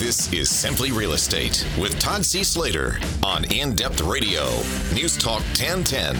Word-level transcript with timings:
This 0.00 0.32
is 0.32 0.48
Simply 0.48 0.92
Real 0.92 1.12
Estate 1.12 1.62
with 1.78 2.00
Todd 2.00 2.24
C. 2.24 2.42
Slater 2.42 2.98
on 3.22 3.44
In 3.52 3.74
Depth 3.74 4.00
Radio, 4.00 4.46
News 4.94 5.14
Talk 5.18 5.42
1010. 5.58 6.16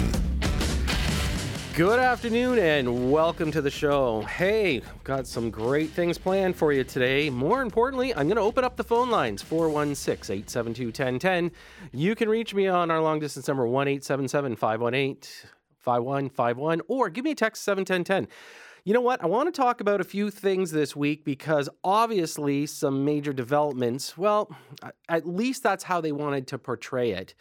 Good 1.75 1.99
afternoon 1.99 2.59
and 2.59 3.11
welcome 3.11 3.51
to 3.51 3.63
the 3.63 3.71
show. 3.71 4.21
Hey, 4.21 4.83
got 5.03 5.27
some 5.27 5.51
great 5.51 5.89
things 5.89 6.19
planned 6.19 6.57
for 6.57 6.75
you 6.75 6.85
today. 6.85 7.31
More 7.31 7.63
importantly, 7.63 8.15
I'm 8.15 8.27
going 8.27 8.37
to 8.37 8.43
open 8.43 8.65
up 8.65 8.77
the 8.77 8.85
phone 8.85 9.09
lines 9.09 9.41
416 9.41 10.31
872 10.31 10.85
1010. 10.89 11.51
You 11.93 12.15
can 12.15 12.29
reach 12.29 12.53
me 12.53 12.67
on 12.67 12.91
our 12.91 13.01
long 13.01 13.19
distance 13.19 13.49
number 13.49 13.67
1 13.67 13.89
877 13.89 14.57
518 14.57 15.17
5151 15.79 16.83
or 16.87 17.09
give 17.09 17.25
me 17.25 17.31
a 17.31 17.35
text 17.35 17.63
71010. 17.63 18.29
You 18.85 18.95
know 18.95 19.01
what? 19.03 19.23
I 19.23 19.27
want 19.27 19.53
to 19.53 19.61
talk 19.61 19.83
about 19.83 20.01
a 20.01 20.05
few 20.05 20.31
things 20.31 20.71
this 20.71 20.97
week 20.97 21.25
because 21.25 21.69
obviously 21.85 22.65
some 22.65 23.05
major 23.05 23.33
developments, 23.33 24.17
well, 24.17 24.51
at 25.09 25.27
least 25.27 25.63
that's 25.63 25.85
how 25.85 26.01
they 26.01 26.13
wanted 26.13 26.47
to 26.49 26.59
portray 26.59 27.11
it, 27.11 27.35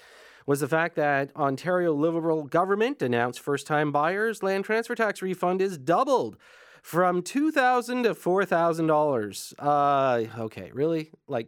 was 0.45 0.59
the 0.59 0.67
fact 0.67 0.95
that 0.97 1.33
Ontario 1.37 1.93
Liberal 1.93 2.43
government 2.43 3.01
announced 3.01 3.39
first 3.39 3.67
time 3.67 3.91
buyers 3.91 4.43
land 4.43 4.65
transfer 4.65 4.95
tax 4.95 5.21
refund 5.21 5.61
is 5.61 5.77
doubled 5.77 6.35
from 6.81 7.21
2,000 7.21 8.03
to 8.03 8.15
$4,000. 8.15 9.53
Uh, 9.59 10.41
okay, 10.41 10.71
really? 10.73 11.11
Like 11.27 11.47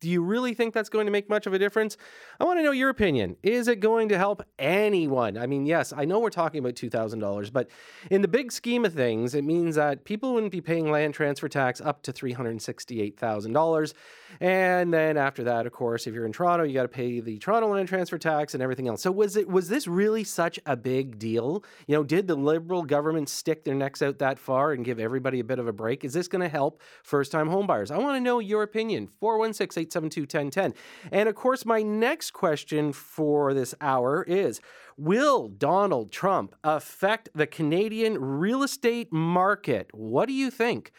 do 0.00 0.08
you 0.08 0.22
really 0.22 0.54
think 0.54 0.74
that's 0.74 0.88
going 0.88 1.06
to 1.06 1.12
make 1.12 1.28
much 1.28 1.46
of 1.46 1.52
a 1.52 1.58
difference? 1.58 1.96
I 2.38 2.44
want 2.44 2.58
to 2.58 2.62
know 2.62 2.70
your 2.70 2.88
opinion. 2.88 3.36
Is 3.42 3.66
it 3.68 3.80
going 3.80 4.08
to 4.10 4.18
help 4.18 4.42
anyone? 4.58 5.36
I 5.36 5.46
mean, 5.46 5.66
yes, 5.66 5.92
I 5.96 6.04
know 6.04 6.20
we're 6.20 6.30
talking 6.30 6.60
about 6.60 6.74
$2,000, 6.74 7.52
but 7.52 7.68
in 8.10 8.22
the 8.22 8.28
big 8.28 8.52
scheme 8.52 8.84
of 8.84 8.94
things, 8.94 9.34
it 9.34 9.44
means 9.44 9.74
that 9.74 10.04
people 10.04 10.34
wouldn't 10.34 10.52
be 10.52 10.60
paying 10.60 10.90
land 10.90 11.14
transfer 11.14 11.48
tax 11.48 11.80
up 11.80 12.02
to 12.02 12.12
$368,000. 12.12 13.94
And 14.40 14.94
then 14.94 15.16
after 15.16 15.42
that, 15.44 15.66
of 15.66 15.72
course, 15.72 16.06
if 16.06 16.14
you're 16.14 16.26
in 16.26 16.32
Toronto, 16.32 16.64
you 16.64 16.74
got 16.74 16.82
to 16.82 16.88
pay 16.88 17.20
the 17.20 17.38
Toronto 17.38 17.68
land 17.68 17.88
transfer 17.88 18.18
tax 18.18 18.54
and 18.54 18.62
everything 18.62 18.86
else. 18.86 19.02
So 19.02 19.10
was 19.10 19.36
it 19.36 19.48
was 19.48 19.68
this 19.68 19.88
really 19.88 20.22
such 20.22 20.60
a 20.66 20.76
big 20.76 21.18
deal? 21.18 21.64
You 21.86 21.96
know, 21.96 22.04
did 22.04 22.28
the 22.28 22.36
Liberal 22.36 22.82
government 22.82 23.28
stick 23.28 23.64
their 23.64 23.74
necks 23.74 24.02
out 24.02 24.18
that 24.18 24.38
far 24.38 24.72
and 24.72 24.84
give 24.84 25.00
everybody 25.00 25.40
a 25.40 25.44
bit 25.44 25.58
of 25.58 25.66
a 25.66 25.72
break? 25.72 26.04
Is 26.04 26.12
this 26.12 26.28
going 26.28 26.42
to 26.42 26.48
help 26.48 26.80
first-time 27.02 27.48
homebuyers? 27.48 27.90
I 27.90 27.98
want 27.98 28.16
to 28.16 28.20
know 28.20 28.38
your 28.38 28.62
opinion. 28.62 29.08
416 29.18 29.57
872 29.60 30.22
1010. 30.22 30.74
And 31.12 31.28
of 31.28 31.34
course, 31.34 31.64
my 31.64 31.82
next 31.82 32.32
question 32.32 32.92
for 32.92 33.54
this 33.54 33.74
hour 33.80 34.22
is 34.24 34.60
Will 34.96 35.48
Donald 35.48 36.10
Trump 36.10 36.54
affect 36.64 37.28
the 37.34 37.46
Canadian 37.46 38.18
real 38.20 38.62
estate 38.62 39.12
market? 39.12 39.88
What 39.92 40.26
do 40.26 40.32
you 40.32 40.50
think? 40.50 40.92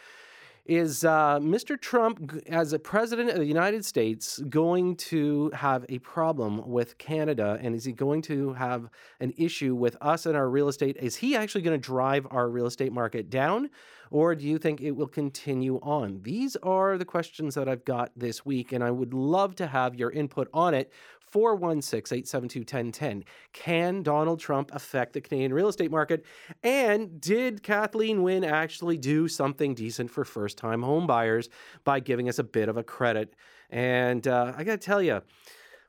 Is 0.70 1.04
uh, 1.04 1.40
Mr. 1.40 1.82
Trump, 1.82 2.32
as 2.48 2.74
a 2.74 2.80
president 2.80 3.32
of 3.32 3.38
the 3.38 3.46
United 3.46 3.84
States, 3.84 4.40
going 4.50 4.98
to 4.98 5.50
have 5.56 5.84
a 5.90 5.98
problem 5.98 6.70
with 6.70 7.00
Canada? 7.00 7.58
And 7.60 7.74
is 7.74 7.86
he 7.86 7.92
going 7.92 8.22
to 8.24 8.54
have 8.54 8.88
an 9.20 9.34
issue 9.36 9.74
with 9.74 9.98
us 10.00 10.28
and 10.28 10.38
our 10.38 10.48
real 10.48 10.68
estate? 10.68 10.96
Is 10.98 11.16
he 11.16 11.36
actually 11.36 11.64
going 11.64 11.74
to 11.80 11.84
drive 11.84 12.28
our 12.30 12.48
real 12.48 12.68
estate 12.68 12.94
market 12.94 13.32
down? 13.32 13.72
Or 14.12 14.34
do 14.36 14.46
you 14.46 14.58
think 14.58 14.82
it 14.82 14.92
will 14.92 15.08
continue 15.08 15.78
on? 15.78 16.22
These 16.24 16.56
are 16.58 16.98
the 16.98 17.06
questions 17.06 17.56
that 17.56 17.70
I've 17.70 17.86
got 17.86 18.12
this 18.16 18.46
week, 18.46 18.72
and 18.72 18.84
I 18.84 18.92
would 18.92 19.14
love 19.14 19.56
to 19.56 19.68
have 19.68 19.96
your 19.96 20.12
input 20.12 20.50
on 20.54 20.74
it. 20.74 20.92
416 21.32 22.18
872 22.18 22.60
1010. 22.62 23.24
Can 23.54 24.02
Donald 24.02 24.40
Trump 24.40 24.72
affect 24.74 25.14
the 25.14 25.22
Canadian 25.22 25.54
real 25.54 25.68
estate 25.68 25.92
market? 25.92 26.26
And 26.64 27.22
did 27.22 27.62
Kathleen 27.62 28.24
Wynne 28.24 28.44
actually 28.44 28.98
do 28.98 29.28
something 29.28 29.76
decent 29.76 30.10
for 30.10 30.26
first 30.26 30.58
time 30.58 30.82
home 30.82 31.06
buyers 31.06 31.50
by 31.84 32.00
giving 32.00 32.30
us 32.30 32.40
a 32.40 32.44
bit 32.44 32.68
of 32.68 32.78
a 32.78 32.84
credit? 32.84 33.36
And 33.70 34.28
uh, 34.28 34.54
I 34.58 34.64
got 34.64 34.82
to 34.82 34.86
tell 34.86 35.02
you, 35.04 35.22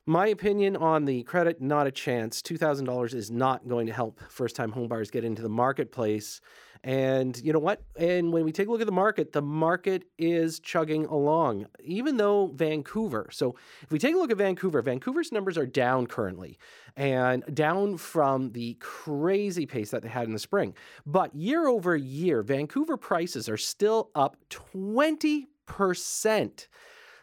my 0.05 0.27
opinion 0.27 0.75
on 0.75 1.05
the 1.05 1.23
credit, 1.23 1.61
not 1.61 1.87
a 1.87 1.91
chance. 1.91 2.41
$2,000 2.41 3.13
is 3.13 3.29
not 3.29 3.67
going 3.67 3.85
to 3.87 3.93
help 3.93 4.19
first 4.29 4.55
time 4.55 4.71
homebuyers 4.71 5.11
get 5.11 5.23
into 5.23 5.41
the 5.41 5.49
marketplace. 5.49 6.41
And 6.83 7.39
you 7.43 7.53
know 7.53 7.59
what? 7.59 7.83
And 7.95 8.33
when 8.33 8.43
we 8.43 8.51
take 8.51 8.67
a 8.67 8.71
look 8.71 8.81
at 8.81 8.87
the 8.87 8.91
market, 8.91 9.33
the 9.33 9.41
market 9.41 10.05
is 10.17 10.59
chugging 10.59 11.05
along, 11.05 11.67
even 11.83 12.17
though 12.17 12.47
Vancouver. 12.47 13.29
So 13.31 13.55
if 13.81 13.91
we 13.91 13.99
take 13.99 14.15
a 14.15 14.17
look 14.17 14.31
at 14.31 14.37
Vancouver, 14.37 14.81
Vancouver's 14.81 15.31
numbers 15.31 15.59
are 15.59 15.67
down 15.67 16.07
currently 16.07 16.57
and 16.97 17.43
down 17.53 17.97
from 17.97 18.53
the 18.53 18.77
crazy 18.79 19.67
pace 19.67 19.91
that 19.91 20.01
they 20.01 20.09
had 20.09 20.25
in 20.25 20.33
the 20.33 20.39
spring. 20.39 20.73
But 21.05 21.35
year 21.35 21.67
over 21.67 21.95
year, 21.95 22.41
Vancouver 22.41 22.97
prices 22.97 23.47
are 23.47 23.57
still 23.57 24.09
up 24.15 24.37
20%. 24.49 26.67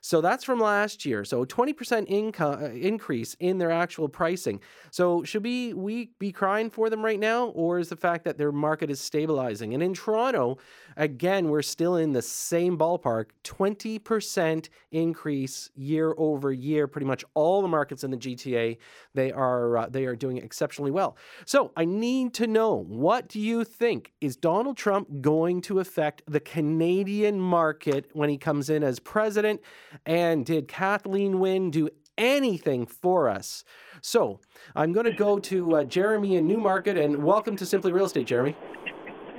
So 0.00 0.20
that's 0.20 0.44
from 0.44 0.60
last 0.60 1.04
year. 1.04 1.25
So 1.25 1.44
20% 1.44 2.04
income 2.09 2.62
uh, 2.62 2.69
increase 2.69 3.34
in 3.41 3.59
their 3.59 3.70
actual 3.70 4.09
pricing. 4.09 4.60
So 4.91 5.22
should 5.25 5.44
we 5.44 5.75
we 5.75 6.10
be 6.19 6.32
crying 6.32 6.70
for 6.70 6.91
them 6.91 7.04
right 7.04 7.19
now 7.19 7.48
or 7.48 7.78
is 7.78 7.88
the 7.88 7.97
fact 7.97 8.25
that 8.25 8.38
their 8.38 8.53
market 8.53 8.91
is 8.91 9.00
stabilizing? 9.00 9.75
And 9.75 9.82
in 9.82 9.94
Toronto, 9.94 10.58
again, 10.97 11.48
we're 11.48 11.62
still 11.62 11.97
in 11.97 12.12
the 12.12 12.22
same 12.22 12.78
ballpark, 12.78 13.26
20% 13.44 14.69
increase 14.92 15.70
year 15.75 16.14
over 16.16 16.53
year. 16.53 16.87
Pretty 16.87 17.06
much 17.06 17.25
all 17.34 17.62
the 17.62 17.69
markets 17.69 18.04
in 18.04 18.10
the 18.10 18.16
GTA, 18.16 18.78
they 19.14 19.32
are 19.32 19.78
uh, 19.78 19.88
they 19.88 20.04
are 20.04 20.16
doing 20.16 20.38
exceptionally 20.38 20.91
well. 20.91 21.16
So, 21.44 21.72
I 21.76 21.84
need 21.84 22.34
to 22.34 22.47
know, 22.47 22.75
what 22.75 23.28
do 23.28 23.41
you 23.41 23.64
think 23.64 24.12
is 24.20 24.37
Donald 24.37 24.76
Trump 24.76 25.20
going 25.20 25.60
to 25.62 25.81
affect 25.81 26.22
the 26.26 26.41
Canadian 26.41 27.41
market 27.41 28.10
when 28.12 28.28
he 28.28 28.38
comes 28.38 28.70
in 28.70 28.82
as 28.82 28.98
president? 28.98 29.60
And 30.06 30.44
did 30.44 30.69
Kathleen 30.69 31.41
Wynne 31.41 31.70
do 31.70 31.88
anything 32.16 32.86
for 32.86 33.28
us? 33.28 33.64
So 34.00 34.41
I'm 34.75 34.92
going 34.92 35.06
to 35.06 35.12
go 35.12 35.38
to 35.38 35.76
uh, 35.76 35.84
Jeremy 35.84 36.36
in 36.36 36.47
Newmarket 36.47 36.97
and 36.97 37.22
welcome 37.22 37.56
to 37.56 37.66
Simply 37.66 37.92
Real 37.92 38.06
Estate, 38.06 38.26
Jeremy. 38.26 38.56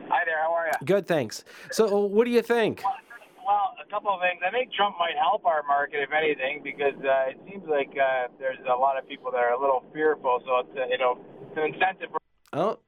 Hi 0.10 0.26
there, 0.26 0.42
how 0.42 0.54
are 0.54 0.68
you? 0.68 0.86
Good, 0.86 1.08
thanks. 1.08 1.44
So, 1.72 2.06
what 2.06 2.26
do 2.26 2.32
you 2.32 2.42
think? 2.42 2.84
Well, 2.84 3.76
a 3.84 3.90
couple 3.90 4.12
of 4.12 4.22
things. 4.22 4.42
I 4.46 4.52
think 4.52 4.74
Trump 4.74 4.96
might 5.00 5.16
help 5.22 5.46
our 5.46 5.64
market, 5.68 6.02
if 6.02 6.10
anything, 6.12 6.62
because 6.64 6.94
uh, 7.04 7.30
it 7.30 7.38
seems 7.50 7.64
like 7.68 7.90
uh, 7.90 8.28
there's 8.40 8.58
a 8.72 8.76
lot 8.76 8.98
of 8.98 9.08
people 9.08 9.32
that 9.32 9.38
are 9.38 9.54
a 9.54 9.60
little 9.60 9.84
fearful. 9.94 10.42
So 10.46 10.60
it's 10.60 10.78
uh, 10.78 10.86
you 10.90 10.98
know 10.98 11.18
it's 11.42 11.58
an 11.58 11.74
incentive. 11.74 12.10
For- 12.12 12.20
oh, 12.54 12.80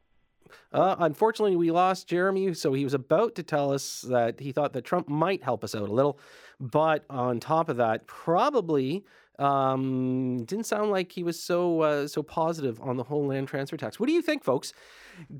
uh, 0.73 0.95
unfortunately, 0.99 1.55
we 1.55 1.71
lost 1.71 2.07
Jeremy, 2.07 2.53
so 2.53 2.73
he 2.73 2.83
was 2.83 2.93
about 2.93 3.35
to 3.35 3.43
tell 3.43 3.73
us 3.73 4.01
that 4.01 4.39
he 4.39 4.51
thought 4.51 4.73
that 4.73 4.85
Trump 4.85 5.09
might 5.09 5.43
help 5.43 5.63
us 5.63 5.75
out 5.75 5.89
a 5.89 5.93
little. 5.93 6.19
But 6.61 7.05
on 7.09 7.39
top 7.39 7.69
of 7.69 7.77
that, 7.77 8.05
probably 8.05 9.03
um, 9.39 10.45
didn't 10.45 10.67
sound 10.67 10.91
like 10.91 11.11
he 11.11 11.23
was 11.23 11.41
so 11.41 11.81
uh, 11.81 12.07
so 12.07 12.21
positive 12.21 12.79
on 12.79 12.97
the 12.97 13.03
whole 13.03 13.25
land 13.25 13.47
transfer 13.47 13.75
tax. 13.75 13.99
What 13.99 14.05
do 14.05 14.13
you 14.13 14.21
think, 14.21 14.43
folks? 14.43 14.71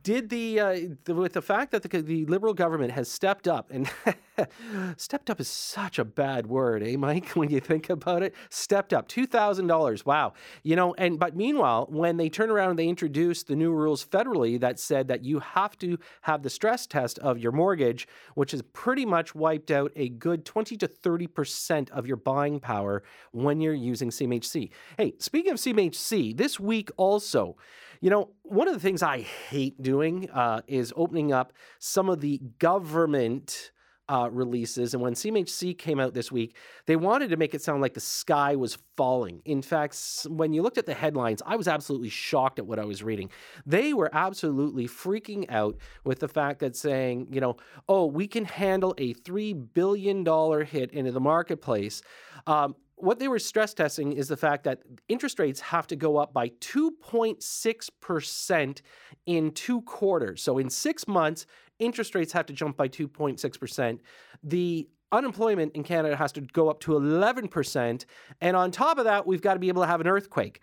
Did 0.02 0.30
the, 0.30 0.60
uh, 0.60 0.80
the 1.06 1.14
with 1.14 1.34
the 1.34 1.42
fact 1.42 1.72
that 1.72 1.84
the, 1.84 2.02
the 2.02 2.26
liberal 2.26 2.56
government 2.56 2.92
has 2.94 3.10
stepped 3.10 3.48
up 3.48 3.70
and 3.70 3.90
stepped 4.98 5.30
up 5.30 5.40
is 5.40 5.48
such 5.48 6.00
a 6.00 6.06
bad 6.06 6.48
word, 6.48 6.84
eh, 6.84 6.96
Mike? 6.96 7.36
When 7.42 7.50
you 7.50 7.60
think 7.60 7.90
about 7.90 8.24
it, 8.24 8.36
stepped 8.50 8.94
up 8.94 9.08
two 9.08 9.26
thousand 9.26 9.68
dollars. 9.68 10.06
Wow, 10.06 10.34
you 10.64 10.76
know. 10.76 10.94
And 10.98 11.20
but 11.20 11.36
meanwhile, 11.36 11.88
when 11.90 12.18
they 12.18 12.30
turn 12.30 12.50
around 12.50 12.72
and 12.72 12.80
they 12.80 12.88
introduce 12.88 13.44
the 13.44 13.56
new 13.56 13.72
rules 13.72 14.06
federally 14.06 14.60
that 14.60 14.80
said 14.80 15.08
that 15.08 15.24
you 15.24 15.40
have 15.40 15.78
to 15.80 15.98
have 16.22 16.44
the 16.44 16.50
stress 16.50 16.86
test 16.86 17.20
of 17.20 17.40
your 17.40 17.52
mortgage, 17.52 18.08
which 18.36 18.52
has 18.52 18.62
pretty 18.62 19.06
much 19.06 19.34
wiped 19.34 19.72
out 19.72 19.92
a 19.96 20.10
good 20.10 20.46
twenty 20.46 20.78
to 20.78 20.88
thirty 20.88 21.28
percent 21.28 21.90
of 21.92 22.06
your 22.06 22.18
buying 22.18 22.60
power 22.60 23.04
when 23.32 23.60
you're 23.62 23.74
using 23.74 24.10
CMHC. 24.10 24.70
Hey, 24.98 25.14
speaking 25.20 25.52
of 25.52 25.58
CMHC, 25.58 26.36
this 26.38 26.60
week 26.60 26.90
also. 26.98 27.58
You 28.04 28.10
know, 28.10 28.32
one 28.42 28.68
of 28.68 28.74
the 28.74 28.80
things 28.80 29.04
I 29.04 29.20
hate 29.20 29.80
doing 29.80 30.28
uh, 30.32 30.62
is 30.66 30.92
opening 30.96 31.32
up 31.32 31.54
some 31.78 32.10
of 32.10 32.20
the 32.20 32.40
government. 32.58 33.72
Uh, 34.12 34.30
releases. 34.30 34.94
And 34.94 35.02
when 35.02 35.14
CMHC 35.14 35.78
came 35.78 35.98
out 35.98 36.14
this 36.14 36.34
week, 36.34 36.58
they 36.86 36.98
wanted 36.98 37.30
to 37.30 37.38
make 37.38 37.54
it 37.54 37.62
sound 37.62 37.82
like 37.82 37.94
the 37.94 38.02
sky 38.02 38.58
was 38.58 38.78
falling. 38.98 39.42
In 39.46 39.62
fact, 39.62 39.98
when 40.28 40.52
you 40.52 40.62
looked 40.62 40.78
at 40.78 40.86
the 40.86 40.94
headlines, 40.94 41.42
I 41.46 41.56
was 41.56 41.70
absolutely 41.70 42.10
shocked 42.10 42.60
at 42.60 42.68
what 42.68 42.78
I 42.78 42.84
was 42.84 43.04
reading. 43.04 43.30
They 43.66 43.94
were 43.94 44.10
absolutely 44.12 44.90
freaking 44.90 45.50
out 45.50 45.78
with 46.04 46.20
the 46.20 46.28
fact 46.28 46.60
that 46.60 46.76
saying, 46.76 47.30
you 47.32 47.40
know, 47.40 47.56
oh, 47.88 48.06
we 48.06 48.28
can 48.28 48.44
handle 48.44 48.94
a 48.98 49.14
$3 49.14 49.74
billion 49.74 50.26
hit 50.66 50.92
into 50.92 51.14
the 51.14 51.22
marketplace. 51.22 52.02
Um, 52.48 52.76
what 53.02 53.18
they 53.18 53.30
were 53.30 53.40
stress 53.40 53.74
testing 53.74 54.12
is 54.12 54.28
the 54.28 54.36
fact 54.36 54.66
that 54.66 54.82
interest 55.08 55.40
rates 55.40 55.62
have 55.62 55.88
to 55.88 55.96
go 55.96 56.18
up 56.18 56.34
by 56.34 56.50
2.6% 56.50 58.82
in 59.26 59.52
two 59.52 59.82
quarters. 59.84 60.44
So 60.44 60.58
in 60.58 60.70
six 60.70 61.08
months, 61.08 61.46
interest 61.82 62.16
rates 62.16 62.32
have 62.32 62.46
to 62.46 62.54
jump 62.54 62.78
by 62.78 62.88
2.6%. 62.88 64.00
The 64.44 64.88
unemployment 65.12 65.76
in 65.76 65.84
Canada 65.84 66.16
has 66.16 66.32
to 66.34 66.42
go 66.42 66.70
up 66.70 66.80
to 66.82 66.92
11%. 66.92 68.06
And 68.40 68.56
on 68.56 68.72
top 68.72 68.98
of 68.98 69.06
that, 69.06 69.28
we've 69.28 69.42
got 69.42 69.56
to 69.56 69.60
be 69.60 69.68
able 69.68 69.82
to 69.82 69.88
have 69.88 70.02
an 70.02 70.08
earthquake. 70.08 70.62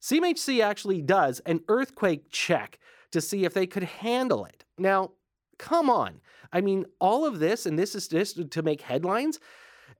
CMHC 0.00 0.62
actually 0.62 1.02
does 1.02 1.40
an 1.40 1.60
earthquake 1.68 2.26
check 2.30 2.78
to 3.10 3.20
see 3.20 3.44
if 3.44 3.54
they 3.54 3.66
could 3.66 3.82
handle 3.82 4.44
it. 4.44 4.64
Now, 4.76 5.12
come 5.58 5.90
on. 5.90 6.20
I 6.52 6.60
mean, 6.60 6.86
all 7.00 7.26
of 7.26 7.40
this, 7.40 7.66
and 7.66 7.78
this 7.78 7.94
is 7.94 8.06
just 8.06 8.50
to 8.50 8.62
make 8.62 8.82
headlines 8.82 9.40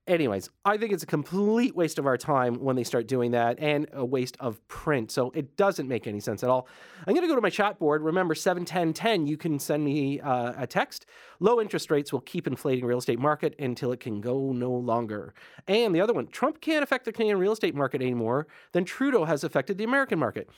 Anyways, 0.08 0.49
I 0.64 0.78
think 0.78 0.94
it's 0.94 1.02
a 1.02 1.06
complete 1.06 1.76
waste 1.76 1.99
of 1.99 2.06
our 2.06 2.16
time 2.16 2.55
when 2.55 2.76
they 2.76 2.82
start 2.82 3.06
doing 3.06 3.32
that 3.32 3.58
and 3.60 3.87
a 3.93 4.02
waste 4.02 4.38
of 4.40 4.66
print. 4.66 5.10
So 5.10 5.31
it 5.34 5.55
doesn't 5.58 5.87
make 5.87 6.06
any 6.06 6.19
sense 6.19 6.43
at 6.43 6.49
all. 6.49 6.66
I'm 7.06 7.12
going 7.12 7.25
to 7.25 7.28
go 7.28 7.34
to 7.34 7.43
my 7.43 7.50
chat 7.50 7.78
board. 7.78 8.02
Remember, 8.02 8.34
71010, 8.34 9.26
you 9.26 9.37
can 9.37 9.58
send 9.58 9.84
me 9.84 10.19
uh, 10.20 10.55
a 10.56 10.66
text. 10.66 11.05
Low 11.40 11.60
interest 11.60 11.90
rates 11.90 12.10
will 12.10 12.22
keep 12.22 12.46
inflating 12.46 12.87
real 12.87 12.96
estate 12.96 13.19
market 13.19 13.55
until 13.58 13.93
it 13.93 14.00
can 14.00 14.22
go 14.22 14.50
no 14.50 14.72
longer. 14.72 15.34
And 15.66 15.94
the 15.94 16.00
other 16.00 16.14
one, 16.14 16.28
Trump 16.28 16.62
can't 16.62 16.82
affect 16.82 17.04
the 17.04 17.12
Canadian 17.12 17.38
real 17.38 17.52
estate 17.52 17.75
market 17.75 18.00
anymore 18.00 18.46
than 18.72 18.87
Trudeau 18.87 19.26
has 19.26 19.44
affected 19.44 19.76
the 19.76 19.84
American 19.84 20.19
market. 20.19 20.49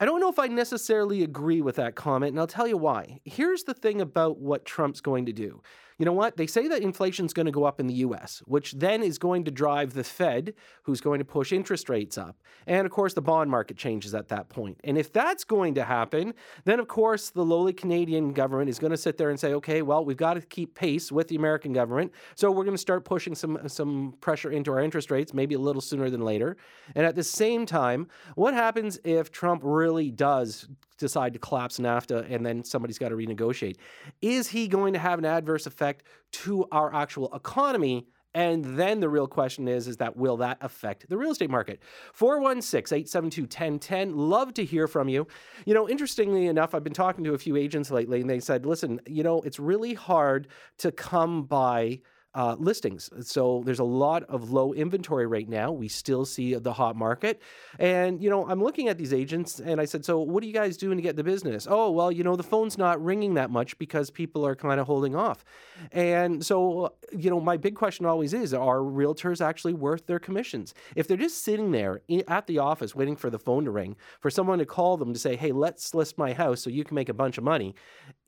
I 0.00 0.06
don't 0.06 0.20
know 0.20 0.30
if 0.30 0.38
I 0.38 0.46
necessarily 0.46 1.22
agree 1.22 1.60
with 1.60 1.76
that 1.76 1.94
comment, 1.94 2.32
and 2.32 2.40
I'll 2.40 2.46
tell 2.46 2.66
you 2.66 2.76
why. 2.76 3.20
Here's 3.24 3.64
the 3.64 3.74
thing 3.74 4.00
about 4.00 4.38
what 4.38 4.64
Trump's 4.64 5.00
going 5.00 5.26
to 5.26 5.32
do 5.32 5.62
you 5.98 6.04
know 6.04 6.12
what? 6.12 6.36
They 6.36 6.46
say 6.46 6.68
that 6.68 6.80
inflation 6.82 7.26
is 7.26 7.32
going 7.32 7.46
to 7.46 7.52
go 7.52 7.64
up 7.64 7.80
in 7.80 7.88
the 7.88 7.94
US, 7.94 8.40
which 8.46 8.72
then 8.72 9.02
is 9.02 9.18
going 9.18 9.44
to 9.44 9.50
drive 9.50 9.94
the 9.94 10.04
Fed, 10.04 10.54
who's 10.84 11.00
going 11.00 11.18
to 11.18 11.24
push 11.24 11.52
interest 11.52 11.88
rates 11.88 12.16
up. 12.16 12.36
And 12.68 12.86
of 12.86 12.92
course, 12.92 13.14
the 13.14 13.20
bond 13.20 13.50
market 13.50 13.76
changes 13.76 14.14
at 14.14 14.28
that 14.28 14.48
point. 14.48 14.78
And 14.84 14.96
if 14.96 15.12
that's 15.12 15.42
going 15.42 15.74
to 15.74 15.84
happen, 15.84 16.34
then 16.64 16.78
of 16.78 16.86
course, 16.86 17.30
the 17.30 17.44
lowly 17.44 17.72
Canadian 17.72 18.32
government 18.32 18.70
is 18.70 18.78
going 18.78 18.92
to 18.92 18.96
sit 18.96 19.18
there 19.18 19.30
and 19.30 19.40
say, 19.40 19.54
okay, 19.54 19.82
well, 19.82 20.04
we've 20.04 20.16
got 20.16 20.34
to 20.34 20.40
keep 20.40 20.76
pace 20.76 21.10
with 21.10 21.26
the 21.26 21.36
American 21.36 21.72
government. 21.72 22.12
So 22.36 22.50
we're 22.50 22.64
going 22.64 22.76
to 22.76 22.78
start 22.78 23.04
pushing 23.04 23.34
some, 23.34 23.58
some 23.66 24.14
pressure 24.20 24.52
into 24.52 24.70
our 24.70 24.80
interest 24.80 25.10
rates, 25.10 25.34
maybe 25.34 25.56
a 25.56 25.60
little 25.60 25.82
sooner 25.82 26.10
than 26.10 26.20
later. 26.20 26.56
And 26.94 27.04
at 27.04 27.16
the 27.16 27.24
same 27.24 27.66
time, 27.66 28.06
what 28.36 28.54
happens 28.54 29.00
if 29.02 29.32
Trump 29.32 29.62
really 29.64 30.12
does 30.12 30.68
decide 30.98 31.32
to 31.32 31.38
collapse 31.38 31.78
NAFTA 31.78 32.30
and 32.30 32.44
then 32.44 32.62
somebody's 32.64 32.98
got 32.98 33.08
to 33.08 33.16
renegotiate? 33.16 33.76
Is 34.20 34.48
he 34.48 34.68
going 34.68 34.92
to 34.92 34.98
have 34.98 35.18
an 35.18 35.24
adverse 35.24 35.66
effect 35.66 36.04
to 36.32 36.66
our 36.70 36.94
actual 36.94 37.34
economy? 37.34 38.06
And 38.34 38.62
then 38.78 39.00
the 39.00 39.08
real 39.08 39.26
question 39.26 39.66
is, 39.68 39.88
is 39.88 39.96
that 39.96 40.16
will 40.16 40.36
that 40.36 40.58
affect 40.60 41.08
the 41.08 41.16
real 41.16 41.30
estate 41.30 41.48
market? 41.48 41.80
416-872-1010. 42.16 44.12
Love 44.14 44.52
to 44.54 44.64
hear 44.64 44.86
from 44.86 45.08
you. 45.08 45.26
You 45.64 45.72
know, 45.74 45.88
interestingly 45.88 46.46
enough, 46.46 46.74
I've 46.74 46.84
been 46.84 46.92
talking 46.92 47.24
to 47.24 47.32
a 47.32 47.38
few 47.38 47.56
agents 47.56 47.90
lately 47.90 48.20
and 48.20 48.28
they 48.28 48.40
said, 48.40 48.66
listen, 48.66 49.00
you 49.06 49.22
know, 49.22 49.40
it's 49.42 49.58
really 49.58 49.94
hard 49.94 50.48
to 50.78 50.92
come 50.92 51.44
by 51.44 52.00
uh, 52.38 52.54
listings. 52.56 53.10
So 53.22 53.62
there's 53.66 53.80
a 53.80 53.84
lot 53.84 54.22
of 54.28 54.52
low 54.52 54.72
inventory 54.72 55.26
right 55.26 55.48
now. 55.48 55.72
We 55.72 55.88
still 55.88 56.24
see 56.24 56.54
the 56.54 56.72
hot 56.72 56.94
market. 56.94 57.42
And, 57.80 58.22
you 58.22 58.30
know, 58.30 58.48
I'm 58.48 58.62
looking 58.62 58.86
at 58.86 58.96
these 58.96 59.12
agents 59.12 59.58
and 59.58 59.80
I 59.80 59.86
said, 59.86 60.04
So 60.04 60.20
what 60.20 60.44
are 60.44 60.46
you 60.46 60.52
guys 60.52 60.76
doing 60.76 60.98
to 60.98 61.02
get 61.02 61.16
the 61.16 61.24
business? 61.24 61.66
Oh, 61.68 61.90
well, 61.90 62.12
you 62.12 62.22
know, 62.22 62.36
the 62.36 62.44
phone's 62.44 62.78
not 62.78 63.04
ringing 63.04 63.34
that 63.34 63.50
much 63.50 63.76
because 63.78 64.08
people 64.08 64.46
are 64.46 64.54
kind 64.54 64.78
of 64.78 64.86
holding 64.86 65.16
off. 65.16 65.44
And 65.90 66.46
so, 66.46 66.94
you 67.10 67.28
know, 67.28 67.40
my 67.40 67.56
big 67.56 67.74
question 67.74 68.06
always 68.06 68.32
is 68.32 68.54
Are 68.54 68.78
realtors 68.78 69.44
actually 69.44 69.74
worth 69.74 70.06
their 70.06 70.20
commissions? 70.20 70.74
If 70.94 71.08
they're 71.08 71.16
just 71.16 71.42
sitting 71.42 71.72
there 71.72 72.02
at 72.28 72.46
the 72.46 72.60
office 72.60 72.94
waiting 72.94 73.16
for 73.16 73.30
the 73.30 73.40
phone 73.40 73.64
to 73.64 73.72
ring, 73.72 73.96
for 74.20 74.30
someone 74.30 74.60
to 74.60 74.66
call 74.66 74.96
them 74.96 75.12
to 75.12 75.18
say, 75.18 75.34
Hey, 75.34 75.50
let's 75.50 75.92
list 75.92 76.16
my 76.16 76.34
house 76.34 76.60
so 76.60 76.70
you 76.70 76.84
can 76.84 76.94
make 76.94 77.08
a 77.08 77.14
bunch 77.14 77.36
of 77.36 77.42
money, 77.42 77.74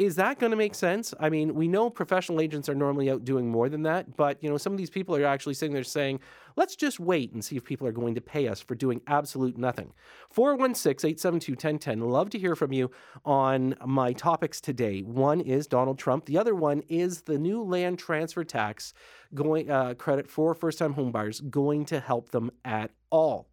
is 0.01 0.17
that 0.17 0.39
going 0.39 0.51
to 0.51 0.57
make 0.57 0.75
sense? 0.75 1.13
I 1.21 1.29
mean, 1.29 1.55
we 1.55 1.69
know 1.69 1.91
professional 1.91 2.41
agents 2.41 2.71
are 2.71 2.75
normally 2.75 3.11
out 3.11 3.23
doing 3.23 3.51
more 3.51 3.69
than 3.69 3.83
that. 3.83 4.17
But, 4.17 4.43
you 4.43 4.49
know, 4.49 4.57
some 4.57 4.73
of 4.73 4.79
these 4.79 4.89
people 4.89 5.15
are 5.15 5.27
actually 5.27 5.53
sitting 5.53 5.75
there 5.75 5.85
saying, 5.85 6.21
let's 6.57 6.75
just 6.75 6.99
wait 6.99 7.35
and 7.35 7.45
see 7.45 7.59
if 7.59 7.65
people 7.65 7.87
are 7.87 7.93
going 7.93 8.15
to 8.15 8.23
pay 8.23 8.49
us 8.49 8.63
for 8.63 8.75
doing 8.75 9.03
absolute 9.07 9.59
nothing. 9.59 9.93
416 10.31 11.07
872 11.07 11.53
1010. 11.53 12.01
Love 12.01 12.31
to 12.31 12.39
hear 12.39 12.57
from 12.57 12.73
you 12.73 12.91
on 13.27 13.75
my 13.85 14.15
topics 14.15 14.59
today. 14.59 15.03
One 15.03 15.39
is 15.39 15.67
Donald 15.67 15.99
Trump, 15.99 16.25
the 16.25 16.39
other 16.39 16.55
one 16.55 16.83
is 16.89 17.21
the 17.23 17.37
new 17.37 17.63
land 17.63 17.99
transfer 17.99 18.43
tax 18.43 18.95
going 19.35 19.71
uh, 19.71 19.93
credit 19.95 20.31
for 20.31 20.55
first 20.55 20.79
time 20.79 20.95
homebuyers 20.95 21.51
going 21.51 21.85
to 21.85 22.01
help 22.01 22.31
them 22.31 22.51
at 22.65 22.91
all. 23.11 23.51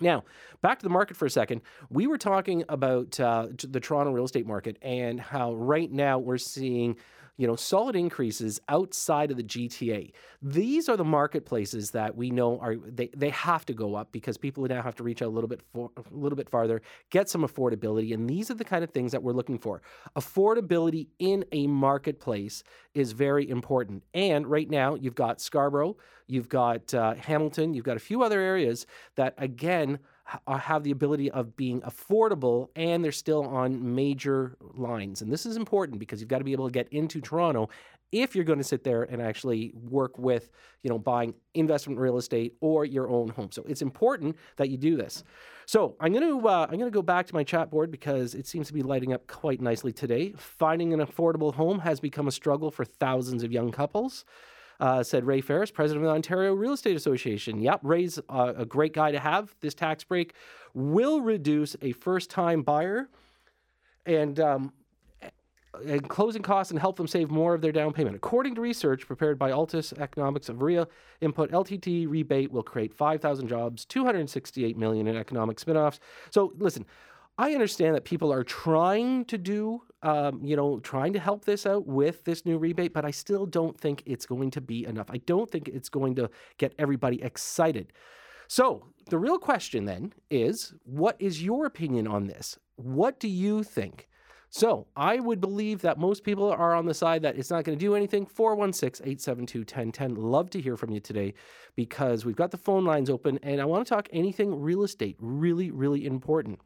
Now, 0.00 0.24
back 0.62 0.78
to 0.78 0.82
the 0.84 0.90
market 0.90 1.16
for 1.16 1.26
a 1.26 1.30
second. 1.30 1.60
We 1.90 2.06
were 2.06 2.18
talking 2.18 2.64
about 2.68 3.18
uh, 3.20 3.48
the 3.62 3.80
Toronto 3.80 4.12
real 4.12 4.24
estate 4.24 4.46
market 4.46 4.78
and 4.82 5.20
how 5.20 5.54
right 5.54 5.90
now 5.90 6.18
we're 6.18 6.38
seeing 6.38 6.96
you 7.40 7.46
know, 7.46 7.56
solid 7.56 7.96
increases 7.96 8.60
outside 8.68 9.30
of 9.30 9.38
the 9.38 9.42
GTA. 9.42 10.12
These 10.42 10.90
are 10.90 10.96
the 10.98 11.06
marketplaces 11.06 11.90
that 11.92 12.14
we 12.14 12.30
know 12.30 12.58
are 12.58 12.76
they, 12.76 13.08
they 13.16 13.30
have 13.30 13.64
to 13.64 13.72
go 13.72 13.94
up 13.94 14.12
because 14.12 14.36
people 14.36 14.62
now 14.66 14.82
have 14.82 14.94
to 14.96 15.02
reach 15.02 15.22
out 15.22 15.28
a 15.28 15.30
little 15.30 15.48
bit 15.48 15.62
for, 15.72 15.90
a 15.96 16.02
little 16.14 16.36
bit 16.36 16.50
farther, 16.50 16.82
get 17.08 17.30
some 17.30 17.40
affordability, 17.40 18.12
and 18.12 18.28
these 18.28 18.50
are 18.50 18.54
the 18.54 18.64
kind 18.64 18.84
of 18.84 18.90
things 18.90 19.10
that 19.12 19.22
we're 19.22 19.32
looking 19.32 19.58
for. 19.58 19.80
Affordability 20.16 21.06
in 21.18 21.46
a 21.50 21.66
marketplace 21.66 22.62
is 22.92 23.12
very 23.12 23.48
important. 23.48 24.02
And 24.12 24.46
right 24.46 24.68
now, 24.68 24.94
you've 24.96 25.14
got 25.14 25.40
Scarborough, 25.40 25.96
you've 26.26 26.50
got 26.50 26.92
uh, 26.92 27.14
Hamilton, 27.14 27.72
you've 27.72 27.86
got 27.86 27.96
a 27.96 28.00
few 28.00 28.22
other 28.22 28.38
areas 28.42 28.84
that 29.16 29.32
again 29.38 29.98
have 30.48 30.82
the 30.82 30.90
ability 30.90 31.30
of 31.30 31.56
being 31.56 31.80
affordable 31.82 32.68
and 32.76 33.04
they're 33.04 33.12
still 33.12 33.44
on 33.44 33.94
major 33.94 34.56
lines. 34.74 35.22
And 35.22 35.32
this 35.32 35.46
is 35.46 35.56
important 35.56 35.98
because 35.98 36.20
you've 36.20 36.28
got 36.28 36.38
to 36.38 36.44
be 36.44 36.52
able 36.52 36.68
to 36.68 36.72
get 36.72 36.88
into 36.92 37.20
Toronto 37.20 37.68
if 38.12 38.34
you're 38.34 38.44
going 38.44 38.58
to 38.58 38.64
sit 38.64 38.82
there 38.82 39.04
and 39.04 39.22
actually 39.22 39.72
work 39.74 40.18
with, 40.18 40.50
you 40.82 40.90
know, 40.90 40.98
buying 40.98 41.32
investment 41.54 41.98
real 42.00 42.16
estate 42.16 42.54
or 42.60 42.84
your 42.84 43.08
own 43.08 43.28
home. 43.28 43.50
So 43.52 43.62
it's 43.68 43.82
important 43.82 44.36
that 44.56 44.68
you 44.68 44.76
do 44.76 44.96
this. 44.96 45.22
So 45.66 45.94
I'm 46.00 46.12
going 46.12 46.26
to 46.26 46.48
uh, 46.48 46.66
I'm 46.68 46.78
going 46.78 46.90
to 46.90 46.96
go 46.96 47.02
back 47.02 47.26
to 47.28 47.34
my 47.34 47.44
chat 47.44 47.70
board 47.70 47.92
because 47.92 48.34
it 48.34 48.46
seems 48.46 48.66
to 48.66 48.72
be 48.72 48.82
lighting 48.82 49.12
up 49.12 49.26
quite 49.28 49.60
nicely 49.60 49.92
today. 49.92 50.32
Finding 50.36 50.92
an 50.92 51.00
affordable 51.00 51.54
home 51.54 51.78
has 51.80 52.00
become 52.00 52.26
a 52.26 52.32
struggle 52.32 52.72
for 52.72 52.84
thousands 52.84 53.44
of 53.44 53.52
young 53.52 53.70
couples 53.70 54.24
uh, 54.80 55.02
said 55.02 55.24
Ray 55.24 55.40
Ferris, 55.40 55.70
president 55.70 56.04
of 56.04 56.10
the 56.10 56.14
Ontario 56.14 56.54
Real 56.54 56.72
Estate 56.72 56.96
Association. 56.96 57.60
Yep, 57.60 57.80
Ray's 57.82 58.18
uh, 58.28 58.54
a 58.56 58.64
great 58.64 58.94
guy 58.94 59.12
to 59.12 59.20
have. 59.20 59.54
This 59.60 59.74
tax 59.74 60.02
break 60.02 60.34
will 60.74 61.20
reduce 61.20 61.76
a 61.82 61.92
first 61.92 62.30
time 62.30 62.62
buyer 62.62 63.08
and, 64.06 64.40
um, 64.40 64.72
and 65.86 66.08
closing 66.08 66.42
costs 66.42 66.70
and 66.70 66.80
help 66.80 66.96
them 66.96 67.06
save 67.06 67.30
more 67.30 67.54
of 67.54 67.60
their 67.60 67.72
down 67.72 67.92
payment. 67.92 68.16
According 68.16 68.54
to 68.54 68.60
research 68.60 69.06
prepared 69.06 69.38
by 69.38 69.50
Altus 69.50 69.96
Economics 69.98 70.48
of 70.48 70.62
REIA 70.62 70.86
Input, 71.20 71.50
LTT 71.50 72.08
rebate 72.08 72.50
will 72.50 72.62
create 72.62 72.94
5,000 72.94 73.48
jobs, 73.48 73.84
268 73.84 74.78
million 74.78 75.06
in 75.06 75.16
economic 75.16 75.58
spinoffs. 75.58 75.98
So 76.30 76.54
listen, 76.58 76.86
I 77.40 77.54
understand 77.54 77.94
that 77.94 78.04
people 78.04 78.30
are 78.34 78.44
trying 78.44 79.24
to 79.24 79.38
do, 79.38 79.80
um, 80.02 80.44
you 80.44 80.56
know, 80.56 80.78
trying 80.80 81.14
to 81.14 81.18
help 81.18 81.46
this 81.46 81.64
out 81.64 81.86
with 81.86 82.22
this 82.24 82.44
new 82.44 82.58
rebate, 82.58 82.92
but 82.92 83.06
I 83.06 83.10
still 83.10 83.46
don't 83.46 83.80
think 83.80 84.02
it's 84.04 84.26
going 84.26 84.50
to 84.50 84.60
be 84.60 84.84
enough. 84.84 85.06
I 85.08 85.22
don't 85.24 85.50
think 85.50 85.66
it's 85.66 85.88
going 85.88 86.16
to 86.16 86.28
get 86.58 86.74
everybody 86.78 87.22
excited. 87.22 87.94
So 88.46 88.84
the 89.08 89.16
real 89.16 89.38
question 89.38 89.86
then 89.86 90.12
is 90.30 90.74
what 90.84 91.16
is 91.18 91.42
your 91.42 91.64
opinion 91.64 92.06
on 92.06 92.26
this? 92.26 92.58
What 92.76 93.18
do 93.18 93.26
you 93.26 93.62
think? 93.62 94.10
So 94.50 94.86
I 94.94 95.18
would 95.18 95.40
believe 95.40 95.80
that 95.80 95.98
most 95.98 96.24
people 96.24 96.50
are 96.50 96.74
on 96.74 96.84
the 96.84 96.92
side 96.92 97.22
that 97.22 97.38
it's 97.38 97.50
not 97.50 97.64
going 97.64 97.78
to 97.78 97.82
do 97.82 97.94
anything. 97.94 98.26
416 98.26 99.02
872 99.02 99.60
1010. 99.60 100.14
Love 100.14 100.50
to 100.50 100.60
hear 100.60 100.76
from 100.76 100.90
you 100.90 101.00
today 101.00 101.32
because 101.74 102.26
we've 102.26 102.36
got 102.36 102.50
the 102.50 102.58
phone 102.58 102.84
lines 102.84 103.08
open 103.08 103.38
and 103.42 103.62
I 103.62 103.64
want 103.64 103.86
to 103.86 103.94
talk 103.94 104.10
anything 104.12 104.60
real 104.60 104.82
estate. 104.82 105.16
Really, 105.20 105.70
really 105.70 106.04
important. 106.04 106.60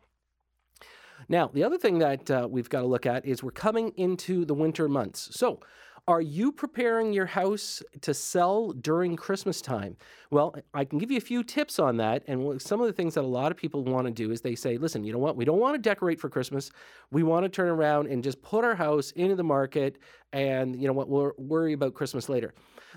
Now, 1.28 1.50
the 1.52 1.64
other 1.64 1.78
thing 1.78 1.98
that 1.98 2.30
uh, 2.30 2.48
we've 2.50 2.68
got 2.68 2.80
to 2.80 2.86
look 2.86 3.06
at 3.06 3.24
is 3.24 3.42
we're 3.42 3.50
coming 3.50 3.92
into 3.96 4.44
the 4.44 4.54
winter 4.54 4.88
months. 4.88 5.28
So, 5.32 5.60
are 6.06 6.20
you 6.20 6.52
preparing 6.52 7.14
your 7.14 7.24
house 7.24 7.82
to 8.02 8.12
sell 8.12 8.72
during 8.72 9.16
Christmas 9.16 9.62
time? 9.62 9.96
Well, 10.30 10.54
I 10.74 10.84
can 10.84 10.98
give 10.98 11.10
you 11.10 11.16
a 11.16 11.22
few 11.22 11.42
tips 11.42 11.78
on 11.78 11.96
that. 11.96 12.24
And 12.26 12.60
some 12.60 12.82
of 12.82 12.86
the 12.86 12.92
things 12.92 13.14
that 13.14 13.22
a 13.22 13.26
lot 13.26 13.50
of 13.50 13.56
people 13.56 13.82
want 13.84 14.06
to 14.06 14.12
do 14.12 14.30
is 14.30 14.42
they 14.42 14.54
say, 14.54 14.76
listen, 14.76 15.02
you 15.02 15.14
know 15.14 15.18
what? 15.18 15.34
We 15.34 15.46
don't 15.46 15.60
want 15.60 15.76
to 15.76 15.80
decorate 15.80 16.20
for 16.20 16.28
Christmas. 16.28 16.70
We 17.10 17.22
want 17.22 17.44
to 17.44 17.48
turn 17.48 17.68
around 17.68 18.08
and 18.08 18.22
just 18.22 18.42
put 18.42 18.64
our 18.64 18.74
house 18.74 19.12
into 19.12 19.34
the 19.34 19.44
market 19.44 19.96
and, 20.34 20.74
you 20.74 20.88
know 20.88 20.92
what, 20.92 21.08
we'll 21.08 21.32
worry 21.38 21.72
about 21.72 21.94
Christmas 21.94 22.28
later. 22.28 22.52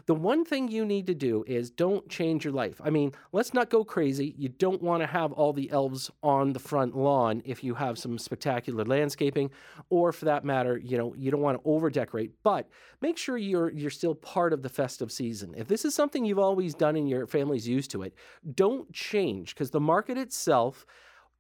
The 0.08 0.16
one 0.16 0.44
thing 0.44 0.68
you 0.68 0.86
need 0.86 1.08
to 1.08 1.14
do 1.14 1.44
is 1.48 1.70
don't 1.70 2.08
change 2.10 2.44
your 2.44 2.54
life. 2.54 2.82
I 2.84 2.90
mean, 2.90 3.14
let's 3.32 3.54
not 3.54 3.70
go 3.70 3.84
crazy. 3.84 4.34
You 4.38 4.50
don't 4.50 4.82
want 4.82 5.02
to 5.02 5.08
have 5.08 5.32
all 5.32 5.54
the 5.54 5.70
elves 5.72 6.12
on 6.22 6.54
the 6.54 6.60
front 6.60 6.98
lawn 6.98 7.42
if 7.46 7.64
you 7.64 7.76
have 7.76 7.98
some 7.98 8.18
spectacular 8.18 8.86
landscaping, 8.86 9.52
or 9.90 10.12
for 10.12 10.26
that 10.26 10.44
matter, 10.44 10.78
you 10.78 10.98
know, 10.98 11.14
you 11.16 11.32
don't 11.32 11.42
want 11.42 11.62
to 11.62 11.70
over 11.70 11.90
decorate, 11.90 12.32
but 12.44 12.68
make 13.02 13.18
sure 13.18 13.38
you're 13.38 13.72
you're 13.72 13.90
still 13.90 14.16
part 14.16 14.54
of 14.54 14.62
the 14.62 14.70
festive 14.70 15.12
season. 15.12 15.54
If 15.58 15.68
this 15.68 15.86
is 15.86 15.96
something 15.96 16.26
you've 16.26 16.40
always 16.40 16.74
done 16.74 16.96
and 16.96 17.10
your 17.10 17.28
family's 17.28 17.68
used 17.68 17.92
to 17.92 18.04
it, 18.04 18.14
don't 18.56 18.92
change 18.94 19.54
because 19.54 19.72
the 19.72 19.80
market 19.80 20.18
itself 20.18 20.86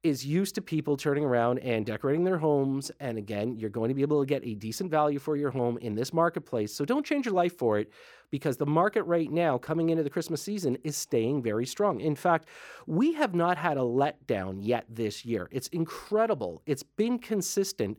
is 0.03 0.25
used 0.25 0.55
to 0.55 0.61
people 0.61 0.95
turning 0.95 1.23
around 1.23 1.59
and 1.59 1.85
decorating 1.85 2.23
their 2.23 2.37
homes. 2.37 2.91
And 2.99 3.17
again, 3.17 3.55
you're 3.55 3.69
going 3.69 3.89
to 3.89 3.95
be 3.95 4.01
able 4.01 4.21
to 4.21 4.25
get 4.25 4.45
a 4.45 4.55
decent 4.55 4.91
value 4.91 5.19
for 5.19 5.35
your 5.35 5.51
home 5.51 5.77
in 5.79 5.95
this 5.95 6.13
marketplace. 6.13 6.73
So 6.73 6.85
don't 6.85 7.05
change 7.05 7.25
your 7.25 7.33
life 7.33 7.57
for 7.57 7.79
it 7.79 7.91
because 8.29 8.57
the 8.57 8.65
market 8.65 9.03
right 9.03 9.31
now, 9.31 9.57
coming 9.57 9.89
into 9.89 10.03
the 10.03 10.09
Christmas 10.09 10.41
season, 10.41 10.77
is 10.83 10.95
staying 10.95 11.41
very 11.41 11.65
strong. 11.65 11.99
In 11.99 12.15
fact, 12.15 12.47
we 12.85 13.13
have 13.13 13.33
not 13.33 13.57
had 13.57 13.77
a 13.77 13.81
letdown 13.81 14.57
yet 14.59 14.85
this 14.89 15.25
year. 15.25 15.49
It's 15.51 15.67
incredible. 15.69 16.61
It's 16.65 16.83
been 16.83 17.19
consistent 17.19 17.97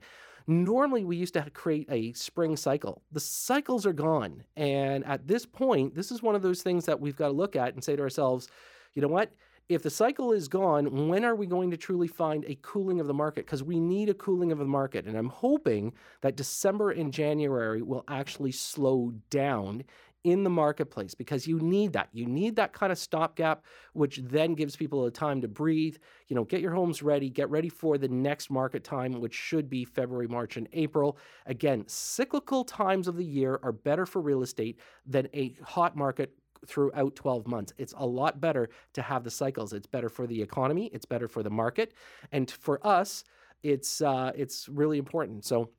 Normally, 0.50 1.04
we 1.04 1.16
used 1.16 1.34
to 1.34 1.50
create 1.50 1.86
a 1.90 2.14
spring 2.14 2.56
cycle. 2.56 3.02
The 3.12 3.20
cycles 3.20 3.84
are 3.84 3.92
gone. 3.92 4.44
And 4.56 5.04
at 5.04 5.28
this 5.28 5.44
point, 5.44 5.94
this 5.94 6.10
is 6.10 6.22
one 6.22 6.34
of 6.34 6.40
those 6.40 6.62
things 6.62 6.86
that 6.86 6.98
we've 6.98 7.16
got 7.16 7.26
to 7.26 7.34
look 7.34 7.54
at 7.54 7.74
and 7.74 7.84
say 7.84 7.94
to 7.96 8.02
ourselves, 8.02 8.48
you 8.94 9.02
know 9.02 9.08
what? 9.08 9.30
If 9.68 9.82
the 9.82 9.90
cycle 9.90 10.32
is 10.32 10.48
gone, 10.48 11.08
when 11.08 11.26
are 11.26 11.34
we 11.34 11.46
going 11.46 11.70
to 11.72 11.76
truly 11.76 12.08
find 12.08 12.42
a 12.46 12.56
cooling 12.62 13.00
of 13.00 13.06
the 13.06 13.12
market? 13.12 13.44
Because 13.44 13.62
we 13.62 13.78
need 13.78 14.08
a 14.08 14.14
cooling 14.14 14.50
of 14.50 14.56
the 14.56 14.64
market. 14.64 15.04
And 15.04 15.14
I'm 15.14 15.28
hoping 15.28 15.92
that 16.22 16.36
December 16.36 16.92
and 16.92 17.12
January 17.12 17.82
will 17.82 18.02
actually 18.08 18.52
slow 18.52 19.12
down 19.28 19.84
in 20.24 20.42
the 20.42 20.50
marketplace 20.50 21.14
because 21.14 21.46
you 21.46 21.60
need 21.60 21.92
that. 21.92 22.08
You 22.12 22.24
need 22.24 22.56
that 22.56 22.72
kind 22.72 22.90
of 22.90 22.98
stopgap, 22.98 23.62
which 23.92 24.20
then 24.24 24.54
gives 24.54 24.74
people 24.74 25.04
a 25.04 25.10
time 25.10 25.42
to 25.42 25.48
breathe. 25.48 25.96
You 26.28 26.36
know, 26.36 26.44
get 26.44 26.62
your 26.62 26.72
homes 26.72 27.02
ready, 27.02 27.28
get 27.28 27.50
ready 27.50 27.68
for 27.68 27.98
the 27.98 28.08
next 28.08 28.50
market 28.50 28.84
time, 28.84 29.20
which 29.20 29.34
should 29.34 29.68
be 29.68 29.84
February, 29.84 30.28
March, 30.28 30.56
and 30.56 30.66
April. 30.72 31.18
Again, 31.44 31.84
cyclical 31.86 32.64
times 32.64 33.06
of 33.06 33.16
the 33.16 33.24
year 33.24 33.60
are 33.62 33.72
better 33.72 34.06
for 34.06 34.22
real 34.22 34.42
estate 34.42 34.80
than 35.06 35.28
a 35.34 35.54
hot 35.62 35.94
market 35.94 36.32
throughout 36.66 37.14
12 37.14 37.46
months. 37.46 37.72
It's 37.78 37.94
a 37.96 38.06
lot 38.06 38.40
better 38.40 38.68
to 38.94 39.02
have 39.02 39.24
the 39.24 39.30
cycles. 39.30 39.72
It's 39.72 39.86
better 39.86 40.08
for 40.08 40.26
the 40.26 40.40
economy, 40.40 40.90
it's 40.92 41.06
better 41.06 41.28
for 41.28 41.42
the 41.42 41.50
market, 41.50 41.94
and 42.32 42.50
for 42.50 42.84
us, 42.86 43.24
it's 43.62 44.00
uh, 44.00 44.32
it's 44.36 44.68
really 44.68 44.98
important. 44.98 45.44
So 45.44 45.70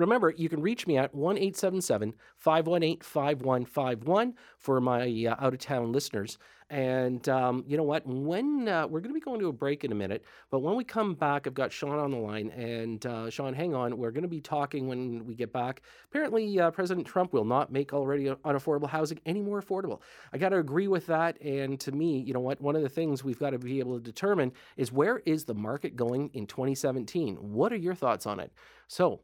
Remember, 0.00 0.32
you 0.34 0.48
can 0.48 0.62
reach 0.62 0.86
me 0.86 0.96
at 0.96 1.14
1 1.14 1.36
877 1.36 2.14
518 2.38 3.00
5151 3.00 4.34
for 4.58 4.80
my 4.80 5.02
uh, 5.02 5.36
out 5.38 5.52
of 5.52 5.58
town 5.58 5.92
listeners. 5.92 6.38
And 6.70 7.28
um, 7.28 7.64
you 7.66 7.76
know 7.76 7.82
what? 7.82 8.06
When 8.06 8.68
uh, 8.68 8.86
we're 8.86 9.00
going 9.00 9.10
to 9.10 9.14
be 9.14 9.20
going 9.20 9.40
to 9.40 9.48
a 9.48 9.52
break 9.52 9.84
in 9.84 9.90
a 9.90 9.94
minute, 9.94 10.24
but 10.50 10.60
when 10.60 10.76
we 10.76 10.84
come 10.84 11.14
back, 11.14 11.48
I've 11.48 11.52
got 11.52 11.72
Sean 11.72 11.98
on 11.98 12.12
the 12.12 12.16
line. 12.16 12.48
And 12.50 13.04
uh, 13.04 13.28
Sean, 13.28 13.52
hang 13.52 13.74
on. 13.74 13.98
We're 13.98 14.12
going 14.12 14.22
to 14.22 14.28
be 14.28 14.40
talking 14.40 14.86
when 14.86 15.26
we 15.26 15.34
get 15.34 15.52
back. 15.52 15.82
Apparently, 16.06 16.60
uh, 16.60 16.70
President 16.70 17.06
Trump 17.06 17.32
will 17.32 17.44
not 17.44 17.72
make 17.72 17.92
already 17.92 18.26
unaffordable 18.44 18.88
housing 18.88 19.18
any 19.26 19.42
more 19.42 19.60
affordable. 19.60 20.00
I 20.32 20.38
got 20.38 20.50
to 20.50 20.58
agree 20.58 20.86
with 20.86 21.06
that. 21.06 21.42
And 21.42 21.78
to 21.80 21.92
me, 21.92 22.20
you 22.20 22.32
know 22.32 22.40
what? 22.40 22.60
One 22.60 22.76
of 22.76 22.82
the 22.82 22.88
things 22.88 23.24
we've 23.24 23.38
got 23.38 23.50
to 23.50 23.58
be 23.58 23.80
able 23.80 23.98
to 23.98 24.04
determine 24.04 24.52
is 24.76 24.92
where 24.92 25.18
is 25.26 25.44
the 25.44 25.54
market 25.54 25.96
going 25.96 26.30
in 26.34 26.46
2017? 26.46 27.34
What 27.34 27.72
are 27.72 27.76
your 27.76 27.96
thoughts 27.96 28.26
on 28.26 28.38
it? 28.38 28.52
So, 28.86 29.20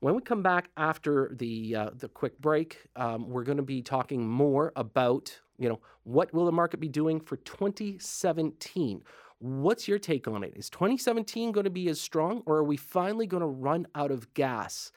when 0.00 0.14
we 0.14 0.22
come 0.22 0.42
back 0.42 0.70
after 0.76 1.32
the 1.34 1.74
uh, 1.74 1.90
the 1.94 2.08
quick 2.08 2.38
break, 2.38 2.78
um, 2.96 3.28
we're 3.28 3.44
going 3.44 3.56
to 3.56 3.62
be 3.62 3.82
talking 3.82 4.26
more 4.26 4.72
about 4.76 5.40
you 5.58 5.68
know 5.68 5.80
what 6.04 6.32
will 6.32 6.46
the 6.46 6.52
market 6.52 6.80
be 6.80 6.88
doing 6.88 7.20
for 7.20 7.36
2017. 7.36 9.02
What's 9.40 9.86
your 9.86 9.98
take 9.98 10.26
on 10.26 10.42
it? 10.42 10.54
Is 10.56 10.68
2017 10.70 11.52
going 11.52 11.64
to 11.64 11.70
be 11.70 11.88
as 11.88 12.00
strong, 12.00 12.42
or 12.46 12.56
are 12.56 12.64
we 12.64 12.76
finally 12.76 13.26
going 13.26 13.42
to 13.42 13.46
run 13.46 13.86
out 13.94 14.10
of 14.10 14.32
gas? 14.34 14.90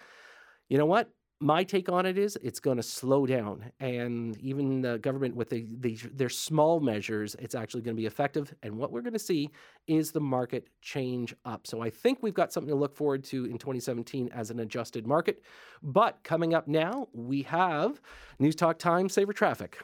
You 0.67 0.77
know 0.77 0.85
what? 0.85 1.09
My 1.41 1.63
take 1.63 1.89
on 1.89 2.05
it 2.05 2.17
is 2.17 2.37
it's 2.43 2.59
going 2.59 2.77
to 2.77 2.83
slow 2.83 3.25
down 3.25 3.71
and 3.79 4.37
even 4.37 4.81
the 4.81 4.99
government 4.99 5.35
with 5.35 5.49
the, 5.49 5.65
the, 5.79 5.95
their 6.13 6.29
small 6.29 6.79
measures 6.79 7.35
it's 7.39 7.55
actually 7.55 7.81
going 7.81 7.95
to 7.95 7.99
be 7.99 8.05
effective 8.05 8.53
and 8.61 8.77
what 8.77 8.91
we're 8.91 9.01
going 9.01 9.11
to 9.11 9.19
see 9.19 9.49
is 9.87 10.11
the 10.11 10.21
market 10.21 10.67
change 10.81 11.35
up 11.45 11.65
so 11.65 11.81
i 11.81 11.89
think 11.89 12.19
we've 12.21 12.35
got 12.35 12.53
something 12.53 12.69
to 12.69 12.75
look 12.75 12.95
forward 12.95 13.23
to 13.23 13.45
in 13.45 13.57
2017 13.57 14.29
as 14.33 14.51
an 14.51 14.59
adjusted 14.59 15.07
market 15.07 15.41
but 15.81 16.19
coming 16.23 16.53
up 16.53 16.67
now 16.67 17.07
we 17.11 17.41
have 17.41 17.99
news 18.37 18.55
talk 18.55 18.77
time 18.77 19.09
saver 19.09 19.33
traffic 19.33 19.79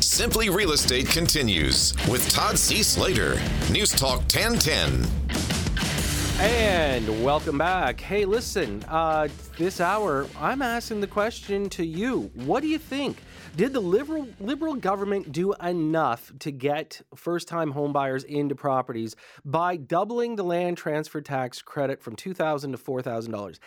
Simply 0.00 0.48
Real 0.48 0.72
Estate 0.72 1.08
continues 1.08 1.92
with 2.08 2.26
Todd 2.30 2.58
C. 2.58 2.82
Slater, 2.82 3.38
News 3.70 3.90
Talk 3.90 4.20
1010. 4.20 5.45
And 6.38 7.24
welcome 7.24 7.56
back. 7.56 7.98
Hey, 7.98 8.26
listen, 8.26 8.84
uh, 8.88 9.28
this 9.56 9.80
hour, 9.80 10.26
I'm 10.38 10.60
asking 10.60 11.00
the 11.00 11.06
question 11.06 11.70
to 11.70 11.84
you. 11.84 12.30
What 12.34 12.60
do 12.60 12.68
you 12.68 12.78
think? 12.78 13.22
Did 13.56 13.72
the 13.72 13.80
liberal 13.80 14.28
liberal 14.38 14.74
government 14.74 15.32
do 15.32 15.54
enough 15.54 16.30
to 16.40 16.50
get 16.50 17.00
first-time 17.14 17.72
homebuyers 17.72 18.22
into 18.24 18.54
properties 18.54 19.16
by 19.46 19.76
doubling 19.76 20.36
the 20.36 20.44
land 20.44 20.76
transfer 20.76 21.22
tax 21.22 21.62
credit 21.62 22.02
from 22.02 22.16
2,000 22.16 22.72
to 22.72 22.76
four 22.76 23.00
thousand 23.00 23.32
dollars? 23.32 23.58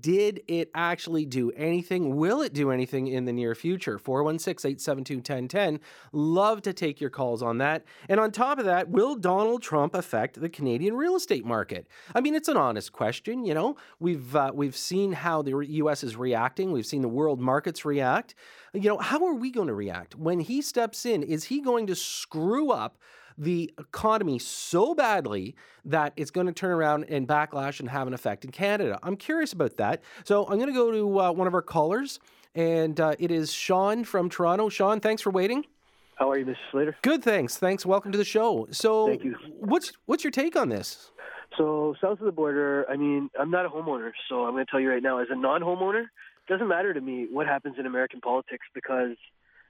Did 0.00 0.42
it 0.46 0.70
actually 0.76 1.26
do 1.26 1.50
anything? 1.56 2.14
Will 2.16 2.40
it 2.40 2.52
do 2.52 2.70
anything 2.70 3.08
in 3.08 3.24
the 3.24 3.32
near 3.32 3.56
future? 3.56 3.98
416-872-1010. 3.98 5.80
Love 6.12 6.62
to 6.62 6.72
take 6.72 7.00
your 7.00 7.10
calls 7.10 7.42
on 7.42 7.58
that. 7.58 7.82
And 8.08 8.20
on 8.20 8.30
top 8.30 8.60
of 8.60 8.64
that, 8.66 8.90
will 8.90 9.16
Donald 9.16 9.60
Trump 9.60 9.96
affect 9.96 10.40
the 10.40 10.48
Canadian 10.48 10.94
real 10.94 11.16
estate 11.16 11.44
market? 11.44 11.88
I 12.14 12.20
mean, 12.20 12.34
it's 12.34 12.48
an 12.48 12.56
honest 12.56 12.92
question. 12.92 13.44
You 13.44 13.54
know, 13.54 13.76
we've 14.00 14.34
uh, 14.34 14.52
we've 14.54 14.76
seen 14.76 15.12
how 15.12 15.42
the 15.42 15.58
U.S. 15.60 16.04
is 16.04 16.16
reacting. 16.16 16.72
We've 16.72 16.86
seen 16.86 17.02
the 17.02 17.08
world 17.08 17.40
markets 17.40 17.84
react 17.84 18.34
you 18.74 18.88
know, 18.88 18.98
how 18.98 19.24
are 19.26 19.34
we 19.34 19.50
going 19.50 19.68
to 19.68 19.74
react 19.74 20.14
when 20.16 20.40
he 20.40 20.62
steps 20.62 21.04
in? 21.04 21.22
Is 21.22 21.44
he 21.44 21.60
going 21.60 21.86
to 21.88 21.94
screw 21.94 22.70
up 22.70 22.98
the 23.36 23.72
economy 23.78 24.38
so 24.38 24.94
badly 24.94 25.54
that 25.84 26.12
it's 26.16 26.30
going 26.30 26.46
to 26.46 26.52
turn 26.52 26.70
around 26.70 27.04
and 27.04 27.26
backlash 27.28 27.80
and 27.80 27.90
have 27.90 28.06
an 28.06 28.14
effect 28.14 28.44
in 28.44 28.50
Canada? 28.50 28.98
I'm 29.02 29.16
curious 29.16 29.52
about 29.52 29.76
that. 29.76 30.02
So 30.24 30.44
I'm 30.44 30.56
going 30.58 30.68
to 30.68 30.74
go 30.74 30.90
to 30.90 31.20
uh, 31.20 31.32
one 31.32 31.46
of 31.46 31.54
our 31.54 31.62
callers, 31.62 32.18
and 32.54 32.98
uh, 32.98 33.14
it 33.18 33.30
is 33.30 33.52
Sean 33.52 34.04
from 34.04 34.30
Toronto. 34.30 34.68
Sean, 34.68 35.00
thanks 35.00 35.20
for 35.20 35.30
waiting. 35.30 35.66
How 36.14 36.30
are 36.30 36.38
you, 36.38 36.46
Mr. 36.46 36.56
Slater? 36.70 36.96
Good, 37.02 37.22
thanks. 37.22 37.56
Thanks. 37.56 37.84
Welcome 37.84 38.12
to 38.12 38.18
the 38.18 38.24
show. 38.24 38.68
So, 38.70 39.08
Thank 39.08 39.24
you. 39.24 39.34
what's 39.58 39.92
what's 40.06 40.22
your 40.22 40.30
take 40.30 40.56
on 40.56 40.68
this? 40.68 41.10
So, 41.58 41.94
south 42.00 42.20
of 42.20 42.24
the 42.24 42.32
border, 42.32 42.86
I 42.88 42.96
mean, 42.96 43.30
I'm 43.38 43.50
not 43.50 43.66
a 43.66 43.68
homeowner, 43.68 44.12
so 44.28 44.44
I'm 44.44 44.52
going 44.52 44.64
to 44.64 44.70
tell 44.70 44.80
you 44.80 44.90
right 44.90 45.02
now, 45.02 45.18
as 45.18 45.28
a 45.30 45.36
non-homeowner, 45.36 46.02
it 46.02 46.48
doesn't 46.48 46.68
matter 46.68 46.94
to 46.94 47.00
me 47.00 47.26
what 47.30 47.46
happens 47.46 47.76
in 47.78 47.86
American 47.86 48.20
politics 48.20 48.66
because 48.74 49.16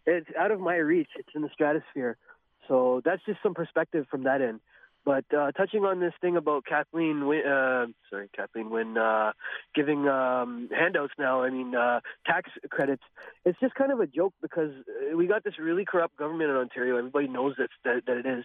it's 0.07 0.29
out 0.39 0.51
of 0.51 0.61
my 0.61 0.77
reach. 0.77 1.09
It's 1.17 1.29
in 1.35 1.43
the 1.43 1.51
stratosphere. 1.53 2.17
So 2.69 3.03
that's 3.05 3.23
just 3.27 3.39
some 3.43 3.55
perspective 3.55 4.07
from 4.11 4.25
that 4.25 4.41
end. 4.41 4.61
But 5.05 5.25
uh, 5.37 5.51
touching 5.53 5.85
on 5.85 5.99
this 5.99 6.13
thing 6.21 6.37
about 6.37 6.65
Kathleen, 6.65 7.23
uh, 7.23 7.87
sorry, 8.09 8.29
Kathleen 8.37 8.71
Wynne 8.71 8.97
uh, 8.97 9.33
giving 9.75 10.07
um, 10.09 10.69
handouts 10.71 11.13
now, 11.19 11.43
I 11.43 11.51
mean 11.51 11.75
uh, 11.75 12.01
tax 12.25 12.51
credits, 12.71 13.03
it's 13.45 13.59
just 13.59 13.75
kind 13.75 13.91
of 13.91 13.99
a 13.99 14.07
joke 14.07 14.33
because 14.41 14.71
we 15.17 15.27
got 15.27 15.43
this 15.43 15.59
really 15.59 15.85
corrupt 15.85 16.17
government 16.17 16.51
in 16.51 16.57
Ontario. 16.57 16.97
Everybody 16.99 17.27
knows 17.27 17.55
that, 17.59 17.71
that, 17.85 18.03
that 18.07 18.17
it 18.19 18.27
is, 18.27 18.45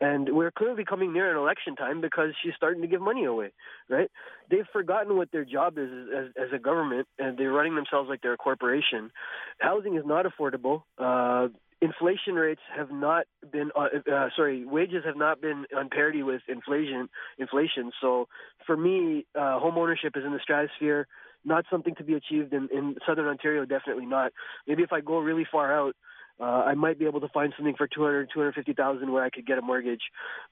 and 0.00 0.28
we're 0.34 0.52
clearly 0.52 0.84
coming 0.84 1.12
near 1.12 1.30
an 1.30 1.36
election 1.36 1.74
time 1.74 2.00
because 2.00 2.30
she's 2.42 2.54
starting 2.56 2.82
to 2.82 2.88
give 2.88 3.00
money 3.00 3.24
away. 3.24 3.50
Right? 3.88 4.10
They've 4.48 4.66
forgotten 4.72 5.16
what 5.16 5.32
their 5.32 5.44
job 5.44 5.76
is 5.76 5.90
as, 6.16 6.26
as 6.40 6.48
a 6.54 6.58
government, 6.58 7.08
and 7.18 7.36
they're 7.36 7.52
running 7.52 7.74
themselves 7.74 8.08
like 8.08 8.22
they're 8.22 8.34
a 8.34 8.36
corporation. 8.36 9.10
Housing 9.58 9.96
is 9.96 10.04
not 10.06 10.24
affordable. 10.24 10.82
Uh, 10.98 11.48
inflation 11.82 12.34
rates 12.34 12.60
have 12.74 12.90
not 12.90 13.26
been 13.52 13.70
uh, 13.76 13.88
uh, 14.12 14.28
sorry 14.34 14.64
wages 14.64 15.04
have 15.04 15.16
not 15.16 15.40
been 15.40 15.66
on 15.76 15.88
parity 15.88 16.22
with 16.22 16.42
inflation 16.48 17.08
inflation. 17.38 17.92
So 18.00 18.28
for 18.66 18.76
me 18.76 19.26
uh, 19.34 19.58
home 19.58 19.76
ownership 19.76 20.14
is 20.16 20.24
in 20.24 20.32
the 20.32 20.40
stratosphere. 20.42 21.06
Not 21.44 21.64
something 21.70 21.94
to 21.96 22.02
be 22.02 22.14
achieved 22.14 22.52
in, 22.52 22.68
in 22.72 22.96
southern 23.06 23.26
ontario 23.26 23.64
definitely 23.64 24.06
not. 24.06 24.32
Maybe 24.66 24.82
if 24.82 24.92
i 24.92 25.00
go 25.00 25.18
really 25.18 25.46
far 25.50 25.72
out 25.72 25.94
uh, 26.38 26.44
I 26.44 26.74
might 26.74 26.98
be 26.98 27.06
able 27.06 27.20
to 27.20 27.28
find 27.28 27.52
something 27.56 27.74
for 27.76 27.86
200, 27.86 28.28
250,000 28.32 29.10
where 29.10 29.24
I 29.24 29.30
could 29.30 29.46
get 29.46 29.56
a 29.58 29.62
mortgage. 29.62 30.02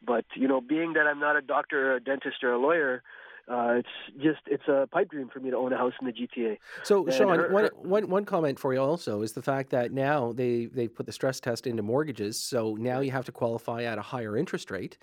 But, 0.04 0.24
you 0.34 0.48
know, 0.48 0.60
being 0.60 0.94
that 0.94 1.06
I'm 1.06 1.20
not 1.20 1.36
a 1.36 1.42
doctor 1.42 1.92
or 1.92 1.96
a 1.96 2.00
dentist 2.00 2.42
or 2.42 2.52
a 2.52 2.58
lawyer, 2.58 3.02
uh, 3.48 3.74
it's 3.78 4.22
just 4.22 4.40
it's 4.46 4.66
a 4.68 4.88
pipe 4.90 5.10
dream 5.10 5.28
for 5.28 5.40
me 5.40 5.50
to 5.50 5.56
own 5.56 5.72
a 5.72 5.76
house 5.76 5.92
in 6.00 6.06
the 6.06 6.12
GTA. 6.12 6.58
So, 6.82 7.04
and 7.04 7.14
Sean, 7.14 7.38
her, 7.38 7.48
one, 7.52 7.70
one, 7.74 8.08
one 8.08 8.24
comment 8.24 8.58
for 8.58 8.72
you 8.72 8.80
also 8.80 9.22
is 9.22 9.32
the 9.32 9.42
fact 9.42 9.70
that 9.70 9.92
now 9.92 10.32
they 10.32 10.66
they 10.66 10.88
put 10.88 11.06
the 11.06 11.12
stress 11.12 11.40
test 11.40 11.66
into 11.66 11.82
mortgages, 11.82 12.38
so 12.38 12.74
now 12.74 13.00
you 13.00 13.10
have 13.10 13.26
to 13.26 13.32
qualify 13.32 13.82
at 13.82 13.98
a 13.98 14.02
higher 14.02 14.36
interest 14.36 14.70
rate. 14.70 14.96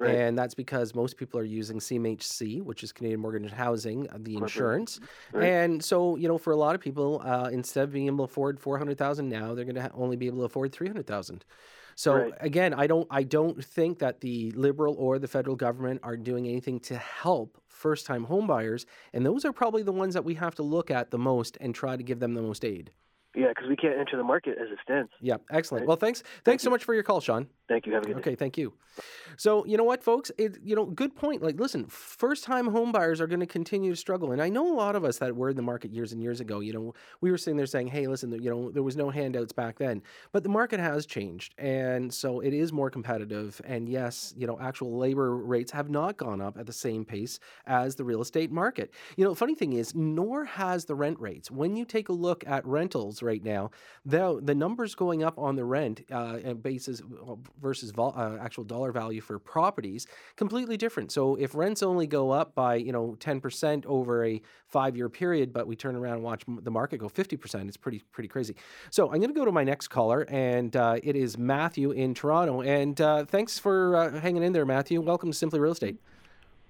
Right. 0.00 0.14
And 0.14 0.38
that's 0.38 0.54
because 0.54 0.94
most 0.94 1.16
people 1.16 1.40
are 1.40 1.44
using 1.44 1.80
CMHC, 1.80 2.62
which 2.62 2.84
is 2.84 2.92
Canadian 2.92 3.18
Mortgage 3.18 3.50
Housing, 3.50 4.08
uh, 4.10 4.18
the 4.20 4.36
insurance. 4.36 5.00
Right. 5.32 5.46
And 5.46 5.84
so, 5.84 6.14
you 6.14 6.28
know, 6.28 6.38
for 6.38 6.52
a 6.52 6.56
lot 6.56 6.76
of 6.76 6.80
people, 6.80 7.20
uh, 7.24 7.48
instead 7.50 7.82
of 7.82 7.92
being 7.92 8.06
able 8.06 8.18
to 8.18 8.30
afford 8.30 8.60
four 8.60 8.78
hundred 8.78 8.96
thousand 8.96 9.28
now, 9.28 9.54
they're 9.54 9.64
going 9.64 9.74
to 9.74 9.82
ha- 9.82 9.90
only 9.94 10.16
be 10.16 10.28
able 10.28 10.38
to 10.38 10.44
afford 10.44 10.70
three 10.70 10.86
hundred 10.86 11.08
thousand. 11.08 11.44
So 11.98 12.14
right. 12.14 12.32
again, 12.38 12.74
I 12.74 12.86
don't 12.86 13.08
I 13.10 13.24
don't 13.24 13.62
think 13.64 13.98
that 13.98 14.20
the 14.20 14.52
liberal 14.52 14.94
or 15.00 15.18
the 15.18 15.26
federal 15.26 15.56
government 15.56 15.98
are 16.04 16.16
doing 16.16 16.46
anything 16.46 16.78
to 16.82 16.96
help 16.96 17.60
first 17.66 18.06
time 18.06 18.24
homebuyers. 18.24 18.84
And 19.12 19.26
those 19.26 19.44
are 19.44 19.52
probably 19.52 19.82
the 19.82 19.90
ones 19.90 20.14
that 20.14 20.24
we 20.24 20.34
have 20.34 20.54
to 20.54 20.62
look 20.62 20.92
at 20.92 21.10
the 21.10 21.18
most 21.18 21.58
and 21.60 21.74
try 21.74 21.96
to 21.96 22.02
give 22.04 22.20
them 22.20 22.34
the 22.34 22.42
most 22.42 22.64
aid. 22.64 22.92
Yeah, 23.34 23.48
because 23.48 23.68
we 23.68 23.76
can't 23.76 23.98
enter 23.98 24.16
the 24.16 24.24
market 24.24 24.56
as 24.58 24.68
it 24.70 24.78
stands. 24.82 25.10
Yeah, 25.20 25.36
excellent. 25.52 25.86
Well, 25.86 25.98
thanks. 25.98 26.22
Thanks 26.44 26.62
so 26.62 26.70
much 26.70 26.84
for 26.84 26.94
your 26.94 27.02
call, 27.02 27.20
Sean. 27.20 27.46
Thank 27.68 27.86
you. 27.86 27.92
Have 27.92 28.04
a 28.04 28.06
good 28.06 28.14
day. 28.14 28.20
Okay, 28.20 28.34
thank 28.34 28.56
you. 28.56 28.72
So 29.36 29.66
you 29.66 29.76
know 29.76 29.84
what, 29.84 30.02
folks? 30.02 30.32
It 30.38 30.58
you 30.62 30.74
know, 30.74 30.86
good 30.86 31.14
point. 31.14 31.42
Like, 31.42 31.60
listen, 31.60 31.86
first-time 31.86 32.68
home 32.68 32.90
buyers 32.90 33.20
are 33.20 33.26
going 33.26 33.40
to 33.40 33.46
continue 33.46 33.90
to 33.90 33.96
struggle, 33.96 34.32
and 34.32 34.40
I 34.40 34.48
know 34.48 34.72
a 34.72 34.74
lot 34.74 34.96
of 34.96 35.04
us 35.04 35.18
that 35.18 35.36
were 35.36 35.50
in 35.50 35.56
the 35.56 35.62
market 35.62 35.92
years 35.92 36.12
and 36.12 36.22
years 36.22 36.40
ago. 36.40 36.60
You 36.60 36.72
know, 36.72 36.94
we 37.20 37.30
were 37.30 37.36
sitting 37.36 37.58
there 37.58 37.66
saying, 37.66 37.88
"Hey, 37.88 38.06
listen, 38.06 38.32
you 38.42 38.50
know, 38.50 38.70
there 38.70 38.82
was 38.82 38.96
no 38.96 39.10
handouts 39.10 39.52
back 39.52 39.78
then," 39.78 40.02
but 40.32 40.42
the 40.42 40.48
market 40.48 40.80
has 40.80 41.04
changed, 41.04 41.54
and 41.58 42.12
so 42.12 42.40
it 42.40 42.54
is 42.54 42.72
more 42.72 42.88
competitive. 42.88 43.60
And 43.64 43.90
yes, 43.90 44.32
you 44.36 44.46
know, 44.46 44.58
actual 44.58 44.96
labor 44.96 45.36
rates 45.36 45.70
have 45.72 45.90
not 45.90 46.16
gone 46.16 46.40
up 46.40 46.56
at 46.56 46.66
the 46.66 46.72
same 46.72 47.04
pace 47.04 47.38
as 47.66 47.96
the 47.96 48.04
real 48.04 48.22
estate 48.22 48.50
market. 48.50 48.90
You 49.16 49.24
know, 49.24 49.34
funny 49.34 49.54
thing 49.54 49.74
is, 49.74 49.94
nor 49.94 50.46
has 50.46 50.86
the 50.86 50.94
rent 50.94 51.20
rates. 51.20 51.50
When 51.50 51.76
you 51.76 51.84
take 51.84 52.08
a 52.08 52.14
look 52.14 52.42
at 52.46 52.66
rentals 52.66 53.17
right 53.22 53.42
now, 53.42 53.70
the 54.04 54.40
the 54.42 54.54
numbers 54.54 54.94
going 54.94 55.22
up 55.22 55.38
on 55.38 55.56
the 55.56 55.64
rent 55.64 56.02
uh, 56.10 56.54
basis 56.54 57.02
versus 57.60 57.90
vol- 57.90 58.14
uh, 58.16 58.36
actual 58.40 58.64
dollar 58.64 58.92
value 58.92 59.20
for 59.20 59.38
properties 59.38 60.06
completely 60.36 60.76
different. 60.76 61.12
So 61.12 61.34
if 61.36 61.54
rents 61.54 61.82
only 61.82 62.06
go 62.06 62.30
up 62.30 62.54
by 62.54 62.76
you 62.76 62.92
know 62.92 63.16
ten 63.20 63.40
percent 63.40 63.84
over 63.86 64.24
a 64.24 64.40
five 64.66 64.96
year 64.96 65.08
period, 65.08 65.52
but 65.52 65.66
we 65.66 65.76
turn 65.76 65.96
around 65.96 66.14
and 66.14 66.22
watch 66.22 66.44
the 66.46 66.70
market 66.70 66.98
go 66.98 67.08
fifty 67.08 67.36
percent, 67.36 67.68
it's 67.68 67.76
pretty 67.76 68.02
pretty 68.12 68.28
crazy. 68.28 68.54
So 68.90 69.06
I'm 69.06 69.18
going 69.18 69.32
to 69.32 69.38
go 69.38 69.44
to 69.44 69.52
my 69.52 69.64
next 69.64 69.88
caller, 69.88 70.26
and 70.28 70.74
uh, 70.76 70.98
it 71.02 71.16
is 71.16 71.38
Matthew 71.38 71.90
in 71.90 72.14
Toronto. 72.14 72.62
And 72.62 73.00
uh, 73.00 73.24
thanks 73.24 73.58
for 73.58 73.96
uh, 73.96 74.20
hanging 74.20 74.42
in 74.42 74.52
there, 74.52 74.66
Matthew. 74.66 75.00
Welcome 75.00 75.30
to 75.30 75.36
Simply 75.36 75.60
Real 75.60 75.72
Estate. 75.72 75.98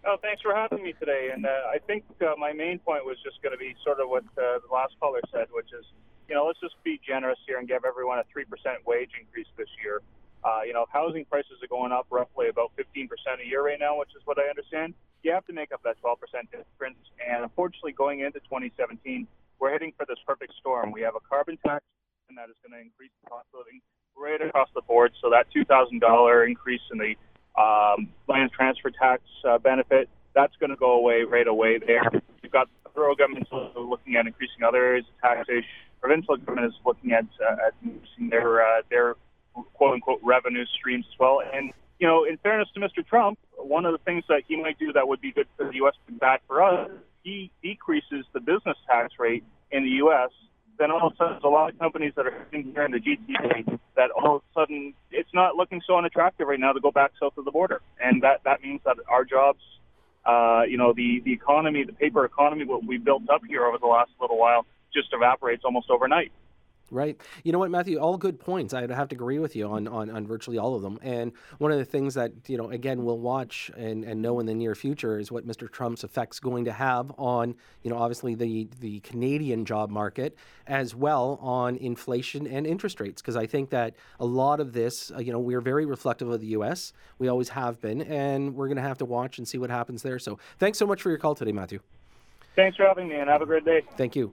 Oh, 0.07 0.17
thanks 0.23 0.40
for 0.40 0.55
having 0.55 0.83
me 0.83 0.95
today. 0.99 1.31
And 1.35 1.45
uh, 1.45 1.49
I 1.75 1.78
think 1.87 2.05
uh, 2.23 2.33
my 2.38 2.52
main 2.52 2.78
point 2.78 3.05
was 3.05 3.17
just 3.23 3.43
going 3.43 3.52
to 3.52 3.59
be 3.59 3.75
sort 3.85 4.00
of 4.00 4.09
what 4.09 4.25
uh, 4.38 4.59
the 4.67 4.73
last 4.73 4.95
caller 5.00 5.21
said, 5.33 5.49
which 5.50 5.73
is, 5.78 5.85
you 6.29 6.35
know, 6.35 6.47
let's 6.47 6.61
just 6.61 6.77
be 6.85 7.01
generous 7.07 7.39
here 7.47 7.59
and 7.59 7.67
give 7.67 7.85
everyone 7.85 8.19
a 8.19 8.25
3% 8.37 8.45
wage 8.87 9.11
increase 9.19 9.47
this 9.57 9.69
year. 9.83 10.03
Uh, 10.45 10.61
you 10.65 10.73
know, 10.73 10.87
housing 10.93 11.25
prices 11.25 11.59
are 11.63 11.69
going 11.69 11.91
up 11.91 12.07
roughly 12.11 12.49
about 12.49 12.71
15% 12.79 13.09
a 13.43 13.47
year 13.47 13.65
right 13.65 13.81
now, 13.81 13.99
which 13.99 14.11
is 14.15 14.23
what 14.25 14.39
I 14.39 14.49
understand. 14.49 14.95
You 15.23 15.33
have 15.33 15.47
to 15.47 15.53
make 15.53 15.73
up 15.73 15.83
that 15.83 15.97
12% 16.03 16.17
difference. 16.51 16.99
And 17.27 17.43
unfortunately, 17.43 17.93
going 17.93 18.21
into 18.21 18.39
2017, 18.41 19.27
we're 19.59 19.73
heading 19.73 19.93
for 19.97 20.07
this 20.07 20.19
perfect 20.27 20.53
storm. 20.61 20.93
We 20.93 21.01
have 21.03 21.17
a 21.17 21.21
carbon 21.29 21.59
tax, 21.67 21.85
and 22.29 22.39
that 22.39 22.49
is 22.51 22.57
going 22.63 22.79
to 22.79 22.85
increase 22.85 23.11
the 23.25 23.31
cost 23.31 23.47
of 23.53 23.61
living 23.67 23.81
right 24.17 24.41
across 24.41 24.69
the 24.75 24.83
board. 24.83 25.13
So 25.21 25.31
that 25.31 25.47
$2,000 25.55 26.47
increase 26.47 26.83
in 26.93 26.99
the 26.99 27.15
um, 27.61 28.09
land 28.29 28.53
transfer 28.53 28.91
tax 28.91 29.23
uh, 29.49 29.59
benefit, 29.59 30.09
that's 30.35 30.55
going 30.61 30.71
to 30.71 30.77
go 30.77 30.93
away 30.93 31.23
right 31.23 31.49
away 31.49 31.79
there. 31.79 32.03
You've 32.43 32.53
got 32.53 32.69
federal 32.88 33.14
government 33.14 33.47
is 33.50 33.73
looking 33.76 34.16
at 34.16 34.26
increasing 34.26 34.62
other 34.66 34.85
areas 34.85 35.07
of 35.09 35.21
taxation. 35.21 35.68
Provincial 36.00 36.37
government 36.37 36.68
is 36.68 36.78
looking 36.85 37.12
at, 37.12 37.25
uh, 37.40 37.66
at 37.66 37.75
increasing 37.83 38.28
their 38.30 38.62
uh, 38.62 38.83
their 38.90 39.16
quote 39.75 39.95
unquote 39.95 40.21
revenue 40.23 40.64
streams 40.78 41.04
as 41.12 41.18
well. 41.18 41.42
And 41.52 41.73
you 41.99 42.07
know, 42.07 42.25
in 42.25 42.37
fairness 42.38 42.68
to 42.75 42.80
Mr. 42.80 43.04
Trump, 43.07 43.38
one 43.57 43.85
of 43.85 43.92
the 43.92 43.99
things 43.99 44.25
that 44.28 44.42
he 44.47 44.57
might 44.57 44.78
do 44.78 44.92
that 44.92 45.09
would 45.09 45.21
be 45.21 45.33
good 45.33 45.49
for 45.57 45.66
the 45.66 45.75
U.S. 45.76 45.95
and 46.07 46.18
bad 46.21 46.40
for 46.47 46.62
us, 46.62 46.90
he 47.25 47.50
decreases 47.62 48.25
the 48.33 48.40
business 48.40 48.76
tax 48.87 49.14
rate 49.18 49.45
in 49.73 49.83
the 49.83 49.90
U.S. 50.02 50.30
Then 50.78 50.92
all 50.92 51.09
of 51.09 51.12
a 51.14 51.16
sudden, 51.16 51.33
there's 51.35 51.45
a 51.45 51.49
lot 51.49 51.73
of 51.73 51.78
companies 51.78 52.12
that 52.14 52.26
are 52.26 52.47
sitting 52.50 52.73
here 52.73 52.85
in 52.85 52.92
the 52.92 53.00
GTA 53.00 53.78
that 53.97 54.11
all 54.12 54.37
of 54.37 54.42
a 54.42 54.61
sudden 54.61 54.95
it's 55.11 55.35
not 55.35 55.57
looking 55.57 55.83
so 55.85 55.99
unattractive 55.99 56.47
right 56.47 56.61
now 56.61 56.73
to 56.73 56.80
go 56.80 56.92
back 56.92 57.11
south 57.21 57.37
of 57.37 57.45
the 57.45 57.50
border, 57.50 57.80
and 58.00 58.23
that 58.23 58.42
that 58.45 58.62
means 58.62 58.80
that 58.85 58.97
our 59.09 59.25
jobs, 59.25 59.61
uh, 60.29 60.63
you 60.69 60.77
know, 60.77 60.93
the 60.93 61.23
the 61.25 61.33
economy, 61.33 61.85
the 61.85 61.93
paper 61.95 62.25
economy, 62.25 62.65
what 62.67 62.85
we 62.85 62.99
built 62.99 63.23
up 63.31 63.41
here 63.49 63.65
over 63.65 63.79
the 63.79 63.87
last 63.87 64.11
little 64.21 64.39
while, 64.39 64.67
just 64.93 65.09
evaporates 65.13 65.65
almost 65.65 65.89
overnight. 65.91 66.31
Right. 66.90 67.21
You 67.45 67.52
know 67.52 67.59
what, 67.59 67.71
Matthew? 67.71 67.99
All 67.99 68.16
good 68.16 68.40
points. 68.40 68.73
I'd 68.73 68.90
have 68.90 69.09
to 69.11 69.14
agree 69.14 69.38
with 69.38 69.54
you 69.54 69.68
on, 69.68 69.87
on, 69.87 70.09
on 70.09 70.26
virtually 70.26 70.57
all 70.57 70.75
of 70.75 70.80
them. 70.80 70.99
And 71.02 71.33
one 71.59 71.71
of 71.71 71.76
the 71.76 71.85
things 71.85 72.14
that, 72.14 72.33
you 72.47 72.57
know, 72.57 72.71
again, 72.71 73.04
we'll 73.04 73.18
watch 73.18 73.71
and, 73.76 74.04
and 74.04 74.23
know 74.23 74.40
in 74.40 74.47
the 74.47 74.54
near 74.54 74.75
future 74.75 75.18
is 75.18 75.30
what 75.30 75.47
Mr. 75.47 75.71
Trump's 75.71 76.02
effect's 76.02 76.40
going 76.40 76.64
to 76.64 76.73
have 76.73 77.12
on, 77.18 77.54
you 77.83 77.90
know, 77.90 77.99
obviously 77.99 78.35
the, 78.35 78.68
the 78.80 79.00
Canadian 79.00 79.66
job 79.66 79.90
market 79.90 80.38
as 80.66 80.95
well 80.95 81.38
on 81.42 81.76
inflation 81.76 82.47
and 82.47 82.66
interest 82.66 83.00
rates. 83.00 83.21
Because 83.21 83.37
I 83.37 83.45
think 83.45 83.68
that 83.68 83.95
a 84.18 84.25
lot 84.25 84.59
of 84.59 84.73
this, 84.73 85.11
uh, 85.11 85.18
you 85.18 85.30
know, 85.30 85.40
we're 85.40 85.61
very 85.61 85.85
reflective 85.85 86.30
of 86.30 86.40
the 86.40 86.49
U.S. 86.49 86.95
We 87.18 87.28
always 87.28 87.50
have 87.50 87.83
been. 87.83 88.00
And 88.00 88.54
we're 88.54 88.68
going 88.68 88.76
to 88.76 88.83
have 88.83 88.99
to 88.99 89.04
watch 89.04 89.37
and 89.37 89.47
see 89.47 89.59
what 89.59 89.68
happens 89.68 90.02
there. 90.02 90.18
So 90.18 90.38
thanks 90.59 90.78
so 90.78 90.87
much 90.87 91.02
for 91.02 91.11
your 91.11 91.18
call 91.18 91.35
today, 91.35 91.52
Matthew. 91.52 91.80
Thanks 92.57 92.78
for 92.78 92.87
having 92.87 93.09
me 93.09 93.16
and 93.16 93.28
have 93.28 93.42
a 93.42 93.47
great 93.47 93.66
day. 93.66 93.83
Thank 93.99 94.16
you. 94.16 94.33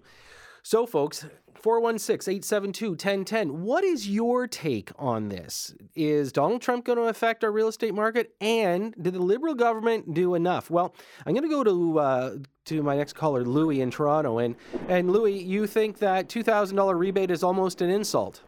So, 0.68 0.88
folks, 0.88 1.24
416 1.62 2.38
872 2.38 2.90
1010. 2.90 3.62
What 3.62 3.84
is 3.84 4.10
your 4.10 4.48
take 4.48 4.90
on 4.98 5.30
this? 5.30 5.76
Is 5.94 6.32
Donald 6.32 6.64
Trump 6.64 6.86
going 6.86 6.98
to 6.98 7.04
affect 7.04 7.44
our 7.44 7.52
real 7.52 7.68
estate 7.68 7.94
market? 7.94 8.34
And 8.42 8.96
did 9.00 9.14
the 9.14 9.22
Liberal 9.22 9.54
government 9.54 10.16
do 10.16 10.34
enough? 10.34 10.72
Well, 10.72 10.96
I'm 11.24 11.36
going 11.36 11.48
to 11.48 11.50
go 11.50 11.64
to 11.64 12.00
uh, 12.00 12.38
to 12.66 12.82
my 12.82 12.96
next 12.98 13.14
caller, 13.14 13.46
Louis 13.46 13.80
in 13.82 13.92
Toronto. 13.92 14.40
And, 14.40 14.56
and 14.90 15.12
Louis, 15.12 15.38
you 15.38 15.68
think 15.68 16.00
that 16.00 16.30
$2,000 16.30 16.98
rebate 16.98 17.30
is 17.30 17.44
almost 17.44 17.84
an 17.84 17.92
insult? 17.92 18.42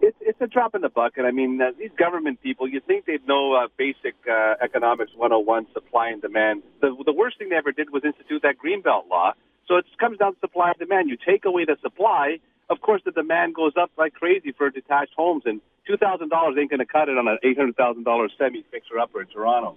It's, 0.00 0.16
it's 0.22 0.40
a 0.40 0.46
drop 0.46 0.74
in 0.74 0.80
the 0.80 0.88
bucket. 0.88 1.26
I 1.26 1.30
mean, 1.30 1.60
uh, 1.60 1.72
these 1.78 1.92
government 1.98 2.40
people, 2.42 2.66
you 2.66 2.80
think 2.80 3.04
they'd 3.04 3.28
know 3.28 3.52
uh, 3.52 3.68
basic 3.76 4.14
uh, 4.26 4.54
economics 4.62 5.12
101, 5.14 5.66
supply 5.74 6.08
and 6.08 6.22
demand. 6.22 6.62
The, 6.80 6.96
the 7.04 7.12
worst 7.12 7.36
thing 7.38 7.50
they 7.50 7.56
ever 7.56 7.70
did 7.70 7.90
was 7.90 8.02
institute 8.02 8.40
that 8.44 8.54
Greenbelt 8.56 9.10
law 9.10 9.34
so 9.66 9.76
it 9.76 9.86
comes 9.98 10.18
down 10.18 10.34
to 10.34 10.40
supply 10.40 10.68
and 10.68 10.78
demand. 10.78 11.08
You 11.08 11.16
take 11.16 11.44
away 11.44 11.64
the 11.64 11.76
supply, 11.82 12.38
of 12.70 12.80
course, 12.80 13.02
the 13.04 13.10
demand 13.10 13.54
goes 13.54 13.72
up 13.80 13.90
like 13.98 14.14
crazy 14.14 14.52
for 14.52 14.70
detached 14.70 15.12
homes, 15.16 15.42
and 15.46 15.60
two 15.86 15.96
thousand 15.96 16.30
dollars 16.30 16.56
ain't 16.58 16.70
going 16.70 16.80
to 16.80 16.86
cut 16.86 17.08
it 17.08 17.18
on 17.18 17.28
an 17.28 17.38
eight 17.42 17.56
hundred 17.56 17.76
thousand 17.76 18.04
dollars 18.04 18.32
semi 18.38 18.64
fixer 18.70 18.98
upper 18.98 19.20
in 19.20 19.28
Toronto. 19.28 19.76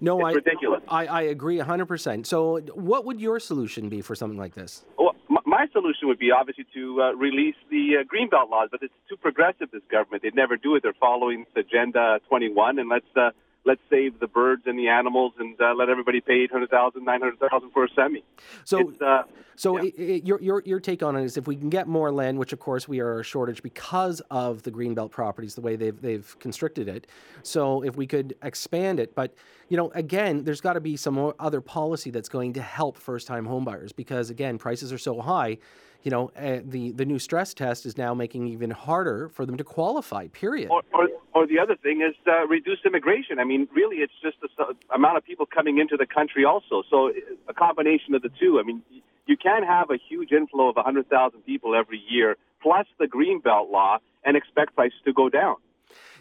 No, 0.00 0.18
it's 0.20 0.26
I, 0.26 0.32
ridiculous. 0.32 0.82
I, 0.88 1.06
I 1.06 1.22
agree 1.22 1.58
100%. 1.58 2.26
So, 2.26 2.58
what 2.74 3.04
would 3.06 3.20
your 3.20 3.40
solution 3.40 3.88
be 3.88 4.02
for 4.02 4.14
something 4.14 4.38
like 4.38 4.54
this? 4.54 4.84
Well, 4.98 5.14
my 5.46 5.66
solution 5.72 6.08
would 6.08 6.18
be 6.18 6.30
obviously 6.30 6.66
to 6.74 7.00
uh, 7.00 7.12
release 7.14 7.54
the 7.70 7.98
uh, 8.00 8.04
Greenbelt 8.04 8.50
laws, 8.50 8.68
but 8.70 8.82
it's 8.82 8.92
too 9.08 9.16
progressive, 9.16 9.70
this 9.70 9.82
government. 9.90 10.22
They'd 10.22 10.34
never 10.34 10.56
do 10.56 10.74
it. 10.74 10.82
They're 10.82 10.92
following 11.00 11.46
Agenda 11.54 12.20
21, 12.28 12.78
and 12.78 12.88
let's 12.90 13.06
uh, 13.16 13.30
let's 13.66 13.80
save 13.90 14.18
the 14.20 14.28
birds 14.28 14.62
and 14.66 14.78
the 14.78 14.88
animals 14.88 15.32
and 15.38 15.60
uh, 15.60 15.74
let 15.74 15.88
everybody 15.88 16.20
pay 16.20 16.44
800,000, 16.44 17.04
900,000 17.04 17.70
for 17.72 17.84
a 17.84 17.88
semi. 17.94 18.24
So, 18.64 18.92
uh, 19.04 19.24
so 19.56 19.76
yeah. 19.76 19.88
it, 19.88 19.98
it, 19.98 20.26
your, 20.26 20.40
your, 20.40 20.62
your 20.64 20.80
take 20.80 21.02
on 21.02 21.16
it 21.16 21.24
is 21.24 21.36
if 21.36 21.46
we 21.46 21.56
can 21.56 21.68
get 21.68 21.88
more 21.88 22.12
land, 22.12 22.38
which 22.38 22.52
of 22.52 22.60
course 22.60 22.86
we 22.86 23.00
are 23.00 23.20
a 23.20 23.24
shortage 23.24 23.62
because 23.62 24.22
of 24.30 24.62
the 24.62 24.70
Greenbelt 24.70 25.10
properties, 25.10 25.56
the 25.56 25.60
way 25.60 25.74
they've, 25.74 26.00
they've 26.00 26.38
constricted 26.38 26.88
it. 26.88 27.08
So 27.42 27.82
if 27.82 27.96
we 27.96 28.06
could 28.06 28.36
expand 28.42 29.00
it, 29.00 29.14
but 29.14 29.34
you 29.68 29.76
know, 29.76 29.90
again, 29.94 30.44
there's 30.44 30.60
got 30.60 30.74
to 30.74 30.80
be 30.80 30.96
some 30.96 31.32
other 31.40 31.60
policy 31.60 32.10
that's 32.10 32.28
going 32.28 32.52
to 32.52 32.62
help 32.62 32.96
first-time 32.96 33.46
homebuyers 33.46 33.94
because 33.94 34.30
again, 34.30 34.58
prices 34.58 34.92
are 34.92 34.98
so 34.98 35.20
high 35.20 35.58
you 36.06 36.10
know, 36.10 36.30
uh, 36.36 36.60
the 36.64 36.92
the 36.92 37.04
new 37.04 37.18
stress 37.18 37.52
test 37.52 37.84
is 37.84 37.98
now 37.98 38.14
making 38.14 38.46
it 38.46 38.52
even 38.52 38.70
harder 38.70 39.28
for 39.28 39.44
them 39.44 39.56
to 39.56 39.64
qualify. 39.64 40.28
Period. 40.28 40.70
Or, 40.70 40.82
or, 40.94 41.08
or 41.34 41.46
the 41.48 41.58
other 41.58 41.74
thing 41.74 42.00
is 42.00 42.14
uh, 42.28 42.46
reduce 42.46 42.78
immigration. 42.86 43.40
I 43.40 43.44
mean, 43.44 43.66
really, 43.74 43.96
it's 43.96 44.12
just 44.22 44.36
the 44.40 44.76
amount 44.94 45.16
of 45.16 45.24
people 45.24 45.46
coming 45.46 45.78
into 45.78 45.96
the 45.96 46.06
country 46.06 46.44
also. 46.44 46.84
So 46.88 47.10
a 47.48 47.54
combination 47.54 48.14
of 48.14 48.22
the 48.22 48.30
two. 48.38 48.60
I 48.60 48.62
mean, 48.62 48.82
you 49.26 49.36
can't 49.36 49.66
have 49.66 49.90
a 49.90 49.96
huge 50.08 50.30
inflow 50.30 50.68
of 50.68 50.76
100,000 50.76 51.40
people 51.40 51.74
every 51.74 52.00
year, 52.08 52.36
plus 52.62 52.86
the 53.00 53.06
Greenbelt 53.06 53.72
law, 53.72 53.98
and 54.24 54.36
expect 54.36 54.76
prices 54.76 55.00
to 55.06 55.12
go 55.12 55.28
down. 55.28 55.56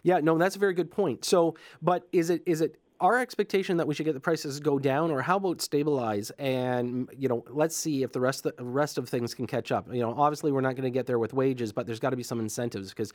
Yeah, 0.01 0.19
no, 0.19 0.35
that's 0.39 0.55
a 0.55 0.59
very 0.59 0.73
good 0.73 0.89
point. 0.89 1.23
So, 1.25 1.53
but 1.79 2.07
is 2.11 2.31
it 2.31 2.41
is 2.47 2.61
it 2.61 2.79
our 2.99 3.19
expectation 3.19 3.77
that 3.77 3.87
we 3.87 3.93
should 3.93 4.05
get 4.05 4.13
the 4.13 4.19
prices 4.19 4.59
go 4.59 4.79
down, 4.79 5.11
or 5.11 5.21
how 5.21 5.37
about 5.37 5.61
stabilize? 5.61 6.31
And 6.31 7.09
you 7.17 7.27
know, 7.27 7.43
let's 7.49 7.75
see 7.75 8.03
if 8.03 8.11
the 8.11 8.19
rest 8.19 8.45
of 8.45 8.55
the 8.55 8.63
rest 8.63 8.97
of 8.97 9.09
things 9.09 9.33
can 9.33 9.47
catch 9.47 9.71
up. 9.71 9.87
You 9.93 10.01
know, 10.01 10.13
obviously 10.17 10.51
we're 10.51 10.61
not 10.61 10.75
going 10.75 10.83
to 10.83 10.91
get 10.91 11.05
there 11.05 11.19
with 11.19 11.33
wages, 11.33 11.71
but 11.71 11.85
there's 11.85 11.99
got 11.99 12.11
to 12.11 12.17
be 12.17 12.23
some 12.23 12.39
incentives 12.39 12.89
because. 12.89 13.11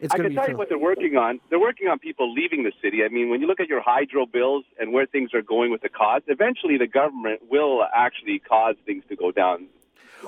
It's 0.00 0.12
going 0.12 0.24
to 0.24 0.30
be. 0.30 0.36
I 0.36 0.40
can 0.40 0.46
tell 0.46 0.50
you 0.50 0.58
what 0.58 0.68
they're 0.68 0.76
working 0.76 1.16
on. 1.16 1.38
They're 1.50 1.60
working 1.60 1.86
on 1.86 2.00
people 2.00 2.30
leaving 2.30 2.64
the 2.64 2.72
city. 2.82 3.04
I 3.04 3.08
mean, 3.08 3.30
when 3.30 3.40
you 3.40 3.46
look 3.46 3.60
at 3.60 3.68
your 3.68 3.80
hydro 3.80 4.26
bills 4.26 4.64
and 4.78 4.92
where 4.92 5.06
things 5.06 5.32
are 5.32 5.40
going 5.40 5.70
with 5.70 5.82
the 5.82 5.88
cost, 5.88 6.24
eventually 6.26 6.76
the 6.76 6.88
government 6.88 7.42
will 7.48 7.84
actually 7.94 8.40
cause 8.40 8.74
things 8.84 9.04
to 9.08 9.16
go 9.16 9.30
down 9.30 9.68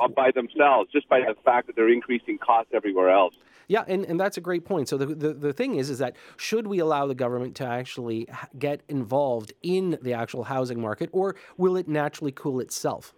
uh, 0.01 0.07
by 0.07 0.31
themselves, 0.31 0.91
just 0.93 1.09
by 1.09 1.19
the 1.19 1.35
fact 1.45 1.67
that 1.67 1.75
they're 1.75 1.93
increasing 1.93 2.39
costs 2.39 2.71
everywhere 2.73 3.11
else. 3.11 3.35
Yeah, 3.69 3.85
and, 3.89 4.05
and 4.05 4.19
that's 4.19 4.37
a 4.37 4.41
great 4.41 4.65
point. 4.65 4.89
So 4.89 4.97
the, 4.97 5.07
the, 5.07 5.35
the 5.35 5.53
thing 5.53 5.77
is, 5.77 5.91
is 5.91 5.99
that 5.99 6.15
should 6.37 6.67
we 6.67 6.79
allow 6.79 7.07
the 7.07 7.15
government 7.15 7.57
to 7.57 7.67
actually 7.67 8.29
get 8.59 8.83
involved 8.89 9.53
in 9.63 9.99
the 10.03 10.13
actual 10.13 10.45
housing 10.45 10.81
market, 10.81 11.11
or 11.13 11.35
will 11.57 11.77
it 11.77 11.89
naturally 11.89 12.33
cool 12.33 12.61
itself? 12.61 13.13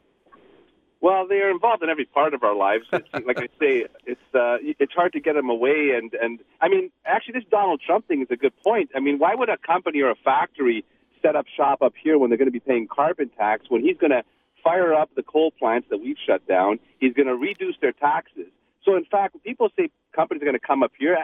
Well, 1.00 1.28
they 1.28 1.36
are 1.36 1.50
involved 1.50 1.82
in 1.82 1.90
every 1.90 2.06
part 2.06 2.34
of 2.34 2.42
our 2.42 2.56
lives. 2.56 2.84
It's, 2.92 3.08
like 3.26 3.38
I 3.38 3.48
say, 3.60 3.86
it's 4.04 4.20
uh, 4.34 4.58
it's 4.62 4.92
hard 4.92 5.12
to 5.12 5.20
get 5.20 5.34
them 5.34 5.48
away. 5.48 5.92
And 5.96 6.12
and 6.14 6.40
I 6.60 6.68
mean, 6.68 6.90
actually, 7.04 7.34
this 7.34 7.44
Donald 7.50 7.80
Trump 7.84 8.08
thing 8.08 8.22
is 8.22 8.28
a 8.30 8.36
good 8.36 8.54
point. 8.64 8.90
I 8.96 9.00
mean, 9.00 9.18
why 9.18 9.34
would 9.34 9.48
a 9.48 9.58
company 9.58 10.00
or 10.00 10.10
a 10.10 10.16
factory 10.16 10.84
set 11.22 11.36
up 11.36 11.46
shop 11.56 11.82
up 11.82 11.94
here 12.02 12.18
when 12.18 12.30
they're 12.30 12.38
going 12.38 12.48
to 12.48 12.52
be 12.52 12.60
paying 12.60 12.88
carbon 12.88 13.30
tax 13.36 13.66
when 13.68 13.82
he's 13.82 13.96
going 13.96 14.10
to 14.10 14.22
fire 14.64 14.92
up 14.92 15.10
the 15.14 15.22
coal 15.22 15.52
plants 15.52 15.86
that 15.90 15.98
we've 15.98 16.16
shut 16.26 16.46
down? 16.48 16.80
He's 16.98 17.12
going 17.12 17.28
to 17.28 17.36
reduce 17.36 17.76
their 17.80 17.92
taxes. 17.92 18.46
So 18.84 18.96
in 18.96 19.04
fact, 19.04 19.34
when 19.34 19.40
people 19.40 19.68
say 19.76 19.90
companies 20.14 20.42
are 20.42 20.46
going 20.46 20.58
to 20.58 20.66
come 20.66 20.82
up 20.82 20.92
here, 20.98 21.18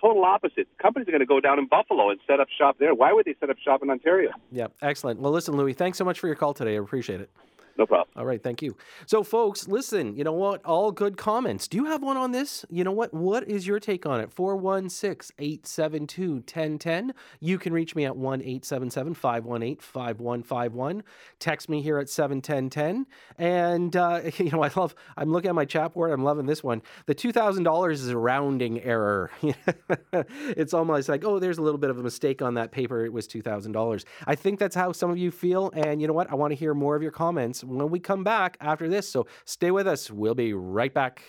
total 0.00 0.24
opposite. 0.24 0.68
Companies 0.80 1.08
are 1.08 1.12
going 1.12 1.20
to 1.20 1.26
go 1.26 1.40
down 1.40 1.58
in 1.58 1.66
Buffalo 1.66 2.10
and 2.10 2.20
set 2.26 2.40
up 2.40 2.48
shop 2.56 2.76
there. 2.78 2.94
Why 2.94 3.12
would 3.12 3.26
they 3.26 3.34
set 3.40 3.50
up 3.50 3.58
shop 3.58 3.82
in 3.82 3.90
Ontario? 3.90 4.30
Yeah, 4.50 4.68
excellent. 4.82 5.20
Well, 5.20 5.32
listen, 5.32 5.56
Louis, 5.56 5.72
thanks 5.72 5.98
so 5.98 6.04
much 6.04 6.18
for 6.18 6.26
your 6.26 6.36
call 6.36 6.54
today. 6.54 6.76
I 6.76 6.80
appreciate 6.80 7.20
it. 7.20 7.30
No 7.78 7.86
problem. 7.86 8.08
All 8.16 8.26
right, 8.26 8.42
thank 8.42 8.60
you. 8.60 8.76
So, 9.06 9.22
folks, 9.22 9.68
listen, 9.68 10.16
you 10.16 10.24
know 10.24 10.32
what? 10.32 10.64
All 10.64 10.90
good 10.90 11.16
comments. 11.16 11.68
Do 11.68 11.76
you 11.76 11.84
have 11.84 12.02
one 12.02 12.16
on 12.16 12.32
this? 12.32 12.64
You 12.68 12.82
know 12.82 12.90
what? 12.90 13.14
What 13.14 13.48
is 13.48 13.68
your 13.68 13.78
take 13.78 14.04
on 14.04 14.20
it? 14.20 14.32
416 14.32 15.32
872 15.38 16.32
1010. 16.32 17.14
You 17.38 17.56
can 17.56 17.72
reach 17.72 17.94
me 17.94 18.04
at 18.04 18.16
1 18.16 18.40
877 18.40 19.14
518 19.14 19.76
5151. 19.76 21.04
Text 21.38 21.68
me 21.68 21.80
here 21.80 21.98
at 21.98 22.08
71010. 22.08 23.06
And, 23.38 23.94
uh, 23.94 24.22
you 24.38 24.50
know, 24.50 24.64
I 24.64 24.72
love, 24.74 24.96
I'm 25.16 25.30
looking 25.30 25.50
at 25.50 25.54
my 25.54 25.64
chat 25.64 25.94
board. 25.94 26.10
I'm 26.10 26.24
loving 26.24 26.46
this 26.46 26.64
one. 26.64 26.82
The 27.06 27.14
$2,000 27.14 27.92
is 27.92 28.08
a 28.08 28.18
rounding 28.18 28.82
error. 28.82 29.30
it's 30.12 30.74
almost 30.74 31.08
like, 31.08 31.24
oh, 31.24 31.38
there's 31.38 31.58
a 31.58 31.62
little 31.62 31.78
bit 31.78 31.90
of 31.90 31.98
a 32.00 32.02
mistake 32.02 32.42
on 32.42 32.54
that 32.54 32.72
paper. 32.72 33.04
It 33.04 33.12
was 33.12 33.28
$2,000. 33.28 34.04
I 34.26 34.34
think 34.34 34.58
that's 34.58 34.74
how 34.74 34.90
some 34.90 35.10
of 35.10 35.18
you 35.18 35.30
feel. 35.30 35.70
And 35.76 36.00
you 36.00 36.08
know 36.08 36.12
what? 36.12 36.28
I 36.28 36.34
want 36.34 36.50
to 36.50 36.56
hear 36.56 36.74
more 36.74 36.96
of 36.96 37.02
your 37.02 37.12
comments 37.12 37.62
when 37.68 37.90
we 37.90 38.00
come 38.00 38.24
back 38.24 38.56
after 38.60 38.88
this. 38.88 39.08
So 39.08 39.26
stay 39.44 39.70
with 39.70 39.86
us. 39.86 40.10
We'll 40.10 40.34
be 40.34 40.52
right 40.52 40.92
back. 40.92 41.22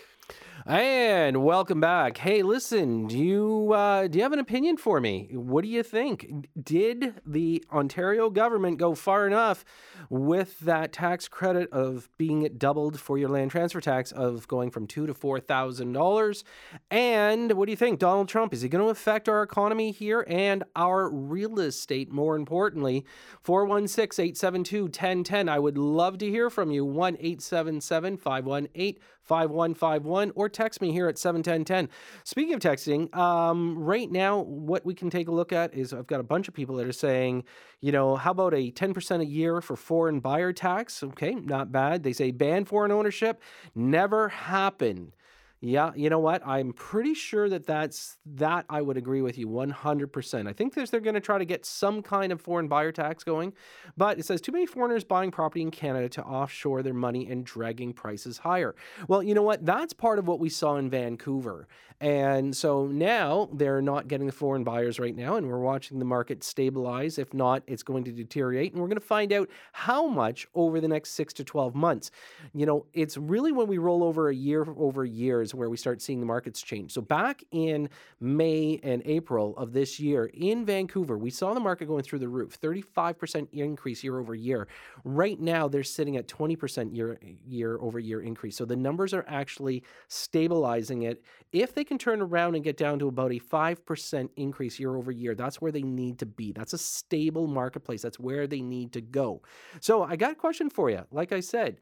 And 0.66 1.44
welcome 1.44 1.80
back. 1.80 2.18
Hey, 2.18 2.42
listen, 2.44 3.08
do 3.08 3.18
you 3.18 3.72
uh, 3.74 4.08
do 4.08 4.18
you 4.18 4.24
have 4.24 4.34
an 4.34 4.40
opinion 4.40 4.76
for 4.78 5.00
me? 5.00 5.30
What 5.32 5.64
do 5.64 5.70
you 5.70 5.84
think? 5.84 6.50
Did 6.62 7.22
the 7.26 7.64
Ontario 7.72 8.30
government 8.30 8.78
go 8.78 8.94
far 8.94 9.26
enough 9.26 9.64
with 10.10 10.60
that 10.60 10.92
tax 10.92 11.30
credit 11.30 11.70
of 11.72 12.10
being 12.18 12.50
doubled 12.58 13.00
for 13.00 13.18
your 13.18 13.30
land 13.30 13.52
transfer 13.52 13.80
tax 13.80 14.12
of 14.12 14.50
going 14.50 14.70
from 14.70 14.86
two 14.86 15.08
to 15.08 15.14
four 15.14 15.40
thousand 15.40 15.94
dollars? 15.94 16.44
And 16.92 17.54
what 17.54 17.68
do 17.68 17.72
you 17.72 17.78
think, 17.78 18.00
Donald 18.00 18.28
Trump? 18.28 18.54
Is 18.54 18.62
he 18.62 18.70
going 18.70 18.84
to 18.84 18.90
affect 18.90 19.30
our 19.30 19.44
economy 19.44 19.92
here 19.92 20.26
and 20.28 20.66
our 20.76 21.10
real 21.10 21.58
estate? 21.60 22.12
More 22.12 22.36
importantly, 22.36 23.06
416-872-1010. 23.46 25.48
I 25.48 25.60
would 25.60 25.78
love 25.78 26.18
to 26.18 26.30
hear 26.30 26.50
from 26.50 26.72
you. 26.72 26.84
One 26.84 27.16
518 27.16 28.98
5151 29.30 30.32
or 30.34 30.49
text 30.50 30.82
me 30.82 30.92
here 30.92 31.08
at 31.08 31.18
71010. 31.18 31.90
Speaking 32.24 32.54
of 32.54 32.60
texting, 32.60 33.16
um, 33.16 33.78
right 33.78 34.12
now, 34.12 34.40
what 34.40 34.86
we 34.86 34.94
can 34.94 35.10
take 35.10 35.28
a 35.28 35.32
look 35.32 35.52
at 35.54 35.74
is 35.74 35.94
I've 35.94 36.08
got 36.08 36.20
a 36.20 36.24
bunch 36.24 36.48
of 36.48 36.54
people 36.54 36.76
that 36.78 36.88
are 36.88 36.92
saying, 36.92 37.44
you 37.82 37.92
know, 37.92 38.16
how 38.16 38.32
about 38.32 38.54
a 38.54 38.72
10% 38.72 39.22
a 39.22 39.26
year 39.26 39.62
for 39.62 39.76
foreign 39.76 40.20
buyer 40.20 40.52
tax? 40.54 41.04
Okay, 41.04 41.36
not 41.36 41.72
bad. 41.72 42.04
They 42.04 42.14
say 42.14 42.32
ban 42.32 42.66
foreign 42.66 42.92
ownership. 42.92 43.42
Never 43.76 44.30
happen. 44.30 45.14
Yeah, 45.62 45.92
you 45.94 46.10
know 46.10 46.20
what? 46.20 46.42
I'm 46.48 46.72
pretty 46.72 47.14
sure 47.14 47.50
that 47.50 47.66
that's 47.66 48.18
that 48.26 48.64
I 48.70 48.82
would 48.82 48.96
agree 48.96 49.22
with 49.22 49.38
you 49.38 49.48
100%. 49.48 50.48
I 50.48 50.54
think 50.54 50.74
they're 50.74 51.00
going 51.02 51.16
to 51.16 51.20
try 51.20 51.38
to 51.38 51.44
get 51.44 51.66
some 51.66 52.02
kind 52.02 52.32
of 52.32 52.40
foreign 52.40 52.70
buyer 52.70 52.94
tax 52.94 53.26
going, 53.26 53.52
but 53.98 54.18
it 54.18 54.26
says 54.26 54.40
too 54.40 54.54
many 54.54 54.66
foreigners 54.66 55.04
buying 55.04 55.32
property 55.32 55.62
in 55.62 55.70
Canada 55.70 56.08
to 56.10 56.24
offshore 56.24 56.82
their 56.82 56.94
money 56.94 57.30
and 57.30 57.46
dragging 57.46 57.92
prices 57.92 58.38
higher. 58.38 58.74
Well, 59.10 59.22
you 59.22 59.34
know 59.34 59.42
what? 59.42 59.66
That's 59.66 59.92
part 59.92 60.18
of 60.18 60.30
what 60.30 60.40
we 60.40 60.48
saw 60.48 60.78
in 60.78 60.90
Vancouver. 60.90 61.68
And 62.02 62.56
so 62.56 62.88
now 62.88 63.50
they're 63.52 63.82
not 63.82 64.08
getting 64.08 64.26
the 64.26 64.32
foreign 64.32 64.64
buyers 64.64 65.00
right 65.00 65.16
now, 65.16 65.36
and 65.36 65.50
we're 65.50 65.60
watching 65.60 66.00
the 66.00 66.06
market 66.06 66.46
stabilize. 66.46 67.18
If 67.18 67.34
not, 67.34 67.62
it's 67.68 67.84
going 67.84 68.06
to 68.06 68.12
deteriorate. 68.14 68.72
And 68.72 68.82
we're 68.82 68.88
going 68.88 69.00
to 69.00 69.06
find 69.06 69.34
out 69.34 69.50
how 69.74 70.08
much 70.08 70.48
over 70.56 70.80
the 70.80 70.88
next 70.88 71.12
six 71.12 71.34
to 71.34 71.44
12 71.44 71.76
months. 71.76 72.10
You 72.54 72.66
know, 72.66 72.86
it's 72.94 73.18
really 73.18 73.52
when 73.52 73.68
we 73.68 73.80
roll 73.80 74.04
over 74.06 74.30
a 74.30 74.36
year 74.36 74.66
over 74.78 75.04
years 75.04 75.49
where 75.54 75.70
we 75.70 75.78
start 75.78 76.02
seeing 76.02 76.20
the 76.20 76.26
markets 76.26 76.62
change. 76.62 76.92
So 76.92 77.02
back 77.02 77.44
in 77.52 77.90
May 78.20 78.80
and 78.84 79.02
April 79.06 79.56
of 79.58 79.74
this 79.74 80.00
year 80.00 80.26
in 80.34 80.66
Vancouver, 80.66 81.18
we 81.18 81.30
saw 81.30 81.54
the 81.54 81.60
market 81.60 81.88
going 81.88 82.04
through 82.04 82.20
the 82.20 82.28
roof 82.28 82.60
35% 82.60 83.48
increase 83.52 84.04
year 84.04 84.20
over 84.20 84.36
year. 84.36 84.68
Right 85.04 85.40
now, 85.40 85.68
they're 85.68 85.84
sitting 85.84 86.18
at 86.18 86.28
20% 86.28 86.96
year, 86.96 87.20
year 87.46 87.78
over 87.80 88.00
year 88.00 88.22
increase. 88.22 88.58
So 88.58 88.66
the 88.66 88.76
numbers 88.76 89.14
are 89.14 89.26
actually 89.28 89.84
stabilizing 90.08 91.04
it. 91.04 91.24
If 91.52 91.74
they 91.74 91.84
can 91.84 91.98
turn 91.98 92.22
around 92.22 92.56
and 92.56 92.64
get 92.64 92.78
down 92.78 93.00
to 93.00 93.08
about 93.08 93.32
a 93.32 93.40
5% 93.40 94.30
increase 94.36 94.80
year 94.80 94.96
over 94.96 95.12
year, 95.12 95.36
that's 95.36 95.62
where 95.62 95.72
they 95.72 95.82
need 95.82 96.20
to 96.20 96.26
be. 96.26 96.52
That's 96.52 96.74
a 96.74 96.78
stable 96.78 97.48
marketplace. 97.48 98.02
That's 98.02 98.20
where 98.20 98.48
they 98.48 98.62
need 98.62 98.94
to 98.94 99.02
go. 99.02 99.42
So 99.80 100.04
I 100.04 100.16
got 100.16 100.32
a 100.32 100.36
question 100.36 100.70
for 100.70 100.90
you. 100.90 101.06
Like 101.12 101.32
I 101.32 101.40
said, 101.40 101.80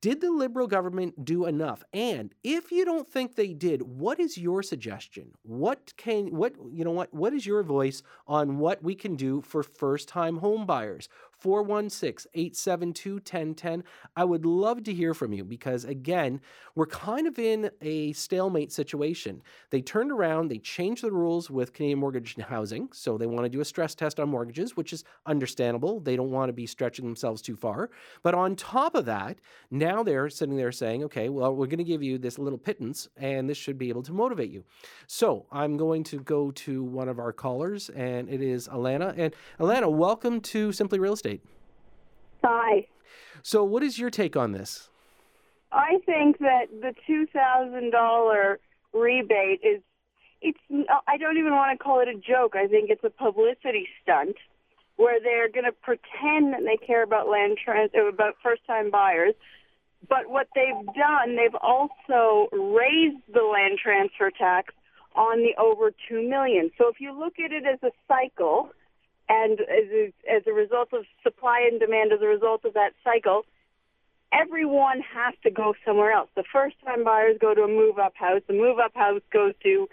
did 0.00 0.20
the 0.20 0.30
Liberal 0.30 0.66
government 0.66 1.24
do 1.24 1.44
enough? 1.44 1.84
And 1.92 2.34
if 2.42 2.72
you 2.72 2.84
don't 2.84 3.08
think 3.08 3.34
they 3.34 3.52
did, 3.52 3.82
what 3.82 4.18
is 4.18 4.38
your 4.38 4.62
suggestion? 4.62 5.32
What 5.42 5.92
can 5.96 6.34
what 6.34 6.54
you 6.72 6.84
know 6.84 6.90
what 6.92 7.12
what 7.12 7.34
is 7.34 7.44
your 7.46 7.62
voice 7.62 8.02
on 8.26 8.58
what 8.58 8.82
we 8.82 8.94
can 8.94 9.16
do 9.16 9.42
for 9.42 9.62
first-time 9.62 10.38
home 11.42 11.88
416-872-1010. 11.88 13.82
I 14.16 14.24
would 14.24 14.44
love 14.46 14.82
to 14.84 14.92
hear 14.92 15.14
from 15.14 15.32
you 15.32 15.44
because 15.44 15.84
again, 15.84 16.40
we're 16.74 16.86
kind 16.86 17.26
of 17.26 17.38
in 17.38 17.70
a 17.80 18.12
stalemate 18.12 18.72
situation. 18.72 19.42
They 19.70 19.80
turned 19.82 20.12
around, 20.12 20.48
they 20.48 20.58
changed 20.58 21.02
the 21.02 21.12
rules 21.12 21.50
with 21.50 21.72
Canadian 21.72 22.00
Mortgage 22.00 22.34
and 22.36 22.44
Housing, 22.44 22.88
so 22.92 23.16
they 23.18 23.26
want 23.26 23.44
to 23.44 23.48
do 23.48 23.60
a 23.60 23.64
stress 23.64 23.94
test 23.94 24.20
on 24.20 24.28
mortgages, 24.28 24.76
which 24.76 24.92
is 24.92 25.04
understandable. 25.26 26.00
They 26.00 26.16
don't 26.16 26.30
want 26.30 26.48
to 26.48 26.52
be 26.52 26.66
stretching 26.66 27.04
themselves 27.04 27.40
too 27.42 27.56
far. 27.56 27.90
But 28.22 28.34
on 28.34 28.56
top 28.56 28.94
of 28.94 29.06
that, 29.06 29.38
now 29.70 30.02
they're 30.02 30.28
sitting 30.30 30.56
there 30.56 30.72
saying, 30.72 31.04
okay, 31.04 31.28
well, 31.28 31.54
we're 31.54 31.66
going 31.66 31.78
to 31.78 31.84
give 31.84 32.02
you 32.02 32.18
this 32.18 32.38
little 32.38 32.58
pittance 32.58 33.08
and 33.16 33.48
this 33.48 33.58
should 33.58 33.78
be 33.78 33.88
able 33.88 34.02
to 34.02 34.12
motivate 34.12 34.50
you. 34.50 34.64
So 35.06 35.46
I'm 35.50 35.76
going 35.76 36.02
to 36.04 36.18
go 36.20 36.50
to 36.50 36.82
one 36.82 37.08
of 37.08 37.18
our 37.18 37.32
callers 37.32 37.88
and 37.90 38.28
it 38.28 38.42
is 38.42 38.68
Alana. 38.68 39.14
And 39.16 39.34
Alana, 39.58 39.90
welcome 39.90 40.40
to 40.40 40.72
Simply 40.72 40.98
Real 40.98 41.12
Estate. 41.14 41.29
Hi. 42.42 42.86
So, 43.42 43.62
what 43.64 43.82
is 43.82 43.98
your 43.98 44.10
take 44.10 44.36
on 44.36 44.52
this? 44.52 44.88
I 45.72 45.98
think 46.04 46.38
that 46.38 46.66
the 46.80 46.94
two 47.06 47.26
thousand 47.26 47.90
dollar 47.90 48.58
rebate 48.92 49.60
is 49.62 49.82
it's 50.42 50.58
I 51.06 51.16
don't 51.18 51.36
even 51.36 51.52
want 51.52 51.78
to 51.78 51.82
call 51.82 52.00
it 52.00 52.08
a 52.08 52.14
joke. 52.14 52.54
I 52.56 52.66
think 52.66 52.90
it's 52.90 53.04
a 53.04 53.10
publicity 53.10 53.86
stunt 54.02 54.36
where 54.96 55.20
they're 55.20 55.48
going 55.48 55.64
to 55.64 55.72
pretend 55.72 56.52
that 56.52 56.60
they 56.64 56.76
care 56.76 57.02
about 57.02 57.28
land 57.28 57.58
trans 57.62 57.90
about 57.94 58.34
first 58.42 58.66
time 58.66 58.90
buyers. 58.90 59.34
But 60.08 60.28
what 60.28 60.48
they've 60.54 60.86
done, 60.94 61.36
they've 61.36 61.54
also 61.60 62.48
raised 62.52 63.22
the 63.32 63.42
land 63.42 63.78
transfer 63.82 64.30
tax 64.30 64.74
on 65.14 65.38
the 65.38 65.54
over 65.60 65.92
2 66.08 66.28
million. 66.28 66.70
So 66.78 66.88
if 66.88 67.00
you 67.00 67.18
look 67.18 67.34
at 67.38 67.52
it 67.52 67.64
as 67.66 67.78
a 67.82 67.90
cycle, 68.08 68.70
and 69.30 69.60
as 69.60 69.88
a, 69.92 70.12
as 70.28 70.42
a 70.48 70.52
result 70.52 70.92
of 70.92 71.04
supply 71.22 71.60
and 71.70 71.78
demand, 71.78 72.12
as 72.12 72.20
a 72.20 72.26
result 72.26 72.64
of 72.64 72.74
that 72.74 72.90
cycle, 73.04 73.46
everyone 74.32 75.00
has 75.14 75.34
to 75.44 75.50
go 75.52 75.72
somewhere 75.86 76.10
else. 76.10 76.28
The 76.34 76.42
first 76.52 76.74
time 76.84 77.04
buyers 77.04 77.36
go 77.40 77.54
to 77.54 77.62
a 77.62 77.68
move 77.68 78.00
up 78.00 78.14
house, 78.16 78.42
the 78.48 78.54
move 78.54 78.80
up 78.80 78.92
house 78.94 79.22
goes 79.32 79.54
to 79.62 79.88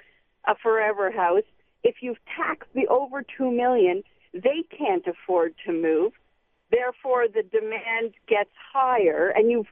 a 0.47 0.56
forever 0.56 1.12
house. 1.12 1.43
If 1.84 1.97
you 2.02 2.15
tax 2.36 2.65
the 2.73 2.88
over 2.88 3.23
2 3.38 3.52
million, 3.52 4.02
they 4.34 4.63
can't 4.76 5.06
afford 5.06 5.54
to 5.67 5.71
move. 5.71 6.13
Therefore, 6.71 7.28
the 7.28 7.43
demand 7.43 8.15
gets 8.28 8.50
higher, 8.73 9.32
and 9.36 9.52
you've 9.52 9.71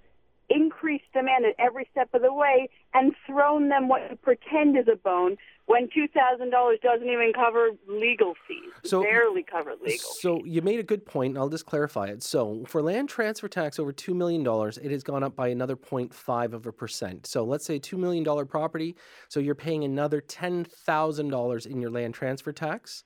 increased 0.49 1.05
demand 1.13 1.45
at 1.45 1.55
every 1.59 1.87
step 1.91 2.09
of 2.13 2.21
the 2.21 2.33
way 2.33 2.69
and 2.93 3.13
thrown 3.25 3.69
them 3.69 3.87
what 3.87 4.09
you 4.09 4.15
pretend 4.17 4.77
is 4.77 4.85
a 4.91 4.95
bone 4.95 5.37
when 5.67 5.89
two 5.93 6.07
thousand 6.07 6.51
dollars 6.51 6.77
doesn't 6.83 7.07
even 7.07 7.31
cover 7.33 7.69
legal 7.87 8.33
fees. 8.47 8.71
So 8.83 9.01
barely 9.01 9.43
cover 9.43 9.71
legal. 9.81 10.09
So 10.19 10.37
fees. 10.37 10.53
you 10.53 10.61
made 10.61 10.79
a 10.79 10.83
good 10.83 11.05
point, 11.05 11.31
and 11.31 11.37
I'll 11.37 11.49
just 11.49 11.65
clarify 11.65 12.07
it. 12.07 12.23
So 12.23 12.63
for 12.67 12.81
land 12.81 13.09
transfer 13.09 13.47
tax 13.47 13.79
over 13.79 13.91
two 13.91 14.13
million 14.13 14.43
dollars, 14.43 14.77
it 14.77 14.91
has 14.91 15.03
gone 15.03 15.23
up 15.23 15.35
by 15.35 15.47
another 15.47 15.75
0.5 15.75 16.53
of 16.53 16.65
a 16.65 16.71
percent. 16.71 17.25
So 17.25 17.43
let's 17.43 17.65
say 17.65 17.79
two 17.79 17.97
million 17.97 18.23
dollar 18.23 18.45
property, 18.45 18.95
so 19.27 19.39
you're 19.39 19.55
paying 19.55 19.83
another 19.83 20.21
ten 20.21 20.65
thousand 20.65 21.29
dollars 21.29 21.65
in 21.65 21.81
your 21.81 21.89
land 21.89 22.13
transfer 22.13 22.51
tax. 22.51 23.03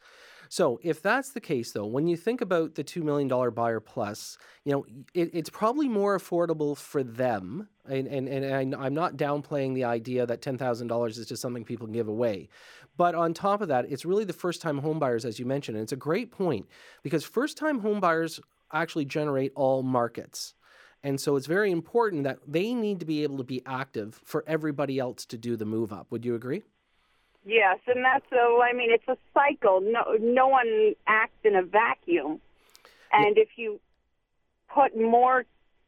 So 0.52 0.80
if 0.82 1.02
that's 1.02 1.30
the 1.30 1.40
case, 1.40 1.72
though, 1.72 1.86
when 1.86 2.08
you 2.08 2.18
think 2.18 2.42
about 2.42 2.74
the 2.74 2.84
$2 2.84 3.04
million 3.04 3.28
buyer 3.54 3.80
plus, 3.80 4.38
you 4.66 4.72
know, 4.72 4.86
it, 5.14 5.30
it's 5.32 5.50
probably 5.50 5.88
more 5.88 6.18
affordable 6.18 6.76
for 6.76 7.04
them. 7.04 7.70
And, 7.88 8.08
and, 8.08 8.28
and 8.28 8.76
I'm 8.76 8.96
not 8.96 9.16
downplaying 9.16 9.76
the 9.76 9.84
idea 9.84 10.26
that 10.26 10.42
$10,000 10.42 11.08
is 11.10 11.28
just 11.28 11.42
something 11.42 11.64
people 11.64 11.86
can 11.86 11.94
give 11.94 12.08
away. 12.08 12.50
But 12.98 13.14
on 13.14 13.36
top 13.36 13.62
of 13.62 13.68
that, 13.68 13.86
it's 13.92 14.06
really 14.06 14.26
the 14.26 14.34
first 14.34 14.60
time 14.60 14.82
homebuyers, 14.82 15.24
as 15.24 15.38
you 15.38 15.46
mentioned. 15.46 15.78
And 15.78 15.84
it's 15.84 15.94
a 15.94 15.96
great 15.98 16.32
point 16.32 16.68
because 17.04 17.24
first 17.24 17.56
time 17.56 17.82
homebuyers 17.82 18.40
actually 18.74 19.06
generate 19.06 19.52
all 19.56 19.84
markets. 19.84 20.56
And 21.04 21.22
so 21.22 21.36
it's 21.36 21.48
very 21.48 21.72
important 21.72 22.24
that 22.24 22.40
they 22.48 22.74
need 22.74 23.00
to 23.00 23.06
be 23.06 23.22
able 23.22 23.38
to 23.38 23.44
be 23.44 23.62
active 23.68 24.20
for 24.26 24.44
everybody 24.48 24.98
else 24.98 25.26
to 25.28 25.38
do 25.38 25.56
the 25.56 25.66
move 25.66 25.94
up. 25.94 26.08
Would 26.10 26.26
you 26.26 26.34
agree? 26.34 26.64
Yes, 27.50 27.80
and 27.88 28.06
that's 28.06 28.32
a, 28.32 28.60
I 28.62 28.74
mean, 28.74 28.92
it's 28.92 29.08
a 29.08 29.18
cycle. 29.34 29.82
No, 29.82 30.16
no 30.22 30.48
one 30.48 30.94
acts 31.08 31.40
in 31.44 31.56
a 31.56 31.64
vacuum. 31.64 32.40
And 33.12 33.40
if 33.40 33.50
you 33.56 33.80
put 34.72 34.96
more 34.96 35.46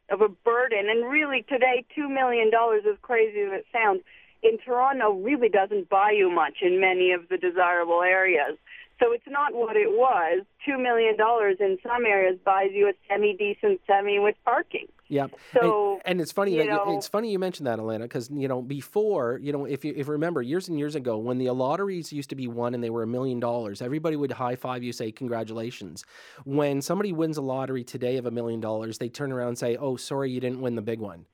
of 0.09 0.21
a 0.21 0.27
burden, 0.27 0.89
and 0.89 1.07
really 1.07 1.43
today, 1.47 1.85
$2 1.95 2.11
million, 2.11 2.49
as 2.49 2.97
crazy 3.03 3.41
as 3.41 3.59
it 3.59 3.65
sounds, 3.71 4.01
in 4.41 4.57
Toronto 4.57 5.11
really 5.11 5.49
doesn't 5.49 5.87
buy 5.87 6.09
you 6.17 6.31
much 6.31 6.63
in 6.63 6.81
many 6.81 7.11
of 7.11 7.29
the 7.29 7.37
desirable 7.37 8.01
areas. 8.01 8.57
So 8.99 9.11
it's 9.11 9.27
not 9.27 9.53
what 9.53 9.75
it 9.75 9.91
was. 9.91 10.43
Two 10.65 10.79
million 10.79 11.15
dollars 11.15 11.57
in 11.59 11.77
some 11.83 12.05
areas 12.05 12.39
buys 12.43 12.71
you 12.71 12.87
a 12.87 12.93
semi 13.07 13.35
decent 13.37 13.81
semi 13.85 14.17
with 14.17 14.35
parking. 14.45 14.87
Yeah. 15.11 15.27
So, 15.53 15.95
and, 15.95 16.01
and 16.05 16.21
it's 16.21 16.31
funny 16.31 16.53
you 16.53 16.59
that 16.59 16.67
know- 16.67 16.95
it's 16.97 17.07
funny 17.07 17.31
you 17.31 17.37
mentioned 17.37 17.67
that, 17.67 17.79
Alana, 17.79 18.03
because 18.03 18.29
you 18.31 18.47
know 18.47 18.61
before 18.61 19.39
you 19.43 19.51
know 19.51 19.65
if 19.65 19.83
you 19.83 19.93
if 19.95 20.07
you 20.07 20.13
remember 20.13 20.41
years 20.41 20.69
and 20.69 20.79
years 20.79 20.95
ago 20.95 21.17
when 21.17 21.37
the 21.37 21.51
lotteries 21.51 22.13
used 22.13 22.29
to 22.29 22.35
be 22.35 22.47
won 22.47 22.73
and 22.73 22.81
they 22.81 22.89
were 22.89 23.03
a 23.03 23.07
million 23.07 23.37
dollars, 23.39 23.81
everybody 23.81 24.15
would 24.15 24.31
high 24.31 24.55
five 24.55 24.83
you, 24.83 24.93
say 24.93 25.11
congratulations. 25.11 26.05
When 26.45 26.81
somebody 26.81 27.11
wins 27.11 27.35
a 27.35 27.41
lottery 27.41 27.83
today 27.83 28.15
of 28.15 28.25
a 28.25 28.31
million 28.31 28.61
dollars, 28.61 28.97
they 28.99 29.09
turn 29.09 29.33
around 29.33 29.49
and 29.49 29.57
say, 29.57 29.75
"Oh, 29.75 29.97
sorry, 29.97 30.31
you 30.31 30.39
didn't 30.39 30.61
win 30.61 30.75
the 30.75 30.81
big 30.81 30.99
one." 30.99 31.25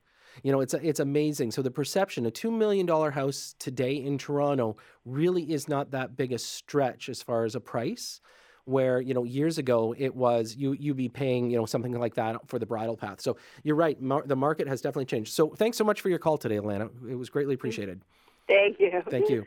You 0.41 0.51
know, 0.51 0.61
it's 0.61 0.73
it's 0.73 0.99
amazing. 0.99 1.51
So 1.51 1.61
the 1.61 1.69
perception, 1.71 2.25
a 2.25 2.31
two 2.31 2.49
million 2.51 2.87
dollar 2.87 3.11
house 3.11 3.53
today 3.59 3.93
in 3.93 4.17
Toronto, 4.17 4.77
really 5.05 5.51
is 5.53 5.67
not 5.67 5.91
that 5.91 6.17
big 6.17 6.31
a 6.31 6.39
stretch 6.39 7.09
as 7.09 7.21
far 7.21 7.45
as 7.45 7.53
a 7.53 7.59
price. 7.59 8.21
Where 8.67 8.99
you 8.99 9.13
know 9.13 9.23
years 9.23 9.57
ago 9.57 9.95
it 9.97 10.13
was 10.13 10.55
you 10.57 10.73
you 10.73 10.93
be 10.93 11.07
paying 11.07 11.49
you 11.49 11.57
know 11.57 11.65
something 11.65 11.97
like 11.97 12.15
that 12.15 12.35
for 12.47 12.59
the 12.59 12.65
Bridle 12.65 12.97
Path. 12.97 13.21
So 13.21 13.37
you're 13.63 13.77
right, 13.77 13.99
mar- 14.01 14.23
the 14.25 14.35
market 14.35 14.67
has 14.67 14.81
definitely 14.81 15.05
changed. 15.05 15.33
So 15.33 15.49
thanks 15.49 15.77
so 15.77 15.85
much 15.85 16.01
for 16.01 16.09
your 16.09 16.19
call 16.19 16.37
today, 16.37 16.57
Alana. 16.57 16.89
It 17.09 17.15
was 17.15 17.29
greatly 17.29 17.55
mm-hmm. 17.55 17.61
appreciated. 17.61 18.01
Thank 18.47 18.79
you. 18.79 19.01
Thank 19.09 19.29
you. 19.29 19.45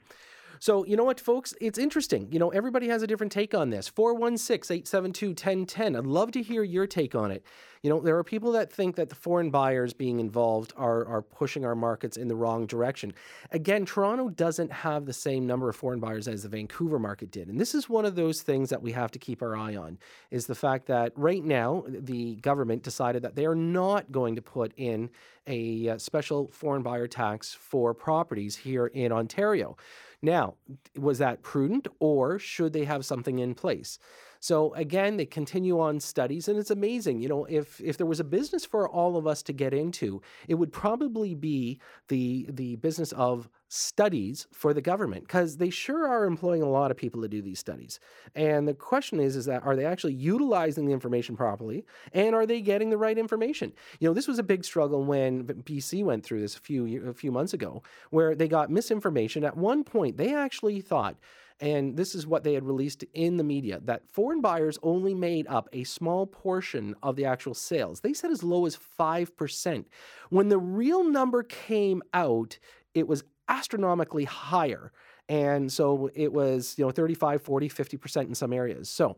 So, 0.63 0.85
you 0.85 0.95
know 0.95 1.05
what, 1.05 1.19
folks? 1.19 1.55
It's 1.59 1.79
interesting. 1.79 2.29
You 2.31 2.39
know, 2.39 2.51
everybody 2.51 2.89
has 2.89 3.03
a 3.03 3.07
different 3.07 3.33
take 3.33 3.55
on 3.55 3.71
this. 3.71 3.89
416 3.89 4.75
872 4.77 5.29
1010. 5.29 5.97
I'd 5.97 6.05
love 6.05 6.33
to 6.33 6.43
hear 6.43 6.63
your 6.63 6.87
take 6.87 7.15
on 7.15 7.31
it. 7.31 7.43
You 7.83 7.89
know, 7.89 7.99
there 7.99 8.19
are 8.19 8.25
people 8.25 8.53
that 8.53 8.71
think 8.71 8.97
that 8.97 9.09
the 9.09 9.15
foreign 9.15 9.49
buyers 9.49 9.95
being 9.95 10.21
involved 10.21 10.75
are, 10.77 11.07
are 11.07 11.23
pushing 11.23 11.65
our 11.65 11.75
markets 11.75 12.19
in 12.19 12.29
the 12.29 12.37
wrong 12.37 12.67
direction. 12.67 13.15
Again, 13.53 13.87
Toronto 13.87 14.29
doesn't 14.29 14.71
have 14.71 15.07
the 15.07 15.15
same 15.15 15.47
number 15.47 15.71
of 15.71 15.77
foreign 15.77 15.99
buyers 15.99 16.29
as 16.29 16.43
the 16.43 16.51
Vancouver 16.51 16.99
market 16.99 17.31
did. 17.31 17.49
And 17.49 17.59
this 17.59 17.75
is 17.75 17.89
one 17.89 18.05
of 18.05 18.15
those 18.15 18.43
things 18.43 18.69
that 18.69 18.83
we 18.83 18.93
have 18.93 19.11
to 19.13 19.19
keep 19.19 19.41
our 19.41 19.57
eye 19.57 19.77
on 19.77 19.97
is 20.31 20.45
the 20.45 20.55
fact 20.55 20.85
that 20.89 21.13
right 21.17 21.43
now 21.43 21.85
the 21.89 22.35
government 22.37 22.83
decided 22.83 23.23
that 23.23 23.35
they 23.35 23.47
are 23.47 23.55
not 23.55 24.13
going 24.13 24.37
to 24.37 24.43
put 24.43 24.75
in 24.77 25.09
a 25.47 25.89
uh, 25.89 25.99
special 25.99 26.49
foreign 26.53 26.83
buyer 26.83 27.09
tax 27.09 27.55
for 27.55 27.95
properties 27.95 28.57
here 28.57 28.89
in 28.89 29.11
Ontario. 29.11 29.79
Now, 30.23 30.55
was 30.97 31.19
that 31.19 31.43
prudent 31.43 31.89
or 31.99 32.39
should 32.39 32.73
they 32.73 32.85
have 32.85 33.05
something 33.07 33.39
in 33.39 33.55
place? 33.55 33.99
So 34.41 34.73
again, 34.75 35.19
they 35.19 35.27
continue 35.27 35.79
on 35.79 36.01
studies, 36.01 36.49
and 36.49 36.59
it's 36.59 36.71
amazing. 36.71 37.21
You 37.21 37.29
know, 37.29 37.45
if 37.45 37.79
if 37.81 37.99
there 37.99 38.07
was 38.07 38.21
a 38.21 38.25
business 38.25 38.65
for 38.65 38.89
all 38.89 39.17
of 39.19 39.27
us 39.27 39.43
to 39.45 39.53
get 39.53 39.75
into, 39.75 40.23
it 40.49 40.55
would 40.55 40.73
probably 40.73 41.35
be 41.35 41.79
the 42.09 42.47
the 42.51 42.77
business 42.77 43.13
of 43.13 43.51
studies 43.69 44.47
for 44.51 44.75
the 44.75 44.81
government 44.81 45.25
because 45.25 45.59
they 45.59 45.71
sure 45.71 46.09
are 46.09 46.25
employing 46.25 46.63
a 46.63 46.69
lot 46.69 46.91
of 46.91 46.97
people 46.97 47.21
to 47.23 47.29
do 47.29 47.43
these 47.43 47.59
studies. 47.59 48.01
And 48.35 48.67
the 48.67 48.75
question 48.75 49.21
is, 49.21 49.37
is 49.37 49.45
that 49.45 49.63
are 49.63 49.77
they 49.77 49.85
actually 49.85 50.15
utilizing 50.15 50.87
the 50.87 50.93
information 50.93 51.37
properly, 51.37 51.85
and 52.15 52.35
are 52.35 52.47
they 52.47 52.63
getting 52.63 52.89
the 52.89 52.99
right 52.99 53.19
information? 53.19 53.75
You 54.01 54.09
know, 54.09 54.15
this 54.15 54.27
was 54.27 54.39
a 54.39 54.43
big 54.43 54.65
struggle 54.65 55.05
when 55.05 55.45
BC 55.45 56.03
went 56.03 56.25
through 56.25 56.41
this 56.41 56.57
a 56.57 56.61
few 56.61 57.11
a 57.11 57.13
few 57.13 57.31
months 57.31 57.53
ago, 57.53 57.83
where 58.09 58.35
they 58.35 58.49
got 58.49 58.71
misinformation. 58.71 59.45
At 59.45 59.59
one 59.59 59.85
point, 59.85 60.17
they 60.17 60.35
actually 60.35 60.81
thought 60.81 61.17
and 61.61 61.97
this 61.97 62.15
is 62.15 62.27
what 62.27 62.43
they 62.43 62.55
had 62.55 62.65
released 62.65 63.05
in 63.15 63.37
the 63.37 63.45
media 63.45 63.81
that 63.85 64.03
foreign 64.09 64.41
buyers 64.41 64.79
only 64.83 65.15
made 65.15 65.47
up 65.49 65.69
a 65.73 65.85
small 65.85 66.27
portion 66.27 66.95
of 67.03 67.17
the 67.17 67.25
actual 67.25 67.55
sales. 67.55 68.01
They 68.01 68.15
said 68.15 68.31
as 68.31 68.43
low 68.43 68.67
as 68.67 68.79
5%. 68.99 69.85
When 70.31 70.49
the 70.49 70.59
real 70.59 71.05
number 71.05 71.43
came 71.43 72.03
out, 72.15 72.59
it 72.95 73.07
was 73.07 73.25
astronomically 73.49 74.25
higher. 74.25 74.93
And 75.29 75.71
so 75.71 76.11
it 76.15 76.33
was, 76.33 76.75
you 76.77 76.85
know, 76.85 76.91
35, 76.91 77.43
40, 77.43 77.69
50% 77.69 78.23
in 78.27 78.35
some 78.35 78.53
areas. 78.53 78.89
So 78.89 79.17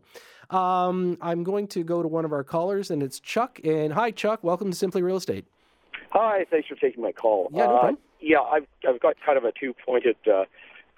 um, 0.49 1.17
I'm 1.21 1.43
going 1.43 1.67
to 1.69 1.83
go 1.83 2.03
to 2.03 2.07
one 2.07 2.25
of 2.25 2.33
our 2.33 2.43
callers, 2.43 2.91
and 2.91 3.01
it's 3.01 3.19
Chuck. 3.19 3.59
And 3.63 3.93
hi, 3.93 4.11
Chuck. 4.11 4.43
Welcome 4.43 4.69
to 4.69 4.77
Simply 4.77 5.01
Real 5.01 5.17
Estate. 5.17 5.45
Hi, 6.11 6.45
thanks 6.51 6.67
for 6.67 6.75
taking 6.75 7.01
my 7.01 7.11
call. 7.11 7.49
Yeah, 7.51 7.65
no 7.65 7.75
uh, 7.77 7.91
yeah, 8.21 8.41
I've 8.41 8.67
I've 8.87 8.99
got 8.99 9.15
kind 9.25 9.37
of 9.37 9.43
a 9.43 9.51
two-pointed 9.59 10.15
uh, 10.31 10.45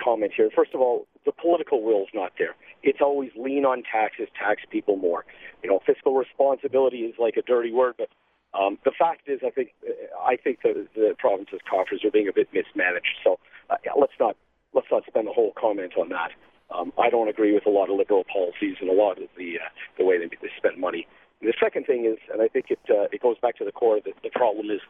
comment 0.03 0.33
here. 0.35 0.49
First 0.53 0.73
of 0.73 0.81
all, 0.81 1.07
the 1.25 1.31
political 1.31 1.83
will's 1.83 2.09
not 2.13 2.33
there. 2.37 2.55
It's 2.83 2.99
always 3.01 3.31
lean 3.35 3.65
on 3.65 3.83
taxes, 3.83 4.27
tax 4.37 4.61
people 4.69 4.95
more. 4.95 5.25
You 5.63 5.69
know, 5.69 5.79
fiscal 5.85 6.15
responsibility 6.15 6.99
is 6.99 7.15
like 7.19 7.35
a 7.37 7.41
dirty 7.41 7.71
word, 7.71 7.95
but 7.97 8.09
um, 8.57 8.77
the 8.85 8.91
fact 8.97 9.27
is, 9.27 9.39
I 9.45 9.49
think 9.49 9.73
I 10.23 10.37
think 10.37 10.61
the, 10.61 10.87
the 10.95 11.15
province's 11.17 11.59
coffers 11.69 12.05
are 12.05 12.11
being 12.11 12.27
a 12.27 12.33
bit 12.33 12.47
mismanaged. 12.53 13.17
So 13.23 13.39
uh, 13.69 13.75
let's 13.99 14.13
not 14.19 14.37
let's 14.73 14.87
not 14.91 15.03
spend 15.07 15.27
the 15.27 15.33
whole 15.33 15.53
comment 15.59 15.93
on 15.97 16.09
that. 16.09 16.31
Um, 16.73 16.93
I 16.97 17.09
don't 17.09 17.27
agree 17.27 17.53
with 17.53 17.65
a 17.65 17.69
lot 17.69 17.89
of 17.89 17.97
liberal 17.97 18.23
policies 18.31 18.77
and 18.79 18.89
a 18.89 18.93
lot 18.93 19.21
of 19.21 19.29
the 19.37 19.59
uh, 19.59 19.69
the 19.97 20.05
way 20.05 20.17
they, 20.17 20.27
they 20.27 20.49
spend 20.57 20.79
money. 20.79 21.07
And 21.41 21.49
the 21.49 21.55
second 21.61 21.85
thing 21.85 22.05
is, 22.05 22.17
and 22.31 22.41
I 22.41 22.47
think 22.47 22.67
it 22.69 22.79
uh, 22.89 23.07
it 23.11 23.21
goes 23.21 23.37
back 23.41 23.57
to 23.57 23.65
the 23.65 23.71
core. 23.71 23.99
The, 24.03 24.13
the 24.23 24.29
problem 24.29 24.69
is, 24.71 24.81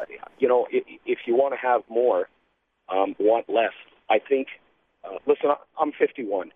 uh, 0.00 0.04
you 0.38 0.48
know, 0.48 0.66
if, 0.70 0.84
if 1.06 1.18
you 1.26 1.36
want 1.36 1.54
to 1.54 1.58
have 1.58 1.82
more, 1.88 2.28
um, 2.88 3.14
want 3.18 3.48
less. 3.48 3.74
I 4.10 4.18
think. 4.18 4.48
Uh, 5.04 5.18
listen, 5.26 5.50
I'm 5.78 5.92
51. 5.92 6.50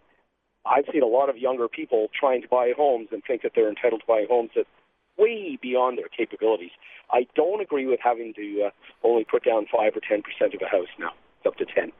I've 0.66 0.84
seen 0.92 1.02
a 1.02 1.06
lot 1.06 1.28
of 1.30 1.38
younger 1.38 1.68
people 1.68 2.08
trying 2.18 2.42
to 2.42 2.48
buy 2.48 2.72
homes 2.76 3.08
and 3.12 3.22
think 3.26 3.42
that 3.42 3.52
they're 3.54 3.68
entitled 3.68 4.02
to 4.02 4.06
buy 4.06 4.26
homes 4.28 4.50
that 4.54 4.66
way 5.16 5.58
beyond 5.60 5.98
their 5.98 6.08
capabilities. 6.08 6.70
I 7.10 7.26
don't 7.34 7.60
agree 7.60 7.86
with 7.86 8.00
having 8.02 8.34
to 8.34 8.64
uh, 8.66 8.70
only 9.02 9.24
put 9.24 9.44
down 9.44 9.66
five 9.74 9.96
or 9.96 10.00
ten 10.06 10.22
percent 10.22 10.54
of 10.54 10.60
a 10.62 10.68
house 10.68 10.88
now. 10.98 11.12
It's 11.38 11.46
up 11.46 11.56
to 11.56 11.64
ten. 11.64 11.92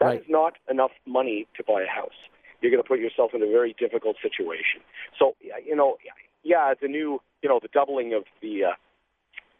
That 0.00 0.14
is 0.14 0.20
Right. 0.20 0.30
not 0.30 0.54
enough 0.70 0.92
money 1.06 1.46
to 1.56 1.64
buy 1.64 1.82
a 1.82 1.86
house. 1.86 2.14
You're 2.60 2.70
going 2.70 2.82
to 2.82 2.88
put 2.88 2.98
yourself 2.98 3.32
in 3.34 3.42
a 3.42 3.46
very 3.46 3.74
difficult 3.78 4.16
situation. 4.22 4.80
So, 5.18 5.34
you 5.64 5.76
know, 5.76 5.96
yeah, 6.42 6.74
the 6.80 6.88
new, 6.88 7.20
you 7.42 7.48
know, 7.48 7.58
the 7.60 7.68
doubling 7.68 8.14
of 8.14 8.24
the 8.42 8.64
uh, 8.64 8.72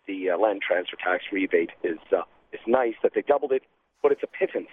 the 0.07 0.31
uh, 0.31 0.38
land 0.38 0.62
transfer 0.66 0.96
tax 0.96 1.24
rebate 1.33 1.70
is 1.85 1.98
uh, 2.12 2.22
is 2.53 2.61
nice 2.66 2.94
that 3.03 3.12
they 3.14 3.22
doubled 3.22 3.53
it, 3.53 3.62
but 4.03 4.11
it's 4.12 4.22
a 4.22 4.27
pittance. 4.27 4.68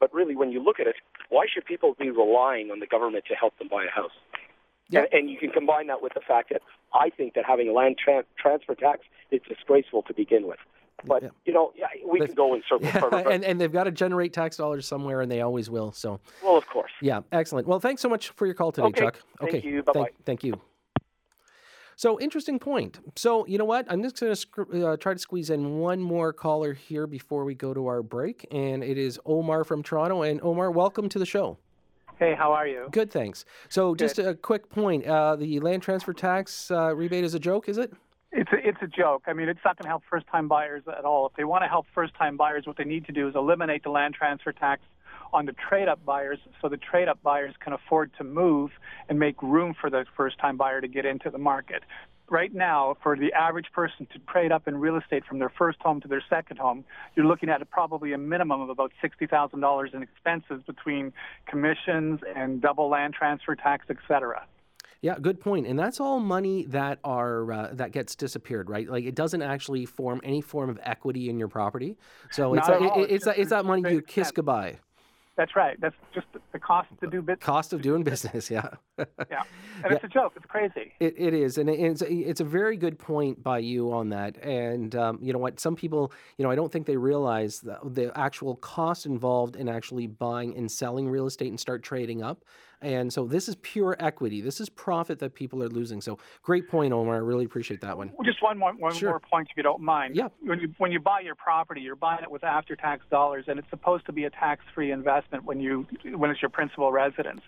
But 0.00 0.12
really, 0.12 0.36
when 0.36 0.50
you 0.52 0.62
look 0.62 0.78
at 0.80 0.86
it, 0.86 0.96
why 1.30 1.46
should 1.52 1.64
people 1.64 1.94
be 1.98 2.10
relying 2.10 2.70
on 2.70 2.80
the 2.80 2.86
government 2.86 3.24
to 3.28 3.34
help 3.34 3.58
them 3.58 3.68
buy 3.68 3.84
a 3.84 3.90
house? 3.90 4.10
Yeah. 4.90 5.00
And, 5.00 5.08
and 5.12 5.30
you 5.30 5.38
can 5.38 5.50
combine 5.50 5.86
that 5.88 6.02
with 6.02 6.14
the 6.14 6.20
fact 6.20 6.50
that 6.52 6.62
I 6.94 7.10
think 7.10 7.34
that 7.34 7.44
having 7.46 7.68
a 7.68 7.72
land 7.72 7.96
tra- 8.02 8.24
transfer 8.38 8.74
tax 8.74 9.00
is 9.30 9.40
disgraceful 9.48 10.02
to 10.02 10.14
begin 10.14 10.46
with. 10.46 10.58
But 11.04 11.22
Yeah. 11.22 11.28
you 11.44 11.52
know, 11.52 11.72
yeah, 11.76 11.86
we 12.06 12.20
can 12.20 12.34
go 12.34 12.54
in 12.54 12.62
circles. 12.68 12.90
further, 12.92 13.10
but- 13.10 13.32
and, 13.32 13.44
and 13.44 13.60
they've 13.60 13.72
got 13.72 13.84
to 13.84 13.90
generate 13.90 14.32
tax 14.32 14.56
dollars 14.56 14.86
somewhere, 14.86 15.20
and 15.22 15.30
they 15.30 15.40
always 15.40 15.68
will. 15.70 15.92
So. 15.92 16.20
well, 16.42 16.56
of 16.56 16.66
course. 16.68 16.92
Yeah, 17.02 17.20
excellent. 17.32 17.66
Well, 17.66 17.80
thanks 17.80 18.00
so 18.02 18.08
much 18.08 18.30
for 18.30 18.46
your 18.46 18.54
call 18.54 18.72
today, 18.72 18.86
Okay, 18.88 19.00
Chuck. 19.00 19.20
thank 19.40 19.54
okay, 19.54 19.66
you. 19.68 19.82
Bye-bye. 19.82 20.00
Thank, 20.00 20.24
thank 20.24 20.44
you. 20.44 20.60
So, 21.98 22.20
interesting 22.20 22.58
point. 22.58 22.98
So, 23.16 23.46
you 23.46 23.56
know 23.56 23.64
what? 23.64 23.86
I'm 23.88 24.02
just 24.02 24.20
going 24.20 24.30
to 24.30 24.36
sc- 24.36 24.58
uh, 24.74 24.98
try 24.98 25.14
to 25.14 25.18
squeeze 25.18 25.48
in 25.48 25.78
one 25.78 25.98
more 26.02 26.30
caller 26.30 26.74
here 26.74 27.06
before 27.06 27.46
we 27.46 27.54
go 27.54 27.72
to 27.72 27.86
our 27.86 28.02
break, 28.02 28.46
and 28.50 28.84
it 28.84 28.98
is 28.98 29.18
Omar 29.24 29.64
from 29.64 29.82
Toronto. 29.82 30.20
And 30.20 30.38
Omar, 30.42 30.70
welcome 30.70 31.08
to 31.08 31.18
the 31.18 31.24
show. 31.24 31.56
Hey, 32.18 32.34
how 32.34 32.52
are 32.52 32.66
you? 32.66 32.88
Good, 32.90 33.10
thanks. 33.10 33.46
So, 33.70 33.94
just 33.94 34.18
a 34.18 34.34
quick 34.34 34.68
point: 34.68 35.06
uh, 35.06 35.36
the 35.36 35.58
land 35.60 35.82
transfer 35.82 36.12
tax 36.12 36.70
uh, 36.70 36.94
rebate 36.94 37.24
is 37.24 37.32
a 37.32 37.40
joke, 37.40 37.66
is 37.66 37.78
it? 37.78 37.94
It's 38.30 38.52
a, 38.52 38.56
it's 38.56 38.78
a 38.82 38.88
joke. 38.88 39.22
I 39.26 39.32
mean, 39.32 39.48
it's 39.48 39.60
not 39.64 39.78
going 39.78 39.84
to 39.84 39.88
help 39.88 40.02
first-time 40.10 40.48
buyers 40.48 40.82
at 40.86 41.06
all. 41.06 41.26
If 41.26 41.32
they 41.36 41.44
want 41.44 41.64
to 41.64 41.68
help 41.68 41.86
first-time 41.94 42.36
buyers, 42.36 42.66
what 42.66 42.76
they 42.76 42.84
need 42.84 43.06
to 43.06 43.12
do 43.12 43.26
is 43.26 43.34
eliminate 43.34 43.84
the 43.84 43.90
land 43.90 44.12
transfer 44.12 44.52
tax 44.52 44.82
on 45.32 45.46
the 45.46 45.52
trade-up 45.68 46.04
buyers, 46.04 46.38
so 46.60 46.68
the 46.68 46.76
trade-up 46.76 47.22
buyers 47.22 47.54
can 47.62 47.72
afford 47.72 48.10
to 48.18 48.24
move 48.24 48.70
and 49.08 49.18
make 49.18 49.40
room 49.42 49.74
for 49.80 49.90
the 49.90 50.04
first-time 50.16 50.56
buyer 50.56 50.80
to 50.80 50.88
get 50.88 51.04
into 51.04 51.30
the 51.30 51.38
market. 51.38 51.82
Right 52.28 52.52
now, 52.52 52.96
for 53.04 53.16
the 53.16 53.32
average 53.32 53.66
person 53.72 54.06
to 54.12 54.18
trade 54.30 54.50
up 54.50 54.66
in 54.66 54.76
real 54.78 54.96
estate 54.96 55.24
from 55.24 55.38
their 55.38 55.52
first 55.56 55.78
home 55.80 56.00
to 56.00 56.08
their 56.08 56.22
second 56.28 56.58
home, 56.58 56.84
you're 57.14 57.26
looking 57.26 57.48
at 57.48 57.68
probably 57.70 58.12
a 58.12 58.18
minimum 58.18 58.60
of 58.60 58.68
about 58.68 58.90
$60,000 59.02 59.94
in 59.94 60.02
expenses 60.02 60.60
between 60.66 61.12
commissions 61.46 62.20
and 62.34 62.60
double 62.60 62.88
land 62.88 63.14
transfer 63.14 63.54
tax, 63.54 63.86
et 63.90 63.96
cetera. 64.08 64.44
Yeah, 65.02 65.16
good 65.20 65.38
point. 65.40 65.68
And 65.68 65.78
that's 65.78 66.00
all 66.00 66.18
money 66.18 66.64
that 66.70 66.98
are 67.04 67.52
uh, 67.52 67.68
that 67.74 67.92
gets 67.92 68.16
disappeared, 68.16 68.68
right? 68.70 68.88
Like 68.88 69.04
it 69.04 69.14
doesn't 69.14 69.42
actually 69.42 69.86
form 69.86 70.20
any 70.24 70.40
form 70.40 70.68
of 70.68 70.80
equity 70.82 71.28
in 71.28 71.38
your 71.38 71.48
property. 71.48 71.96
So 72.32 72.54
it's 72.54 72.66
it- 72.68 72.82
It's 72.82 73.12
it's 73.12 73.24
that, 73.26 73.38
it's 73.38 73.50
that 73.50 73.64
money 73.66 73.88
you 73.92 74.00
kiss 74.02 74.32
goodbye. 74.32 74.78
That's 75.36 75.54
right. 75.54 75.78
That's 75.80 75.94
just 76.14 76.26
the 76.52 76.58
cost 76.58 76.88
to 77.00 77.06
do 77.06 77.20
business. 77.20 77.44
Cost 77.44 77.72
of 77.74 77.82
doing 77.82 78.02
business, 78.02 78.50
yeah. 78.50 78.68
yeah, 78.98 79.42
and 79.84 79.92
it's 79.92 80.04
a 80.04 80.08
joke. 80.08 80.32
It's 80.36 80.46
crazy. 80.46 80.92
It, 80.98 81.14
it 81.18 81.34
is, 81.34 81.58
and 81.58 81.68
it's 81.68 82.02
it's 82.02 82.40
a 82.40 82.44
very 82.44 82.78
good 82.78 82.98
point 82.98 83.42
by 83.42 83.58
you 83.58 83.92
on 83.92 84.08
that. 84.10 84.42
And 84.42 84.94
um, 84.96 85.18
you 85.20 85.34
know 85.34 85.38
what? 85.38 85.60
Some 85.60 85.76
people, 85.76 86.12
you 86.38 86.44
know, 86.44 86.50
I 86.50 86.54
don't 86.54 86.72
think 86.72 86.86
they 86.86 86.96
realize 86.96 87.60
the, 87.60 87.78
the 87.84 88.18
actual 88.18 88.56
cost 88.56 89.04
involved 89.04 89.56
in 89.56 89.68
actually 89.68 90.06
buying 90.06 90.56
and 90.56 90.70
selling 90.70 91.08
real 91.08 91.26
estate 91.26 91.48
and 91.48 91.60
start 91.60 91.82
trading 91.82 92.22
up. 92.22 92.42
And 92.82 93.10
so 93.10 93.26
this 93.26 93.48
is 93.48 93.56
pure 93.56 93.96
equity. 94.00 94.42
This 94.42 94.60
is 94.60 94.68
profit 94.68 95.18
that 95.20 95.34
people 95.34 95.62
are 95.62 95.68
losing. 95.68 96.02
So 96.02 96.18
great 96.42 96.68
point, 96.68 96.92
Omar. 96.92 97.14
I 97.14 97.18
really 97.18 97.46
appreciate 97.46 97.80
that 97.80 97.96
one. 97.96 98.12
Just 98.24 98.42
one 98.42 98.58
more 98.58 98.72
one 98.74 98.94
Sure. 98.94 99.10
more 99.10 99.20
point, 99.20 99.48
if 99.50 99.56
you 99.56 99.62
don't 99.62 99.80
mind. 99.82 100.14
Yeah. 100.14 100.28
When 100.40 100.60
you 100.60 100.74
when 100.78 100.92
you 100.92 101.00
buy 101.00 101.20
your 101.20 101.34
property, 101.34 101.80
you're 101.80 101.96
buying 101.96 102.22
it 102.22 102.30
with 102.30 102.44
after-tax 102.44 103.04
dollars, 103.10 103.46
and 103.48 103.58
it's 103.58 103.68
supposed 103.70 104.04
to 104.06 104.12
be 104.12 104.24
a 104.24 104.30
tax-free 104.30 104.92
investment 104.92 105.25
when 105.44 105.60
you 105.60 105.86
when 106.14 106.30
it's 106.30 106.42
your 106.42 106.50
principal 106.50 106.92
residence. 106.92 107.42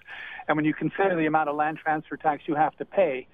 And 0.47 0.57
when 0.57 0.65
you 0.65 0.75
consider 0.75 1.17
the 1.17 1.27
amount 1.27 1.49
of 1.49 1.57
land 1.57 1.79
transfer 1.79 2.17
tax 2.17 2.45
you 2.47 2.55
have 2.55 2.77
to 2.77 2.85
pay, 2.85 3.27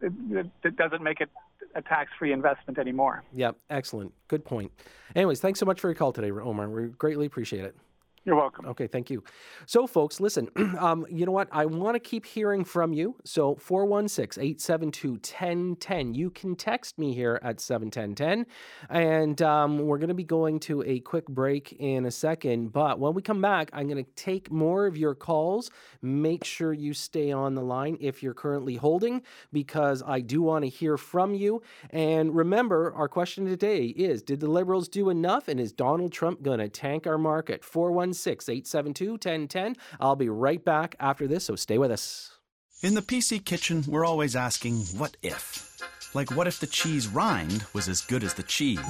it, 0.00 0.46
it, 0.64 0.76
doesn't 0.76 1.02
make 1.02 1.20
it 1.20 1.28
a 1.74 1.82
tax-free 1.82 2.32
investment 2.32 2.78
anymore. 2.78 3.22
Yep, 3.34 3.56
excellent. 3.70 4.12
Good 4.28 4.44
point. 4.44 4.72
Anyways, 5.14 5.40
thanks 5.40 5.60
so 5.60 5.66
much 5.66 5.80
for 5.80 5.88
your 5.88 5.94
call 5.94 6.12
today, 6.12 6.30
Omar. 6.30 6.68
We 6.68 6.88
greatly 6.88 7.26
appreciate 7.26 7.64
it. 7.64 7.76
You're 8.24 8.36
welcome. 8.36 8.66
Okay, 8.66 8.86
thank 8.86 9.10
you. 9.10 9.24
So, 9.66 9.84
folks, 9.88 10.20
listen, 10.20 10.48
um, 10.78 11.04
you 11.10 11.26
know 11.26 11.32
what? 11.32 11.48
I 11.50 11.66
want 11.66 11.96
to 11.96 12.00
keep 12.00 12.24
hearing 12.24 12.64
from 12.64 12.92
you. 12.92 13.16
So, 13.24 13.56
416 13.56 14.40
872 14.40 15.10
1010. 15.10 16.14
You 16.14 16.30
can 16.30 16.54
text 16.54 16.98
me 16.98 17.14
here 17.14 17.40
at 17.42 17.60
71010. 17.60 18.46
And 18.90 19.42
um, 19.42 19.80
we're 19.80 19.98
going 19.98 20.08
to 20.08 20.14
be 20.14 20.22
going 20.22 20.60
to 20.60 20.84
a 20.84 21.00
quick 21.00 21.26
break 21.26 21.72
in 21.80 22.06
a 22.06 22.12
second. 22.12 22.72
But 22.72 23.00
when 23.00 23.12
we 23.12 23.22
come 23.22 23.42
back, 23.42 23.70
I'm 23.72 23.88
going 23.88 24.04
to 24.04 24.10
take 24.12 24.52
more 24.52 24.86
of 24.86 24.96
your 24.96 25.16
calls. 25.16 25.72
Make 26.00 26.44
sure 26.44 26.72
you 26.72 26.94
stay 26.94 27.32
on 27.32 27.56
the 27.56 27.62
line 27.62 27.96
if 28.00 28.22
you're 28.22 28.34
currently 28.34 28.76
holding, 28.76 29.22
because 29.52 30.00
I 30.06 30.20
do 30.20 30.42
want 30.42 30.64
to 30.64 30.68
hear 30.68 30.96
from 30.96 31.34
you. 31.34 31.60
And 31.90 32.36
remember, 32.36 32.92
our 32.94 33.08
question 33.08 33.46
today 33.46 33.86
is 33.86 34.22
Did 34.22 34.38
the 34.38 34.48
Liberals 34.48 34.86
do 34.86 35.10
enough? 35.10 35.48
And 35.48 35.58
is 35.58 35.72
Donald 35.72 36.12
Trump 36.12 36.42
going 36.42 36.60
to 36.60 36.68
tank 36.68 37.08
our 37.08 37.18
market? 37.18 37.64
416 37.64 38.11
872 38.48 39.12
1010. 39.12 39.76
I'll 40.00 40.16
be 40.16 40.28
right 40.28 40.64
back 40.64 40.96
after 41.00 41.26
this, 41.26 41.44
so 41.44 41.56
stay 41.56 41.78
with 41.78 41.90
us. 41.90 42.30
In 42.82 42.94
the 42.94 43.02
PC 43.02 43.44
kitchen, 43.44 43.84
we're 43.86 44.04
always 44.04 44.34
asking, 44.34 44.78
what 44.98 45.16
if? 45.22 45.80
Like, 46.14 46.30
what 46.32 46.46
if 46.46 46.60
the 46.60 46.66
cheese 46.66 47.08
rind 47.08 47.64
was 47.72 47.88
as 47.88 48.00
good 48.00 48.24
as 48.24 48.34
the 48.34 48.42
cheese? 48.42 48.80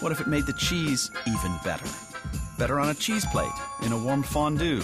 What 0.00 0.12
if 0.12 0.20
it 0.20 0.26
made 0.26 0.46
the 0.46 0.52
cheese 0.52 1.10
even 1.26 1.56
better? 1.64 1.88
Better 2.58 2.78
on 2.78 2.90
a 2.90 2.94
cheese 2.94 3.26
plate, 3.32 3.50
in 3.82 3.92
a 3.92 3.98
warm 3.98 4.22
fondue, 4.22 4.82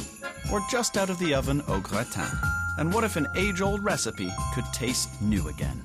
or 0.52 0.60
just 0.70 0.96
out 0.96 1.10
of 1.10 1.18
the 1.18 1.34
oven 1.34 1.62
au 1.68 1.80
gratin? 1.80 2.30
And 2.78 2.92
what 2.92 3.04
if 3.04 3.16
an 3.16 3.28
age 3.36 3.60
old 3.60 3.84
recipe 3.84 4.32
could 4.54 4.64
taste 4.72 5.20
new 5.20 5.48
again? 5.48 5.82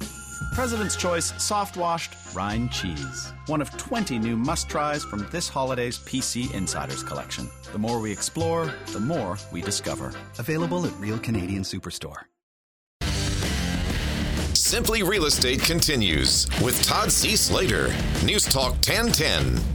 President's 0.54 0.96
Choice 0.96 1.34
Soft 1.44 1.78
Washed 1.78 2.14
Rind 2.34 2.72
Cheese. 2.72 3.34
One 3.48 3.62
of 3.62 3.70
20 3.78 4.20
new 4.20 4.36
must 4.36 4.70
tries 4.70 5.04
from 5.04 5.28
this 5.32 5.50
holiday's 5.50 5.98
PC 6.00 6.54
Insiders 6.54 7.04
collection. 7.04 7.50
The 7.72 7.80
more 7.80 8.00
we 8.00 8.12
explore, 8.12 8.74
the 8.94 9.00
more 9.00 9.38
we 9.52 9.62
discover. 9.62 10.12
Available 10.40 10.86
at 10.86 10.94
Real 11.00 11.20
Canadian 11.20 11.64
Superstore. 11.64 12.26
Simply 14.54 15.04
Real 15.04 15.26
Estate 15.26 15.62
continues 15.62 16.48
with 16.62 16.82
Todd 16.84 17.12
C. 17.12 17.36
Slater. 17.36 17.94
News 18.26 18.46
Talk 18.46 18.74
1010. 18.74 19.75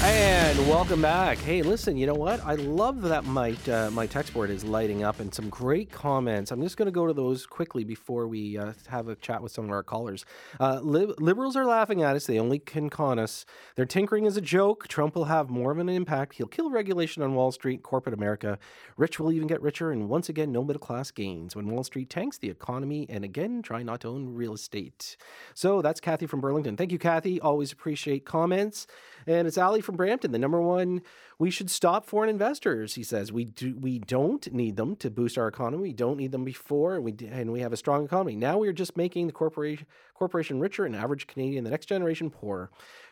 And 0.00 0.56
welcome 0.68 1.02
back. 1.02 1.38
Hey, 1.38 1.60
listen, 1.62 1.96
you 1.96 2.06
know 2.06 2.14
what? 2.14 2.40
I 2.46 2.54
love 2.54 3.02
that 3.02 3.24
my 3.24 3.56
uh, 3.66 3.90
my 3.90 4.06
text 4.06 4.32
board 4.32 4.48
is 4.48 4.62
lighting 4.62 5.02
up 5.02 5.18
and 5.18 5.34
some 5.34 5.48
great 5.48 5.90
comments. 5.90 6.52
I'm 6.52 6.62
just 6.62 6.76
going 6.76 6.86
to 6.86 6.92
go 6.92 7.08
to 7.08 7.12
those 7.12 7.46
quickly 7.46 7.82
before 7.82 8.28
we 8.28 8.56
uh, 8.56 8.74
have 8.86 9.08
a 9.08 9.16
chat 9.16 9.42
with 9.42 9.50
some 9.50 9.64
of 9.64 9.72
our 9.72 9.82
callers. 9.82 10.24
Uh, 10.60 10.78
li- 10.84 11.12
liberals 11.18 11.56
are 11.56 11.64
laughing 11.64 12.02
at 12.02 12.14
us. 12.14 12.26
They 12.26 12.38
only 12.38 12.60
can 12.60 12.88
con 12.90 13.18
us. 13.18 13.44
They're 13.74 13.86
tinkering 13.86 14.24
as 14.24 14.36
a 14.36 14.40
joke. 14.40 14.86
Trump 14.86 15.16
will 15.16 15.24
have 15.24 15.50
more 15.50 15.72
of 15.72 15.78
an 15.78 15.88
impact. 15.88 16.36
He'll 16.36 16.46
kill 16.46 16.70
regulation 16.70 17.24
on 17.24 17.34
Wall 17.34 17.50
Street, 17.50 17.82
corporate 17.82 18.14
America. 18.14 18.56
Rich 18.96 19.18
will 19.18 19.32
even 19.32 19.48
get 19.48 19.60
richer, 19.60 19.90
and 19.90 20.08
once 20.08 20.28
again, 20.28 20.52
no 20.52 20.62
middle 20.62 20.78
class 20.78 21.10
gains. 21.10 21.56
When 21.56 21.66
Wall 21.66 21.82
Street 21.82 22.08
tanks 22.08 22.38
the 22.38 22.50
economy, 22.50 23.04
and 23.08 23.24
again, 23.24 23.62
try 23.62 23.82
not 23.82 24.02
to 24.02 24.08
own 24.08 24.32
real 24.32 24.54
estate. 24.54 25.16
So 25.54 25.82
that's 25.82 26.00
Kathy 26.00 26.26
from 26.26 26.40
Burlington. 26.40 26.76
Thank 26.76 26.92
you, 26.92 26.98
Kathy. 27.00 27.40
Always 27.40 27.72
appreciate 27.72 28.24
comments. 28.24 28.86
And 29.28 29.46
it's 29.46 29.58
Ali 29.58 29.82
from 29.82 29.96
Brampton, 29.96 30.32
the 30.32 30.38
number 30.38 30.58
one. 30.58 31.02
We 31.38 31.50
should 31.50 31.70
stop 31.70 32.06
foreign 32.06 32.30
investors. 32.30 32.94
He 32.94 33.02
says 33.02 33.30
we 33.30 33.44
do. 33.44 33.76
We 33.78 33.98
don't 33.98 34.50
need 34.54 34.76
them 34.76 34.96
to 34.96 35.10
boost 35.10 35.36
our 35.36 35.46
economy. 35.46 35.82
We 35.82 35.92
don't 35.92 36.16
need 36.16 36.32
them 36.32 36.44
before. 36.44 36.94
and 36.94 37.04
We 37.04 37.14
and 37.30 37.52
we 37.52 37.60
have 37.60 37.74
a 37.74 37.76
strong 37.76 38.06
economy. 38.06 38.36
Now 38.36 38.56
we 38.56 38.68
are 38.68 38.72
just 38.72 38.96
making 38.96 39.26
the 39.26 39.34
corporation 39.34 39.86
corporation 40.14 40.60
richer 40.60 40.86
and 40.86 40.96
average 40.96 41.26
Canadian, 41.26 41.62
the 41.62 41.70
next 41.70 41.86
generation, 41.86 42.30
poorer. 42.30 42.70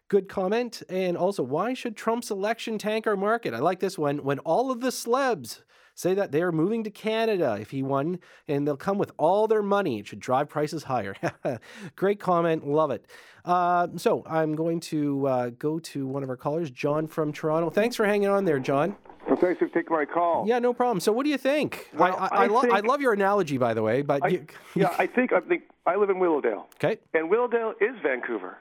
Good 0.08 0.26
comment. 0.26 0.82
And 0.88 1.18
also, 1.18 1.42
why 1.42 1.74
should 1.74 1.98
Trump's 1.98 2.30
election 2.30 2.78
tank 2.78 3.06
our 3.06 3.16
market? 3.16 3.52
I 3.52 3.58
like 3.58 3.80
this 3.80 3.98
one. 3.98 4.24
When 4.24 4.38
all 4.38 4.70
of 4.70 4.80
the 4.80 4.92
slebs 4.92 5.64
say 5.96 6.14
that 6.14 6.30
they 6.30 6.42
are 6.42 6.52
moving 6.52 6.84
to 6.84 6.90
Canada 6.90 7.58
if 7.60 7.70
he 7.70 7.82
won, 7.82 8.20
and 8.46 8.66
they'll 8.66 8.76
come 8.76 8.98
with 8.98 9.10
all 9.16 9.48
their 9.48 9.62
money. 9.62 9.98
It 9.98 10.06
should 10.06 10.20
drive 10.20 10.48
prices 10.48 10.84
higher. 10.84 11.16
Great 11.96 12.20
comment. 12.20 12.66
Love 12.66 12.90
it. 12.92 13.06
Uh, 13.44 13.88
so 13.96 14.22
I'm 14.28 14.54
going 14.54 14.80
to 14.80 15.26
uh, 15.26 15.50
go 15.58 15.78
to 15.78 16.06
one 16.06 16.22
of 16.22 16.28
our 16.28 16.36
callers, 16.36 16.70
John 16.70 17.08
from 17.08 17.32
Toronto. 17.32 17.70
Thanks 17.70 17.96
for 17.96 18.04
hanging 18.04 18.28
on 18.28 18.44
there, 18.44 18.58
John. 18.58 18.94
Well, 19.26 19.36
thanks 19.36 19.58
for 19.58 19.66
taking 19.66 19.96
my 19.96 20.04
call. 20.04 20.46
Yeah, 20.46 20.60
no 20.60 20.72
problem. 20.72 21.00
So, 21.00 21.10
what 21.10 21.24
do 21.24 21.30
you 21.30 21.38
think? 21.38 21.90
Well, 21.94 22.14
I, 22.16 22.26
I, 22.26 22.44
I, 22.44 22.46
lo- 22.46 22.62
I 22.70 22.80
love 22.80 23.00
your 23.00 23.12
analogy, 23.12 23.58
by 23.58 23.74
the 23.74 23.82
way. 23.82 24.02
But 24.02 24.22
I, 24.22 24.28
you, 24.28 24.46
yeah, 24.76 24.94
I 24.98 25.06
think 25.06 25.32
I 25.32 25.40
think 25.40 25.64
I 25.84 25.96
live 25.96 26.10
in 26.10 26.20
Willowdale. 26.20 26.66
Okay. 26.76 27.00
And 27.12 27.28
Willowdale 27.28 27.74
is 27.80 27.96
Vancouver. 28.04 28.58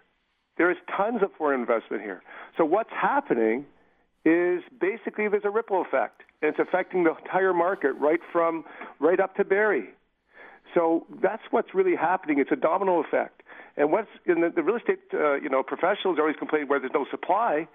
There 0.58 0.72
is 0.72 0.78
tons 0.96 1.22
of 1.22 1.30
foreign 1.38 1.60
investment 1.60 2.02
here. 2.02 2.24
So 2.58 2.66
what's 2.66 2.90
happening 2.90 3.66
is 4.26 4.64
basically 4.82 5.28
there's 5.28 5.46
a 5.46 5.50
ripple 5.50 5.82
effect, 5.82 6.24
and 6.42 6.50
it's 6.50 6.60
affecting 6.60 7.04
the 7.04 7.16
entire 7.16 7.54
market 7.54 7.94
right 7.94 8.20
from 8.32 8.66
right 9.00 9.20
up 9.20 9.36
to 9.36 9.46
Barrie. 9.46 9.90
So 10.74 11.06
that's 11.22 11.44
what's 11.52 11.74
really 11.74 11.96
happening. 11.96 12.40
It's 12.40 12.52
a 12.52 12.56
domino 12.56 13.02
effect. 13.02 13.44
And 13.78 13.92
what's 13.92 14.10
in 14.26 14.42
the, 14.42 14.52
the 14.54 14.64
real 14.64 14.78
estate, 14.78 15.00
uh, 15.14 15.36
you 15.36 15.50
know, 15.50 15.64
professionals 15.64 16.18
always 16.20 16.36
complain 16.38 16.68
where 16.68 16.80
there's 16.80 16.94
no 16.94 17.06
supply. 17.12 17.68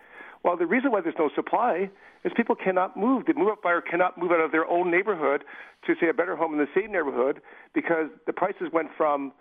Well, 0.43 0.57
the 0.57 0.67
reason 0.67 0.91
why 0.91 1.03
there's 1.03 1.19
no 1.19 1.31
supply 1.35 1.91
is 2.25 2.33
people 2.37 2.57
cannot 2.57 2.97
move. 2.97 3.27
The 3.27 3.35
move-up 3.35 3.63
buyer 3.63 3.81
cannot 3.81 4.19
move 4.19 4.33
out 4.33 4.41
of 4.41 4.53
their 4.53 4.67
own 4.67 4.91
neighborhood 4.91 5.45
to 5.87 5.95
say 6.01 6.09
a 6.09 6.15
better 6.15 6.37
home 6.37 6.53
in 6.55 6.59
the 6.59 6.69
same 6.75 6.93
neighborhood 6.93 7.41
because 7.75 8.09
the 8.27 8.33
prices 8.33 8.69
went 8.73 8.89
from 8.97 9.33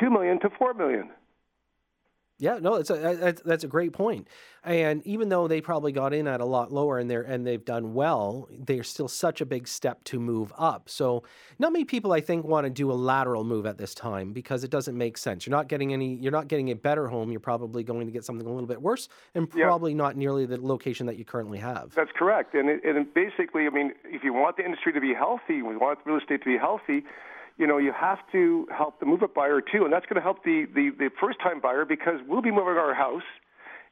two 0.00 0.10
million 0.10 0.40
to 0.40 0.50
four 0.58 0.72
million. 0.74 1.10
Yeah, 2.38 2.58
no, 2.60 2.74
it's 2.74 2.90
a, 2.90 3.16
that's, 3.18 3.40
that's 3.42 3.64
a 3.64 3.68
great 3.68 3.94
point. 3.94 4.28
And 4.62 5.06
even 5.06 5.30
though 5.30 5.48
they 5.48 5.62
probably 5.62 5.90
got 5.92 6.12
in 6.12 6.26
at 6.26 6.40
a 6.40 6.44
lot 6.44 6.70
lower 6.70 6.98
and 6.98 7.08
they're 7.08 7.22
and 7.22 7.46
they've 7.46 7.64
done 7.64 7.94
well, 7.94 8.48
they're 8.50 8.82
still 8.82 9.08
such 9.08 9.40
a 9.40 9.46
big 9.46 9.66
step 9.68 10.04
to 10.04 10.20
move 10.20 10.52
up. 10.58 10.90
So 10.90 11.22
not 11.58 11.72
many 11.72 11.84
people 11.86 12.12
I 12.12 12.20
think 12.20 12.44
want 12.44 12.64
to 12.64 12.70
do 12.70 12.90
a 12.90 12.94
lateral 12.94 13.44
move 13.44 13.64
at 13.64 13.78
this 13.78 13.94
time 13.94 14.32
because 14.32 14.64
it 14.64 14.70
doesn't 14.70 14.98
make 14.98 15.16
sense. 15.16 15.46
You're 15.46 15.56
not 15.56 15.68
getting 15.68 15.92
any 15.94 16.16
you're 16.16 16.32
not 16.32 16.48
getting 16.48 16.70
a 16.72 16.74
better 16.74 17.06
home, 17.06 17.30
you're 17.30 17.40
probably 17.40 17.84
going 17.84 18.06
to 18.06 18.12
get 18.12 18.24
something 18.24 18.46
a 18.46 18.50
little 18.50 18.66
bit 18.66 18.82
worse 18.82 19.08
and 19.34 19.48
Yeah. 19.54 19.66
probably 19.66 19.94
not 19.94 20.16
nearly 20.16 20.44
the 20.46 20.60
location 20.60 21.06
that 21.06 21.16
you 21.16 21.24
currently 21.24 21.58
have. 21.58 21.94
That's 21.94 22.12
correct. 22.12 22.54
And, 22.54 22.68
it, 22.68 22.84
and 22.84 23.12
basically, 23.14 23.66
I 23.66 23.70
mean, 23.70 23.92
if 24.04 24.24
you 24.24 24.32
want 24.34 24.56
the 24.58 24.64
industry 24.64 24.92
to 24.92 25.00
be 25.00 25.14
healthy, 25.14 25.62
we 25.62 25.76
want 25.76 26.00
real 26.04 26.18
estate 26.18 26.40
to 26.42 26.46
be 26.46 26.58
healthy, 26.58 27.04
you 27.58 27.66
know, 27.66 27.78
you 27.78 27.92
have 27.92 28.18
to 28.32 28.66
help 28.76 29.00
the 29.00 29.06
move-up 29.06 29.34
buyer 29.34 29.60
too, 29.60 29.84
and 29.84 29.92
that's 29.92 30.06
going 30.06 30.16
to 30.16 30.22
help 30.22 30.44
the, 30.44 30.66
the, 30.74 30.90
the 30.90 31.10
first-time 31.20 31.60
buyer 31.60 31.84
because 31.84 32.20
we'll 32.26 32.42
be 32.42 32.50
moving 32.50 32.76
our 32.76 32.94
house, 32.94 33.22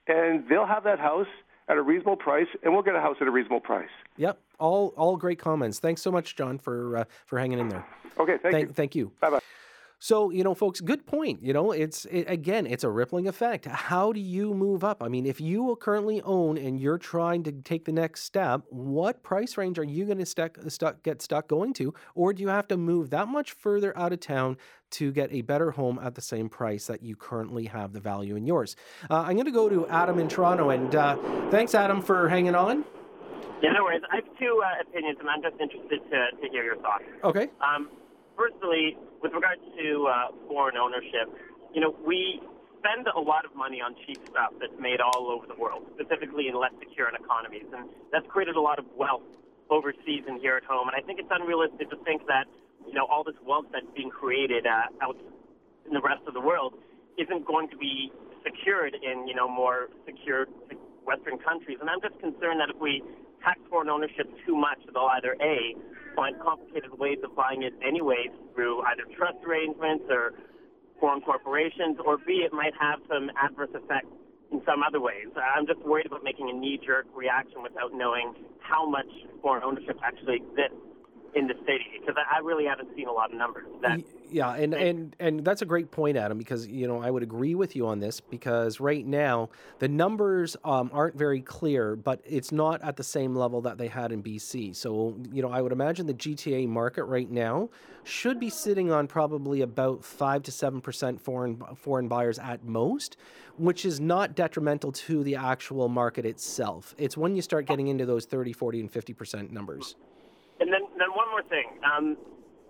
and 0.07 0.44
they'll 0.48 0.66
have 0.66 0.85
that 0.85 0.98
house 0.98 1.27
at 1.68 1.77
a 1.77 1.83
reasonable 1.83 2.16
price, 2.16 2.46
and 2.62 2.74
we'll 2.74 2.83
get 2.83 2.94
a 2.94 3.00
house 3.00 3.16
at 3.20 3.27
a 3.27 3.31
reasonable 3.31 3.61
price. 3.61 3.88
Yep, 4.16 4.38
all 4.61 4.92
all 4.96 5.16
great 5.16 5.38
comments. 5.38 5.79
Thanks 5.79 6.03
so 6.03 6.12
much, 6.12 6.37
John, 6.37 6.59
for 6.59 6.98
uh, 6.98 7.05
for 7.24 7.38
hanging 7.38 7.59
in 7.59 7.68
there. 7.68 7.87
Okay, 8.18 8.37
thank, 8.42 8.53
thank 8.53 8.68
you. 8.68 8.72
Thank 8.74 8.94
you. 8.94 9.12
Bye 9.20 9.31
bye. 9.31 9.40
So 10.05 10.29
you 10.29 10.45
know, 10.45 10.53
folks, 10.53 10.83
good 10.83 11.07
point. 11.07 11.43
You 11.43 11.55
know, 11.55 11.73
it's 11.73 12.05
it, 12.05 12.27
again, 12.29 12.67
it's 12.67 12.85
a 12.85 12.90
rippling 12.90 13.27
effect. 13.27 13.64
How 13.64 14.12
do 14.12 14.21
you 14.21 14.53
move 14.53 14.85
up? 14.85 15.03
I 15.03 15.09
mean, 15.09 15.25
if 15.25 15.40
you 15.40 15.79
currently 15.81 16.21
own 16.21 16.59
and 16.59 16.79
you're 16.79 16.99
trying 16.99 17.43
to 17.45 17.53
take 17.53 17.87
the 17.87 17.93
next 17.93 18.25
step, 18.25 18.61
what 18.69 19.23
price 19.23 19.57
range 19.57 19.79
are 19.79 19.85
you 19.85 20.05
going 20.05 20.19
to 20.19 20.27
stuck, 20.27 20.59
stuck 20.69 21.03
get 21.03 21.23
stuck 21.23 21.49
going 21.49 21.73
to, 21.75 21.95
or 22.14 22.35
do 22.35 22.43
you 22.43 22.51
have 22.51 22.69
to 22.69 22.77
move 22.77 23.09
that 23.11 23.29
much 23.29 23.53
further 23.53 23.97
out 23.97 24.12
of 24.12 24.21
town 24.21 24.59
to 24.90 25.11
get 25.11 25.33
a 25.33 25.40
better 25.40 25.71
home 25.71 25.99
at 26.03 26.14
the 26.14 26.21
same 26.21 26.51
price 26.51 26.87
that 26.87 27.03
you 27.03 27.17
currently 27.17 27.64
have 27.64 27.95
the 27.95 28.01
value 28.01 28.37
in 28.37 28.45
yours? 28.45 28.77
Uh, 29.09 29.23
I'm 29.23 29.37
going 29.37 29.47
to 29.47 29.53
go 29.53 29.71
to 29.71 29.88
Adam 29.88 30.19
in 30.19 30.29
Toronto, 30.29 30.69
and 30.69 30.95
uh, 30.95 31.17
thanks, 31.51 31.75
Adam, 31.75 32.03
for 32.03 32.29
hanging 32.29 32.55
on. 32.55 32.85
Yeah, 33.62 33.73
no 33.73 33.85
worries. 33.85 34.03
I 34.12 34.17
have 34.17 34.38
two 34.38 34.62
uh, 34.62 34.83
opinions, 34.83 35.17
and 35.19 35.31
I'm 35.31 35.40
just 35.40 35.59
interested 35.59 36.03
to, 36.11 36.43
to 36.43 36.49
hear 36.51 36.62
your 36.62 36.77
thoughts. 36.77 37.05
Okay. 37.25 37.49
Um, 37.62 37.88
firstly, 38.37 38.97
with 39.23 39.33
regards 39.33 39.62
to 39.79 40.07
uh, 40.07 40.14
foreign 40.49 40.77
ownership, 40.77 41.31
you 41.75 41.81
know, 41.81 41.94
we 42.07 42.40
spend 42.79 43.09
a 43.09 43.20
lot 43.20 43.44
of 43.44 43.55
money 43.57 43.81
on 43.81 43.97
cheap 44.07 44.20
stuff 44.29 44.53
that's 44.61 44.77
made 44.79 45.01
all 45.01 45.31
over 45.31 45.47
the 45.47 45.57
world, 45.57 45.88
specifically 45.97 46.49
in 46.49 46.55
less 46.55 46.73
secure 46.79 47.09
economies, 47.09 47.64
and 47.73 47.88
that's 48.12 48.27
created 48.29 48.57
a 48.57 48.61
lot 48.61 48.79
of 48.79 48.85
wealth 48.97 49.25
overseas 49.70 50.23
and 50.29 50.40
here 50.40 50.57
at 50.57 50.64
home. 50.64 50.88
And 50.88 50.97
I 50.97 51.01
think 51.01 51.18
it's 51.18 51.33
unrealistic 51.33 51.88
to 51.90 51.97
think 52.05 52.27
that 52.29 52.44
you 52.87 52.92
know 52.92 53.07
all 53.09 53.25
this 53.25 53.38
wealth 53.47 53.66
that's 53.73 53.88
being 53.97 54.11
created 54.11 54.66
uh, 54.66 54.92
out 55.03 55.16
in 55.87 55.92
the 55.92 56.05
rest 56.05 56.23
of 56.29 56.35
the 56.35 56.40
world 56.40 56.75
isn't 57.16 57.47
going 57.47 57.68
to 57.70 57.77
be 57.77 58.12
secured 58.45 58.95
in 58.95 59.26
you 59.26 59.35
know 59.35 59.49
more 59.49 59.89
secure 60.05 60.47
Western 61.07 61.39
countries. 61.39 61.78
And 61.80 61.89
I'm 61.89 62.01
just 62.01 62.18
concerned 62.20 62.61
that 62.61 62.68
if 62.68 62.80
we 62.80 63.03
tax 63.45 63.61
foreign 63.68 63.88
ownership 63.90 64.26
too 64.47 64.57
much, 64.57 64.78
they'll 64.92 65.11
either 65.12 65.36
a 65.40 65.76
find 66.16 66.40
complicated 66.40 66.97
ways 66.99 67.18
of 67.22 67.34
buying 67.36 67.62
it 67.62 67.74
anyways 67.84 68.30
through 68.55 68.80
either 68.82 69.05
trust 69.16 69.36
arrangements 69.47 70.05
or 70.09 70.32
foreign 71.01 71.20
corporations, 71.20 71.99
or 72.05 72.16
b 72.18 72.47
it 72.47 72.53
might 72.53 72.72
have 72.80 73.01
some 73.09 73.30
adverse 73.36 73.70
effects 73.74 74.09
in 74.53 74.62
some 74.64 74.82
other 74.86 75.01
ways. 75.01 75.26
I'm 75.36 75.66
just 75.66 75.80
worried 75.80 76.07
about 76.07 76.22
making 76.22 76.49
a 76.49 76.53
knee-jerk 76.53 77.07
reaction 77.14 77.62
without 77.62 77.92
knowing 77.92 78.34
how 78.61 78.88
much 78.88 79.11
foreign 79.42 79.64
ownership 79.64 79.99
actually 80.03 80.36
exists 80.36 80.78
in 81.35 81.49
the 81.49 81.55
city 81.66 81.87
because 81.99 82.14
I 82.16 82.39
really 82.39 82.64
haven't 82.64 82.95
seen 82.95 83.09
a 83.09 83.12
lot 83.12 83.32
of 83.32 83.39
numbers. 83.39 83.66
That 83.82 84.01
yeah, 84.30 84.55
and 84.55 84.74
and 84.74 85.16
and 85.18 85.45
that's 85.45 85.62
a 85.62 85.66
great 85.66 85.91
point, 85.91 86.16
Adam, 86.16 86.39
because 86.39 86.66
you 86.66 86.87
know 86.87 87.03
I 87.03 87.11
would 87.11 87.22
agree 87.22 87.55
with 87.55 87.74
you 87.74 87.87
on 87.87 88.01
this 88.01 88.20
because 88.20 88.80
right 88.80 89.05
now 89.05 89.51
the 89.78 89.89
numbers 89.89 90.57
um, 90.64 90.91
aren't 90.93 91.16
very 91.16 91.41
clear, 91.41 91.97
but 91.97 92.20
it's 92.24 92.53
not 92.53 92.82
at 92.82 92.97
the 92.97 93.05
same 93.05 93.35
level 93.35 93.61
that 93.62 93.78
they 93.78 93.89
had 93.89 94.12
in 94.12 94.22
BC. 94.22 94.74
So 94.76 95.16
you 95.32 95.43
know 95.43 95.51
I 95.51 95.61
would 95.61 95.72
imagine 95.72 96.07
the 96.07 96.14
GTA 96.14 96.68
market 96.68 97.05
right 97.05 97.30
now 97.30 97.68
should 98.05 98.39
be 98.39 98.51
sitting 98.51 98.93
on 98.93 99.07
probably 99.07 99.62
about 99.62 100.05
five 100.05 100.43
to 100.45 100.53
seven 100.53 100.80
percent 100.80 101.20
foreign 101.20 101.62
foreign 101.76 102.09
buyers 102.09 102.39
at 102.39 102.64
most, 102.64 103.16
which 103.59 103.85
is 103.85 104.01
not 104.01 104.35
detrimental 104.35 104.93
to 104.93 105.24
the 105.24 105.37
actual 105.37 105.89
market 105.89 106.24
itself. 106.24 106.95
It's 106.99 107.16
when 107.16 107.35
you 107.35 107.43
start 107.43 107.66
getting 107.66 107.89
into 107.89 108.07
those 108.07 108.24
30, 108.26 108.53
40, 108.53 108.80
and 108.80 108.91
50 108.91 109.12
percent 109.14 109.53
numbers. 109.53 109.97
And 110.65 110.73
then, 110.73 110.89
then 110.97 111.12
one 111.12 111.29
more 111.29 111.45
thing. 111.45 111.77
Um, 111.85 112.17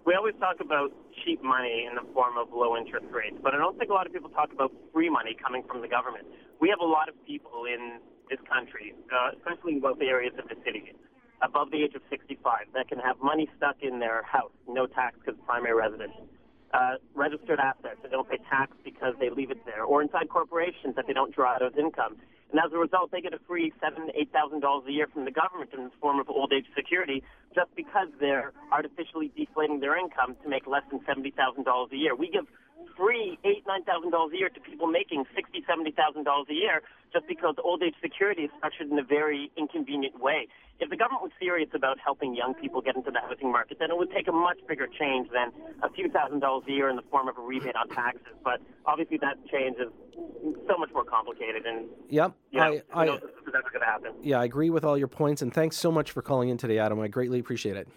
we 0.03 0.19
always 0.19 0.35
talk 0.43 0.59
about 0.59 0.91
cheap 1.23 1.39
money 1.47 1.87
in 1.87 1.95
the 1.95 2.03
form 2.11 2.35
of 2.35 2.51
low 2.51 2.75
interest 2.75 3.07
rates, 3.15 3.39
but 3.39 3.55
I 3.55 3.57
don't 3.57 3.79
think 3.79 3.89
a 3.89 3.95
lot 3.95 4.05
of 4.05 4.13
people 4.13 4.35
talk 4.35 4.51
about 4.51 4.75
free 4.93 5.09
money 5.09 5.39
coming 5.39 5.63
from 5.63 5.79
the 5.81 5.87
government. 5.87 6.27
We 6.59 6.69
have 6.75 6.83
a 6.83 6.91
lot 6.91 7.09
of 7.09 7.15
people 7.23 7.71
in 7.71 8.03
this 8.27 8.43
country, 8.51 8.99
uh, 9.15 9.39
especially 9.39 9.79
in 9.79 9.81
wealthy 9.81 10.11
areas 10.11 10.35
of 10.43 10.51
the 10.51 10.59
city, 10.67 10.91
above 11.41 11.71
the 11.71 11.87
age 11.87 11.95
of 11.95 12.03
65, 12.11 12.75
that 12.75 12.89
can 12.89 12.99
have 12.99 13.15
money 13.23 13.47
stuck 13.57 13.79
in 13.79 14.01
their 14.03 14.27
house, 14.27 14.51
no 14.67 14.91
tax 14.91 15.15
because 15.23 15.39
primary 15.47 15.79
residence. 15.79 16.19
Uh, 16.75 16.99
registered 17.15 17.61
assets 17.63 18.03
that 18.03 18.11
don't 18.11 18.29
pay 18.29 18.43
tax 18.51 18.75
because 18.83 19.15
they 19.21 19.31
leave 19.31 19.53
it 19.53 19.63
there, 19.71 19.85
or 19.85 20.03
inside 20.03 20.29
corporations 20.29 20.97
that 20.97 21.07
they 21.07 21.15
don't 21.15 21.31
draw 21.33 21.55
out 21.55 21.63
as 21.63 21.71
income. 21.79 22.19
And 22.55 22.63
as 22.63 22.71
a 22.73 22.79
result, 22.79 23.11
they 23.11 23.21
get 23.21 23.35
a 23.35 23.43
free 23.49 23.73
seven, 23.83 24.15
eight 24.15 24.31
thousand 24.31 24.61
dollars 24.61 24.85
a 24.87 24.93
year 24.93 25.09
from 25.13 25.25
the 25.25 25.33
government 25.35 25.71
in 25.75 25.91
the 25.91 25.91
form 26.01 26.21
of 26.21 26.31
old 26.31 26.53
age 26.55 26.67
security, 26.77 27.25
just 27.53 27.67
because 27.75 28.07
they're 28.21 28.53
artificially 28.71 29.33
deflating 29.37 29.81
their 29.81 29.99
income 29.99 30.37
to 30.41 30.49
make 30.49 30.65
less 30.69 30.85
than 30.89 31.01
seventy 31.05 31.33
thousand 31.35 31.65
dollars 31.65 31.91
a 31.93 31.97
year. 31.97 32.15
We 32.15 32.31
give 32.31 32.47
free 32.97 33.39
eight, 33.45 33.65
nine 33.67 33.85
thousand 33.85 34.11
dollars 34.11 34.33
a 34.35 34.39
year 34.39 34.49
to 34.49 34.61
people 34.61 34.87
making 34.87 35.25
sixty, 35.35 35.63
seventy 35.67 35.91
thousand 35.91 36.25
dollars 36.25 36.47
a 36.51 36.55
year, 36.55 36.83
just 37.13 37.27
because 37.27 37.55
old 37.63 37.83
age 37.83 37.95
security 38.03 38.43
is 38.43 38.51
structured 38.59 38.91
in 38.91 38.99
a 38.99 39.03
very 39.03 39.51
inconvenient 39.57 40.21
way. 40.21 40.49
If 40.81 40.91
the 40.91 40.97
government 40.97 41.23
was 41.23 41.31
serious 41.39 41.71
about 41.73 41.99
helping 42.03 42.35
young 42.35 42.55
people 42.55 42.81
get 42.81 42.97
into 42.97 43.13
the 43.13 43.21
housing 43.21 43.53
market, 43.53 43.79
then 43.79 43.91
it 43.91 43.97
would 43.97 44.11
take 44.11 44.27
a 44.27 44.33
much 44.33 44.59
bigger 44.67 44.89
change 44.89 45.29
than 45.31 45.53
a 45.83 45.91
few 45.91 46.11
thousand 46.11 46.41
dollars 46.41 46.65
a 46.69 46.73
year 46.73 46.89
in 46.89 46.97
the 46.97 47.07
form 47.11 47.29
of 47.29 47.39
a 47.39 47.41
rebate 47.41 47.77
on 47.77 47.89
taxes. 47.89 48.35
But 48.43 48.61
obviously, 48.85 49.19
that 49.19 49.39
change 49.47 49.77
is 49.79 49.93
so 50.67 50.77
much 50.77 50.91
more 50.93 51.05
complicated, 51.05 51.67
and 51.67 51.87
yep, 52.09 52.35
you 52.51 52.61
know, 52.61 52.81
I, 52.93 53.03
I, 53.03 53.05
knows 53.07 53.21
that's 53.53 53.69
going 53.69 53.81
to 53.81 53.87
happen. 53.87 54.13
Yeah, 54.23 54.41
I 54.41 54.45
agree 54.45 54.71
with 54.71 54.85
all 54.85 54.99
your 54.99 55.09
points, 55.09 55.43
and 55.43 55.53
thanks 55.53 55.77
so 55.77 55.93
much 55.93 56.11
for 56.11 56.23
calling 56.23 56.49
in 56.49 56.57
today, 56.57 56.79
Adam. 56.79 57.01
I 57.01 57.09
greatly 57.09 57.39
appreciate 57.39 57.77
it. 57.77 57.89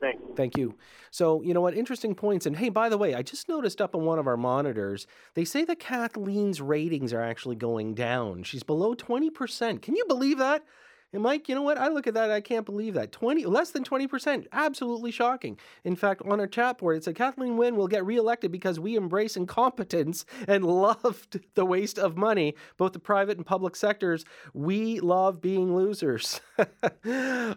Thanks. 0.00 0.22
Thank 0.36 0.56
you. 0.56 0.74
So, 1.10 1.42
you 1.42 1.52
know 1.52 1.60
what? 1.60 1.74
Interesting 1.74 2.14
points. 2.14 2.46
And 2.46 2.56
hey, 2.56 2.68
by 2.68 2.88
the 2.88 2.98
way, 2.98 3.14
I 3.14 3.22
just 3.22 3.48
noticed 3.48 3.80
up 3.80 3.94
on 3.94 4.04
one 4.04 4.18
of 4.18 4.26
our 4.26 4.36
monitors, 4.36 5.06
they 5.34 5.44
say 5.44 5.64
that 5.64 5.78
Kathleen's 5.78 6.60
ratings 6.60 7.12
are 7.12 7.22
actually 7.22 7.56
going 7.56 7.94
down. 7.94 8.42
She's 8.42 8.62
below 8.62 8.94
20%. 8.94 9.82
Can 9.82 9.96
you 9.96 10.04
believe 10.06 10.38
that? 10.38 10.64
And 11.12 11.24
Mike, 11.24 11.48
you 11.48 11.56
know 11.56 11.62
what? 11.62 11.76
I 11.76 11.88
look 11.88 12.06
at 12.06 12.14
that, 12.14 12.30
I 12.30 12.40
can't 12.40 12.64
believe 12.64 12.94
that. 12.94 13.10
20 13.10 13.44
less 13.46 13.70
than 13.70 13.82
20%. 13.82 14.46
Absolutely 14.52 15.10
shocking. 15.10 15.58
In 15.82 15.96
fact, 15.96 16.22
on 16.24 16.38
our 16.38 16.46
chat 16.46 16.78
board, 16.78 16.98
it 16.98 17.04
said 17.04 17.16
Kathleen 17.16 17.56
Wynne 17.56 17.74
will 17.74 17.88
get 17.88 18.06
reelected 18.06 18.52
because 18.52 18.78
we 18.78 18.94
embrace 18.94 19.36
incompetence 19.36 20.24
and 20.46 20.64
loved 20.80 21.40
the 21.56 21.64
waste 21.64 21.98
of 21.98 22.16
money, 22.16 22.54
both 22.76 22.92
the 22.92 23.00
private 23.00 23.36
and 23.36 23.44
public 23.44 23.74
sectors. 23.74 24.24
We 24.54 25.00
love 25.00 25.40
being 25.40 25.74
losers. 25.74 26.40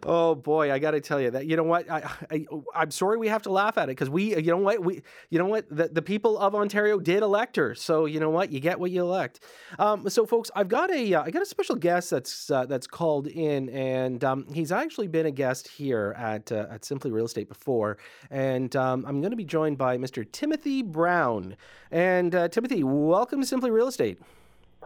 oh 0.04 0.34
boy, 0.34 0.72
I 0.72 0.80
got 0.80 0.92
to 0.92 1.02
tell 1.02 1.22
you 1.22 1.30
that. 1.32 1.46
You 1.46 1.56
know 1.56 1.64
what? 1.64 1.90
I, 1.92 2.10
I 2.32 2.46
I'm 2.74 2.90
sorry 2.90 3.18
we 3.18 3.28
have 3.28 3.44
to 3.44 3.52
laugh 3.52 3.78
at 3.78 3.84
it 3.84 3.92
because 3.92 4.10
we, 4.10 4.36
you 4.36 4.52
know 4.52 4.58
what? 4.58 4.84
We, 4.84 5.04
you 5.30 5.38
know 5.38 5.46
what? 5.46 5.70
The, 5.70 5.90
the 5.90 6.02
people 6.02 6.40
of 6.40 6.56
Ontario 6.56 7.00
did 7.00 7.22
elect 7.22 7.58
her. 7.58 7.76
So 7.76 8.06
you 8.06 8.20
know 8.20 8.32
what? 8.32 8.52
You 8.52 8.60
get 8.60 8.80
what 8.80 8.90
you 8.90 9.02
elect. 9.02 9.42
Um, 9.78 10.10
so 10.10 10.26
folks, 10.26 10.50
I've 10.56 10.70
got 10.70 10.90
a, 10.90 11.14
uh, 11.14 11.24
I 11.24 11.30
got 11.30 11.44
a 11.44 11.46
special 11.46 11.76
guest 11.76 12.10
that's 12.10 12.50
uh, 12.50 12.66
that's 12.66 12.88
called 12.88 13.28
in 13.28 13.43
in, 13.44 13.70
and 13.70 14.24
um, 14.24 14.46
he's 14.54 14.72
actually 14.72 15.08
been 15.08 15.26
a 15.26 15.32
guest 15.32 15.68
here 15.68 16.16
at 16.18 16.52
uh, 16.52 16.68
at 16.70 16.86
Simply 16.86 17.12
Real 17.12 17.26
Estate 17.26 17.50
before. 17.50 17.98
And 18.30 18.76
um, 18.76 19.06
I'm 19.08 19.22
going 19.22 19.32
to 19.32 19.38
be 19.38 19.46
joined 19.46 19.78
by 19.78 19.98
Mr. 19.98 20.30
Timothy 20.32 20.82
Brown. 20.82 21.56
And 21.92 22.34
uh, 22.34 22.48
Timothy, 22.48 22.84
welcome 22.84 23.42
to 23.42 23.48
Simply 23.48 23.72
Real 23.72 23.88
Estate. 23.88 24.20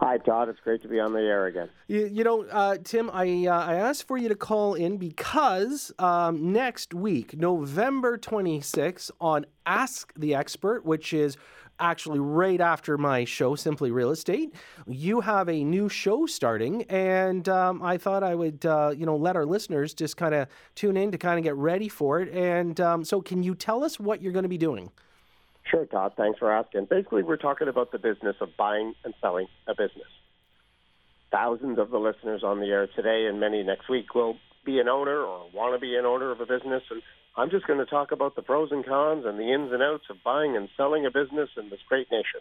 Hi, 0.00 0.16
Todd. 0.16 0.48
It's 0.48 0.60
great 0.60 0.80
to 0.82 0.88
be 0.88 1.00
on 1.00 1.12
the 1.12 1.20
air 1.20 1.46
again. 1.46 1.68
You, 1.88 2.06
you 2.06 2.22
know, 2.22 2.44
uh, 2.44 2.76
Tim, 2.84 3.10
I 3.12 3.46
uh, 3.46 3.58
I 3.58 3.74
asked 3.74 4.06
for 4.06 4.16
you 4.16 4.28
to 4.28 4.36
call 4.36 4.74
in 4.74 4.96
because 4.96 5.92
um, 5.98 6.52
next 6.52 6.94
week, 6.94 7.36
November 7.36 8.16
26th, 8.16 9.10
on 9.20 9.44
Ask 9.66 10.12
the 10.14 10.36
Expert, 10.36 10.84
which 10.84 11.12
is 11.12 11.36
actually 11.80 12.18
right 12.18 12.60
after 12.60 12.98
my 12.98 13.24
show, 13.24 13.54
Simply 13.54 13.90
Real 13.90 14.10
Estate. 14.10 14.54
You 14.86 15.20
have 15.20 15.48
a 15.48 15.64
new 15.64 15.88
show 15.88 16.26
starting, 16.26 16.82
and 16.84 17.48
um, 17.48 17.82
I 17.82 17.98
thought 17.98 18.22
I 18.22 18.34
would, 18.34 18.64
uh, 18.64 18.92
you 18.96 19.06
know, 19.06 19.16
let 19.16 19.36
our 19.36 19.46
listeners 19.46 19.94
just 19.94 20.16
kind 20.16 20.34
of 20.34 20.48
tune 20.74 20.96
in 20.96 21.12
to 21.12 21.18
kind 21.18 21.38
of 21.38 21.44
get 21.44 21.54
ready 21.56 21.88
for 21.88 22.20
it. 22.20 22.32
And 22.34 22.80
um, 22.80 23.04
so, 23.04 23.20
can 23.20 23.42
you 23.42 23.54
tell 23.54 23.84
us 23.84 23.98
what 23.98 24.22
you're 24.22 24.32
going 24.32 24.44
to 24.44 24.48
be 24.48 24.58
doing? 24.58 24.90
Sure, 25.70 25.84
Todd. 25.86 26.14
Thanks 26.16 26.38
for 26.38 26.50
asking. 26.50 26.86
Basically, 26.86 27.22
we're 27.22 27.36
talking 27.36 27.68
about 27.68 27.92
the 27.92 27.98
business 27.98 28.36
of 28.40 28.56
buying 28.56 28.94
and 29.04 29.14
selling 29.20 29.48
a 29.66 29.74
business. 29.74 30.08
Thousands 31.30 31.78
of 31.78 31.90
the 31.90 31.98
listeners 31.98 32.42
on 32.42 32.60
the 32.60 32.68
air 32.68 32.86
today 32.86 33.26
and 33.26 33.38
many 33.38 33.62
next 33.62 33.88
week 33.88 34.14
will 34.14 34.38
be 34.64 34.78
an 34.78 34.88
owner 34.88 35.20
or 35.20 35.46
want 35.52 35.74
to 35.74 35.78
be 35.78 35.94
an 35.96 36.06
owner 36.06 36.30
of 36.30 36.40
a 36.40 36.46
business, 36.46 36.82
and 36.90 37.02
I'm 37.38 37.50
just 37.50 37.68
going 37.68 37.78
to 37.78 37.86
talk 37.86 38.10
about 38.10 38.34
the 38.34 38.42
pros 38.42 38.72
and 38.72 38.84
cons 38.84 39.24
and 39.24 39.38
the 39.38 39.52
ins 39.52 39.72
and 39.72 39.80
outs 39.80 40.04
of 40.10 40.16
buying 40.24 40.56
and 40.56 40.68
selling 40.76 41.06
a 41.06 41.10
business 41.10 41.48
in 41.56 41.70
this 41.70 41.78
great 41.88 42.10
nation. 42.10 42.40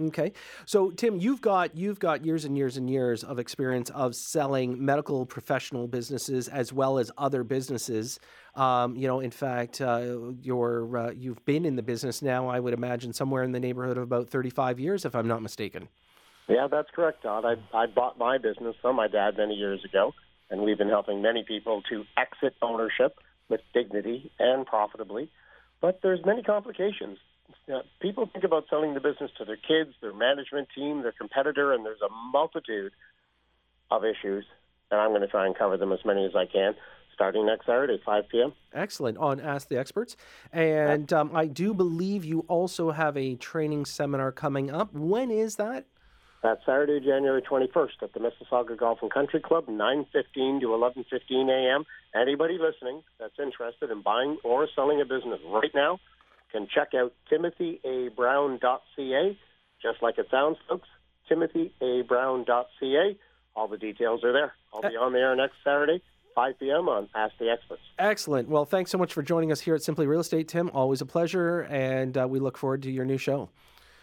Okay, 0.00 0.32
so 0.66 0.92
Tim, 0.92 1.18
you've 1.18 1.40
got 1.40 1.76
you've 1.76 1.98
got 1.98 2.24
years 2.24 2.44
and 2.44 2.56
years 2.56 2.76
and 2.76 2.88
years 2.88 3.24
of 3.24 3.40
experience 3.40 3.90
of 3.90 4.14
selling 4.14 4.82
medical 4.82 5.26
professional 5.26 5.88
businesses 5.88 6.46
as 6.46 6.72
well 6.72 7.00
as 7.00 7.10
other 7.18 7.42
businesses. 7.42 8.20
Um, 8.54 8.94
you 8.94 9.08
know, 9.08 9.18
in 9.18 9.32
fact, 9.32 9.80
uh, 9.80 10.18
you're 10.40 10.96
uh, 10.96 11.10
you've 11.10 11.44
been 11.44 11.64
in 11.64 11.74
the 11.74 11.82
business 11.82 12.22
now. 12.22 12.46
I 12.46 12.60
would 12.60 12.72
imagine 12.72 13.12
somewhere 13.12 13.42
in 13.42 13.50
the 13.50 13.58
neighborhood 13.58 13.96
of 13.96 14.04
about 14.04 14.30
35 14.30 14.78
years, 14.78 15.04
if 15.04 15.16
I'm 15.16 15.26
not 15.26 15.42
mistaken. 15.42 15.88
Yeah, 16.48 16.68
that's 16.70 16.88
correct, 16.94 17.24
Todd. 17.24 17.44
I, 17.44 17.76
I 17.76 17.86
bought 17.86 18.16
my 18.16 18.38
business 18.38 18.76
from 18.80 18.94
my 18.94 19.08
dad 19.08 19.36
many 19.36 19.54
years 19.54 19.84
ago, 19.84 20.14
and 20.50 20.62
we've 20.62 20.78
been 20.78 20.88
helping 20.88 21.20
many 21.20 21.42
people 21.42 21.82
to 21.90 22.04
exit 22.16 22.54
ownership 22.62 23.18
with 23.50 23.60
dignity 23.74 24.30
and 24.38 24.64
profitably. 24.64 25.30
But 25.80 26.00
there's 26.02 26.24
many 26.24 26.42
complications. 26.42 27.18
people 28.00 28.28
think 28.32 28.44
about 28.44 28.64
selling 28.70 28.94
the 28.94 29.00
business 29.00 29.30
to 29.38 29.44
their 29.44 29.56
kids, 29.56 29.94
their 30.00 30.14
management 30.14 30.68
team, 30.74 31.02
their 31.02 31.12
competitor, 31.12 31.72
and 31.72 31.84
there's 31.84 32.00
a 32.00 32.12
multitude 32.32 32.92
of 33.90 34.04
issues. 34.04 34.44
And 34.90 35.00
I'm 35.00 35.10
going 35.10 35.22
to 35.22 35.28
try 35.28 35.46
and 35.46 35.56
cover 35.56 35.76
them 35.76 35.92
as 35.92 36.00
many 36.04 36.24
as 36.24 36.34
I 36.34 36.46
can 36.46 36.74
starting 37.20 37.44
next 37.44 37.66
Saturday, 37.66 37.94
at 37.96 38.02
5 38.02 38.28
p.m. 38.30 38.54
Excellent. 38.72 39.18
On 39.18 39.38
Ask 39.40 39.68
the 39.68 39.78
Experts. 39.78 40.16
And 40.54 41.12
um, 41.12 41.36
I 41.36 41.44
do 41.44 41.74
believe 41.74 42.24
you 42.24 42.46
also 42.48 42.92
have 42.92 43.14
a 43.14 43.34
training 43.34 43.84
seminar 43.84 44.32
coming 44.32 44.70
up. 44.70 44.94
When 44.94 45.30
is 45.30 45.56
that? 45.56 45.84
That's 46.42 46.64
Saturday, 46.64 47.00
January 47.04 47.42
21st 47.42 48.02
at 48.02 48.14
the 48.14 48.20
Mississauga 48.20 48.76
Golf 48.76 49.00
and 49.02 49.12
Country 49.12 49.40
Club, 49.40 49.66
9:15 49.66 50.60
to 50.60 50.68
11:15 50.68 51.50
a.m. 51.50 51.84
Anybody 52.14 52.58
listening 52.58 53.02
that's 53.18 53.38
interested 53.38 53.90
in 53.90 54.00
buying 54.00 54.38
or 54.42 54.66
selling 54.74 55.02
a 55.02 55.04
business 55.04 55.40
right 55.46 55.74
now 55.74 56.00
can 56.50 56.66
check 56.74 56.94
out 56.94 57.12
timothyaBrown.ca, 57.30 59.38
just 59.82 60.02
like 60.02 60.18
it 60.18 60.28
sounds, 60.30 60.56
folks. 60.68 60.88
timothyaBrown.ca. 61.30 63.16
All 63.54 63.68
the 63.68 63.78
details 63.78 64.24
are 64.24 64.32
there. 64.32 64.54
I'll 64.72 64.80
be 64.80 64.96
on 64.96 65.12
the 65.12 65.18
air 65.18 65.36
next 65.36 65.56
Saturday, 65.62 66.02
5 66.34 66.58
p.m. 66.58 66.88
on 66.88 67.08
Ask 67.14 67.34
the 67.38 67.50
Experts. 67.50 67.82
Excellent. 67.98 68.48
Well, 68.48 68.64
thanks 68.64 68.90
so 68.90 68.98
much 68.98 69.12
for 69.12 69.22
joining 69.22 69.52
us 69.52 69.60
here 69.60 69.74
at 69.74 69.82
Simply 69.82 70.06
Real 70.06 70.20
Estate, 70.20 70.48
Tim. 70.48 70.70
Always 70.72 71.00
a 71.00 71.06
pleasure, 71.06 71.62
and 71.62 72.16
uh, 72.16 72.26
we 72.28 72.38
look 72.38 72.56
forward 72.56 72.82
to 72.84 72.90
your 72.90 73.04
new 73.04 73.18
show. 73.18 73.50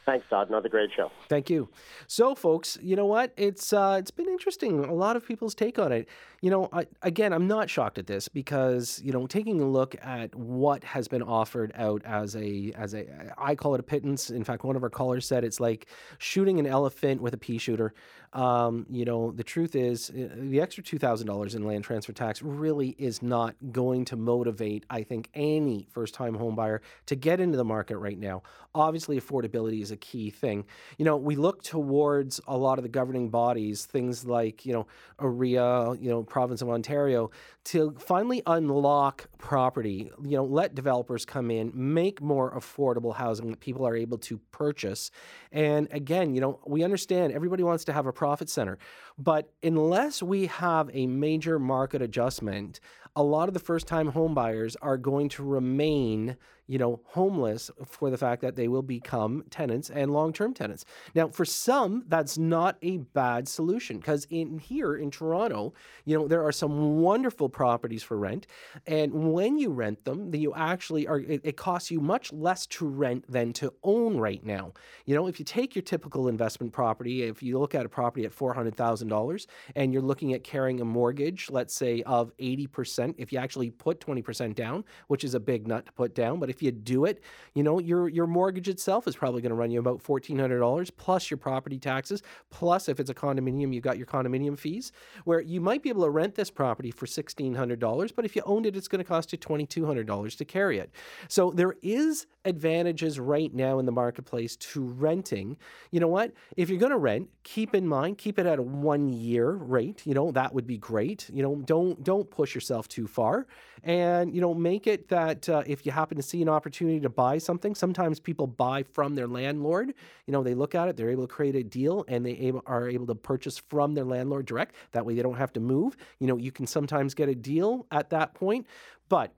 Thanks, 0.07 0.25
Todd. 0.29 0.47
Another 0.47 0.69
great 0.69 0.89
show. 0.95 1.11
Thank 1.27 1.49
you. 1.49 1.67
So, 2.07 2.33
folks, 2.33 2.77
you 2.81 2.95
know 2.95 3.05
what? 3.05 3.33
It's 3.35 3.73
uh, 3.73 3.97
it's 3.99 4.09
been 4.09 4.29
interesting. 4.29 4.85
A 4.85 4.93
lot 4.93 5.17
of 5.17 5.27
people's 5.27 5.53
take 5.53 5.77
on 5.77 5.91
it. 5.91 6.07
You 6.41 6.49
know, 6.49 6.69
I, 6.71 6.87
again, 7.01 7.33
I'm 7.33 7.45
not 7.45 7.69
shocked 7.69 7.97
at 7.97 8.07
this 8.07 8.29
because 8.29 9.01
you 9.03 9.11
know, 9.11 9.27
taking 9.27 9.59
a 9.59 9.65
look 9.65 9.97
at 10.01 10.33
what 10.33 10.85
has 10.85 11.09
been 11.09 11.23
offered 11.23 11.73
out 11.75 12.03
as 12.05 12.37
a 12.37 12.71
as 12.77 12.93
a 12.93 13.05
I 13.37 13.55
call 13.55 13.73
it 13.73 13.81
a 13.81 13.83
pittance. 13.83 14.29
In 14.29 14.45
fact, 14.45 14.63
one 14.63 14.77
of 14.77 14.83
our 14.83 14.89
callers 14.89 15.25
said 15.25 15.43
it's 15.43 15.59
like 15.59 15.87
shooting 16.19 16.57
an 16.57 16.67
elephant 16.67 17.21
with 17.21 17.33
a 17.33 17.37
pea 17.37 17.57
shooter. 17.57 17.93
Um, 18.31 18.85
you 18.89 19.03
know, 19.03 19.31
the 19.31 19.43
truth 19.43 19.75
is, 19.75 20.09
uh, 20.09 20.29
the 20.37 20.61
extra 20.61 20.83
two 20.83 20.99
thousand 20.99 21.27
dollars 21.27 21.53
in 21.53 21.65
land 21.65 21.83
transfer 21.83 22.13
tax 22.13 22.41
really 22.41 22.95
is 22.97 23.21
not 23.21 23.55
going 23.73 24.05
to 24.05 24.15
motivate. 24.15 24.85
I 24.89 25.03
think 25.03 25.29
any 25.33 25.87
first-time 25.91 26.35
home 26.35 26.55
buyer 26.55 26.81
to 27.07 27.15
get 27.15 27.41
into 27.41 27.57
the 27.57 27.65
market 27.65 27.97
right 27.97 28.17
now. 28.17 28.43
Obviously, 28.73 29.19
affordability 29.19 29.81
is 29.81 29.91
a 29.91 29.96
key 29.97 30.29
thing. 30.29 30.65
You 30.97 31.05
know, 31.05 31.17
we 31.17 31.35
look 31.35 31.63
towards 31.63 32.39
a 32.47 32.57
lot 32.57 32.79
of 32.79 32.83
the 32.83 32.89
governing 32.89 33.29
bodies, 33.29 33.85
things 33.85 34.25
like 34.25 34.65
you 34.65 34.73
know, 34.73 34.87
OREA, 35.19 36.01
you 36.01 36.09
know, 36.09 36.23
province 36.23 36.61
of 36.61 36.69
Ontario, 36.69 37.31
to 37.65 37.95
finally 37.99 38.41
unlock 38.45 39.27
property. 39.37 40.11
You 40.23 40.37
know, 40.37 40.45
let 40.45 40.75
developers 40.75 41.25
come 41.25 41.51
in, 41.51 41.71
make 41.73 42.21
more 42.21 42.57
affordable 42.57 43.15
housing 43.15 43.49
that 43.49 43.59
people 43.59 43.85
are 43.85 43.95
able 43.95 44.17
to 44.19 44.37
purchase. 44.51 45.11
And 45.51 45.87
again, 45.91 46.33
you 46.33 46.41
know, 46.41 46.59
we 46.65 46.83
understand 46.83 47.33
everybody 47.33 47.63
wants 47.63 47.83
to 47.85 47.93
have 47.93 48.05
a 48.05 48.13
profit 48.13 48.49
center. 48.49 48.77
But 49.17 49.51
unless 49.63 50.21
we 50.21 50.47
have 50.47 50.89
a 50.93 51.07
major 51.07 51.59
market 51.59 52.01
adjustment, 52.01 52.79
a 53.15 53.23
lot 53.23 53.47
of 53.47 53.53
the 53.53 53.59
first 53.59 53.87
time 53.87 54.09
home 54.09 54.35
buyers 54.35 54.75
are 54.81 54.97
going 54.97 55.27
to 55.29 55.43
remain 55.43 56.37
you 56.67 56.77
know, 56.77 56.99
homeless 57.05 57.71
for 57.85 58.09
the 58.09 58.17
fact 58.17 58.41
that 58.41 58.55
they 58.55 58.67
will 58.67 58.81
become 58.81 59.43
tenants 59.49 59.89
and 59.89 60.11
long-term 60.11 60.53
tenants. 60.53 60.85
Now, 61.15 61.29
for 61.29 61.45
some, 61.45 62.03
that's 62.07 62.37
not 62.37 62.77
a 62.81 62.97
bad 62.97 63.47
solution 63.47 63.97
because 63.97 64.27
in 64.29 64.59
here 64.59 64.95
in 64.95 65.09
Toronto, 65.11 65.73
you 66.05 66.17
know, 66.17 66.27
there 66.27 66.43
are 66.43 66.51
some 66.51 67.01
wonderful 67.01 67.49
properties 67.49 68.03
for 68.03 68.17
rent, 68.17 68.47
and 68.85 69.33
when 69.33 69.57
you 69.57 69.69
rent 69.71 70.03
them, 70.05 70.33
you 70.33 70.53
actually 70.53 71.07
are. 71.07 71.19
It, 71.19 71.41
it 71.43 71.57
costs 71.57 71.89
you 71.89 71.99
much 71.99 72.31
less 72.33 72.65
to 72.67 72.87
rent 72.87 73.25
than 73.31 73.53
to 73.53 73.73
own 73.83 74.17
right 74.17 74.45
now. 74.45 74.73
You 75.05 75.15
know, 75.15 75.27
if 75.27 75.39
you 75.39 75.45
take 75.45 75.75
your 75.75 75.83
typical 75.83 76.27
investment 76.27 76.73
property, 76.73 77.23
if 77.23 77.41
you 77.41 77.59
look 77.59 77.75
at 77.75 77.85
a 77.85 77.89
property 77.89 78.25
at 78.25 78.33
four 78.33 78.53
hundred 78.53 78.75
thousand 78.75 79.07
dollars, 79.07 79.47
and 79.75 79.93
you're 79.93 80.01
looking 80.01 80.33
at 80.33 80.43
carrying 80.43 80.81
a 80.81 80.85
mortgage, 80.85 81.49
let's 81.49 81.73
say 81.73 82.03
of 82.03 82.31
eighty 82.39 82.67
percent, 82.67 83.15
if 83.17 83.31
you 83.31 83.39
actually 83.39 83.71
put 83.71 83.99
twenty 83.99 84.21
percent 84.21 84.55
down, 84.55 84.83
which 85.07 85.23
is 85.23 85.33
a 85.33 85.39
big 85.39 85.67
nut 85.67 85.85
to 85.85 85.91
put 85.93 86.13
down, 86.13 86.39
but 86.39 86.49
if 86.49 86.56
you 86.61 86.71
do 86.71 87.05
it, 87.05 87.21
you 87.53 87.63
know, 87.63 87.79
your 87.79 88.07
your 88.07 88.27
mortgage 88.27 88.69
itself 88.69 89.07
is 89.07 89.15
probably 89.15 89.41
going 89.41 89.49
to 89.49 89.55
run 89.55 89.71
you 89.71 89.79
about 89.79 90.03
$1,400 90.03 90.91
plus 90.97 91.29
your 91.29 91.37
property 91.37 91.79
taxes, 91.79 92.21
plus 92.49 92.89
if 92.89 92.99
it's 92.99 93.09
a 93.09 93.13
condominium, 93.13 93.73
you've 93.73 93.83
got 93.83 93.97
your 93.97 94.07
condominium 94.07 94.57
fees, 94.57 94.91
where 95.25 95.41
you 95.41 95.61
might 95.61 95.83
be 95.83 95.89
able 95.89 96.03
to 96.03 96.09
rent 96.09 96.35
this 96.35 96.49
property 96.49 96.91
for 96.91 97.05
$1,600, 97.05 98.15
but 98.15 98.25
if 98.25 98.35
you 98.35 98.41
owned 98.45 98.65
it, 98.65 98.75
it's 98.75 98.87
going 98.87 99.03
to 99.03 99.07
cost 99.07 99.31
you 99.31 99.37
$2,200 99.37 100.37
to 100.37 100.45
carry 100.45 100.79
it. 100.79 100.91
So 101.27 101.51
there 101.51 101.75
is 101.81 102.27
advantages 102.45 103.19
right 103.19 103.53
now 103.53 103.79
in 103.79 103.85
the 103.85 103.91
marketplace 103.91 104.55
to 104.55 104.81
renting. 104.81 105.57
You 105.91 105.99
know 105.99 106.07
what? 106.07 106.33
If 106.55 106.69
you're 106.69 106.79
going 106.79 106.91
to 106.91 106.97
rent, 106.97 107.29
keep 107.43 107.75
in 107.75 107.87
mind, 107.87 108.17
keep 108.17 108.39
it 108.39 108.45
at 108.45 108.59
a 108.59 108.63
one 108.63 109.09
year 109.09 109.51
rate. 109.51 110.01
You 110.05 110.13
know, 110.13 110.31
that 110.31 110.53
would 110.53 110.67
be 110.67 110.77
great. 110.77 111.29
You 111.31 111.43
know, 111.43 111.55
don't 111.55 112.03
don't 112.03 112.29
push 112.29 112.55
yourself 112.55 112.87
too 112.87 113.07
far 113.07 113.47
and 113.83 114.33
you 114.33 114.41
know 114.41 114.53
make 114.53 114.87
it 114.87 115.07
that 115.09 115.47
uh, 115.49 115.63
if 115.65 115.85
you 115.85 115.91
happen 115.91 116.17
to 116.17 116.23
see 116.23 116.41
an 116.41 116.46
opportunity 116.49 116.99
to 116.99 117.09
buy 117.09 117.37
something. 117.37 117.75
Sometimes 117.75 118.19
people 118.19 118.47
buy 118.47 118.83
from 118.83 119.15
their 119.15 119.27
landlord. 119.27 119.93
You 120.25 120.31
know 120.31 120.43
they 120.43 120.53
look 120.53 120.75
at 120.75 120.87
it 120.87 120.97
they're 120.97 121.09
able 121.09 121.27
to 121.27 121.33
create 121.33 121.55
a 121.55 121.63
deal 121.63 122.05
and 122.07 122.25
they 122.25 122.31
able, 122.31 122.63
are 122.65 122.87
able 122.89 123.07
to 123.07 123.15
purchase 123.15 123.57
from 123.57 123.93
their 123.93 124.05
landlord 124.05 124.45
direct. 124.45 124.75
That 124.91 125.05
way 125.05 125.15
they 125.15 125.21
don't 125.21 125.37
have 125.37 125.53
to 125.53 125.59
move. 125.59 125.97
You 126.19 126.27
know 126.27 126.37
you 126.37 126.51
can 126.51 126.67
sometimes 126.67 127.13
get 127.13 127.29
a 127.29 127.35
deal 127.35 127.85
at 127.91 128.09
that 128.11 128.33
point 128.33 128.65
but 129.09 129.33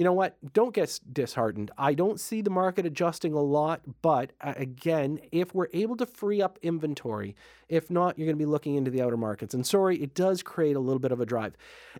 you 0.00 0.04
know 0.04 0.14
what? 0.14 0.38
Don't 0.54 0.72
get 0.72 0.98
disheartened. 1.12 1.70
I 1.76 1.92
don't 1.92 2.18
see 2.18 2.40
the 2.40 2.48
market 2.48 2.86
adjusting 2.86 3.34
a 3.34 3.42
lot, 3.42 3.82
but 4.00 4.32
uh, 4.40 4.54
again, 4.56 5.20
if 5.30 5.54
we're 5.54 5.68
able 5.74 5.94
to 5.98 6.06
free 6.06 6.40
up 6.40 6.58
inventory, 6.62 7.36
if 7.68 7.90
not, 7.90 8.18
you're 8.18 8.24
going 8.24 8.38
to 8.38 8.42
be 8.42 8.50
looking 8.50 8.76
into 8.76 8.90
the 8.90 9.02
outer 9.02 9.18
markets. 9.18 9.52
And 9.52 9.66
sorry, 9.66 10.02
it 10.02 10.14
does 10.14 10.42
create 10.42 10.74
a 10.74 10.80
little 10.80 11.00
bit 11.00 11.12
of 11.12 11.20
a 11.20 11.26
drive. 11.26 11.54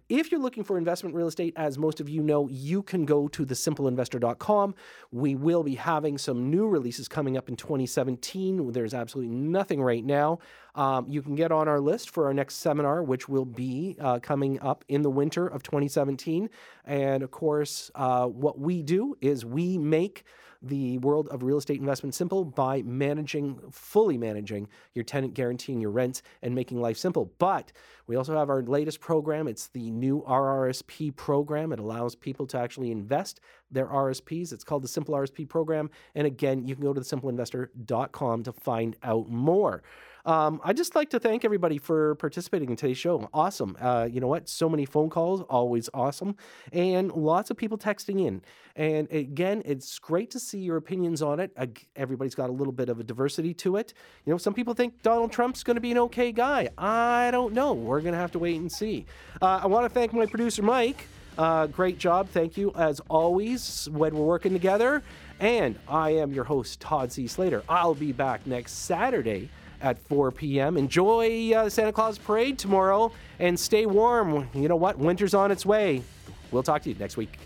If 0.09 0.33
you're 0.33 0.41
looking 0.41 0.65
for 0.65 0.79
investment 0.79 1.15
real 1.15 1.29
estate, 1.29 1.53
as 1.57 1.77
most 1.77 2.01
of 2.01 2.09
you 2.09 2.23
know, 2.23 2.49
you 2.49 2.83
can 2.83 3.05
go 3.05 3.29
to 3.29 3.45
thesimpleinvestor.com. 3.45 4.75
We 5.13 5.35
will 5.35 5.63
be 5.63 5.75
having 5.75 6.17
some 6.17 6.51
new 6.51 6.69
releases 6.69 7.07
coming 7.07 7.37
up 7.37 7.51
in 7.51 7.57
2017. 7.57 8.73
There's 8.73 8.95
absolutely 8.95 9.35
nothing 9.35 9.83
right 9.83 10.07
now. 10.07 10.39
Um, 10.75 11.07
you 11.09 11.23
can 11.23 11.35
get 11.35 11.53
on 11.53 11.69
our 11.69 11.81
list 11.81 12.11
for 12.11 12.27
our 12.27 12.35
next 12.35 12.57
seminar, 12.57 13.03
which 13.03 13.29
will 13.29 13.45
be 13.45 13.97
uh, 14.01 14.19
coming 14.21 14.61
up 14.61 14.85
in 14.89 15.03
the 15.03 15.11
winter 15.11 15.47
of 15.47 15.63
2017. 15.63 16.49
And 16.85 17.23
of 17.23 17.31
course, 17.31 17.91
uh, 17.95 18.27
what 18.27 18.59
we 18.59 18.83
do 18.83 19.17
is 19.21 19.45
we 19.45 19.79
make 19.79 20.25
the 20.63 20.99
world 20.99 21.29
of 21.29 21.43
real 21.43 21.57
estate 21.57 21.81
investment 21.81 22.15
simple 22.15 22.45
by 22.45 22.83
managing, 22.83 23.59
fully 23.71 24.19
managing 24.19 24.69
your 24.95 25.05
tenant, 25.05 25.35
guaranteeing 25.35 25.81
your 25.81 25.91
rents, 25.91 26.23
and 26.43 26.55
making 26.55 26.81
life 26.81 26.99
simple. 26.99 27.33
But 27.39 27.73
we 28.07 28.17
also 28.17 28.37
have 28.37 28.51
our 28.51 28.63
latest 28.63 29.01
program. 29.01 29.49
It's 29.49 29.69
the 29.69 29.91
new 29.91 30.23
RRSP 30.29 31.17
program. 31.17 31.73
It 31.73 31.79
allows 31.79 32.15
people 32.15 32.47
to 32.49 32.59
actually 32.59 32.91
invest 32.91 33.41
their 33.71 33.87
RSPs. 33.87 34.53
It's 34.53 34.65
called 34.65 34.83
the 34.83 34.89
Simple 34.89 35.15
RSP 35.15 35.49
program. 35.49 35.91
And 36.15 36.27
again, 36.27 36.67
you 36.67 36.75
can 36.75 36.85
go 36.85 36.93
to 36.93 37.01
thesimpleinvestor.com 37.01 38.43
to 38.43 38.53
find 38.53 38.97
out 39.03 39.29
more. 39.29 39.83
Um, 40.25 40.61
I'd 40.65 40.77
just 40.77 40.95
like 40.95 41.11
to 41.11 41.21
thank 41.21 41.45
everybody 41.45 41.79
for 41.79 42.15
participating 42.17 42.71
in 42.71 42.77
today's 42.77 42.99
show. 42.99 43.29
Awesome. 43.33 43.77
Uh, 43.81 44.09
you 44.11 44.21
know 44.21 44.27
what? 44.27 44.49
So 44.49 44.69
many 44.69 44.85
phone 44.85 45.11
calls, 45.11 45.43
always 45.43 45.89
awesome. 45.95 46.37
And 46.73 47.13
lots 47.13 47.51
of 47.51 47.57
people 47.57 47.79
texting 47.79 48.27
in. 48.27 48.43
And 48.77 49.11
again, 49.11 49.63
it's 49.65 49.99
great 49.99 50.31
to 50.31 50.41
see 50.41 50.59
your 50.59 50.77
opinions 50.77 51.23
on 51.23 51.41
it. 51.41 51.53
Everybody's 51.97 52.35
got 52.35 52.51
a 52.51 52.53
little 52.53 52.73
bit 52.73 52.89
of 52.89 53.01
a 53.01 53.05
diversity 53.05 53.53
to 53.55 53.77
it. 53.77 53.93
You 54.25 54.33
know, 54.33 54.39
some 54.39 54.55
people 54.55 54.75
think 54.75 55.03
Donald 55.03 55.33
Trump's 55.33 55.63
going 55.63 55.75
to 55.75 55.81
be 55.81 55.91
an 55.91 55.99
okay 55.99 56.33
guy. 56.33 56.69
I 56.79 57.31
don't 57.31 57.53
know. 57.53 57.73
We're 57.73 58.01
going 58.01 58.13
to 58.13 58.19
have 58.19 58.33
to 58.33 58.39
wait 58.39 58.61
and 58.61 58.71
see. 58.71 59.07
Uh, 59.43 59.61
I 59.63 59.67
want 59.67 59.87
to 59.87 59.91
thank 59.93 60.13
my 60.13 60.27
producer, 60.27 60.63
Mike. 60.63 61.07
Uh, 61.39 61.67
great 61.67 61.99
job. 61.99 62.29
Thank 62.29 62.57
you, 62.57 62.73
as 62.77 63.01
always, 63.09 63.89
when 63.93 64.15
we're 64.15 64.27
working 64.27 64.53
together. 64.53 65.03
And 65.39 65.79
I 65.89 66.11
am 66.11 66.33
your 66.33 66.45
host, 66.45 66.81
Todd 66.81 67.11
C. 67.11 67.27
Slater. 67.27 67.63
I'll 67.69 67.95
be 67.95 68.13
back 68.13 68.47
next 68.47 68.73
Saturday 68.73 69.49
at 69.81 69.99
4 70.09 70.31
p.m. 70.31 70.77
Enjoy 70.77 71.53
uh, 71.55 71.69
Santa 71.69 71.93
Claus 71.93 72.19
Parade 72.19 72.59
tomorrow 72.59 73.13
and 73.39 73.59
stay 73.59 73.87
warm. 73.87 74.49
You 74.55 74.69
know 74.69 74.77
what? 74.77 74.99
Winter's 74.99 75.35
on 75.35 75.51
its 75.51 75.65
way. 75.65 76.03
We'll 76.51 76.63
talk 76.63 76.83
to 76.83 76.91
you 76.91 76.97
next 76.99 77.17
week. 77.17 77.39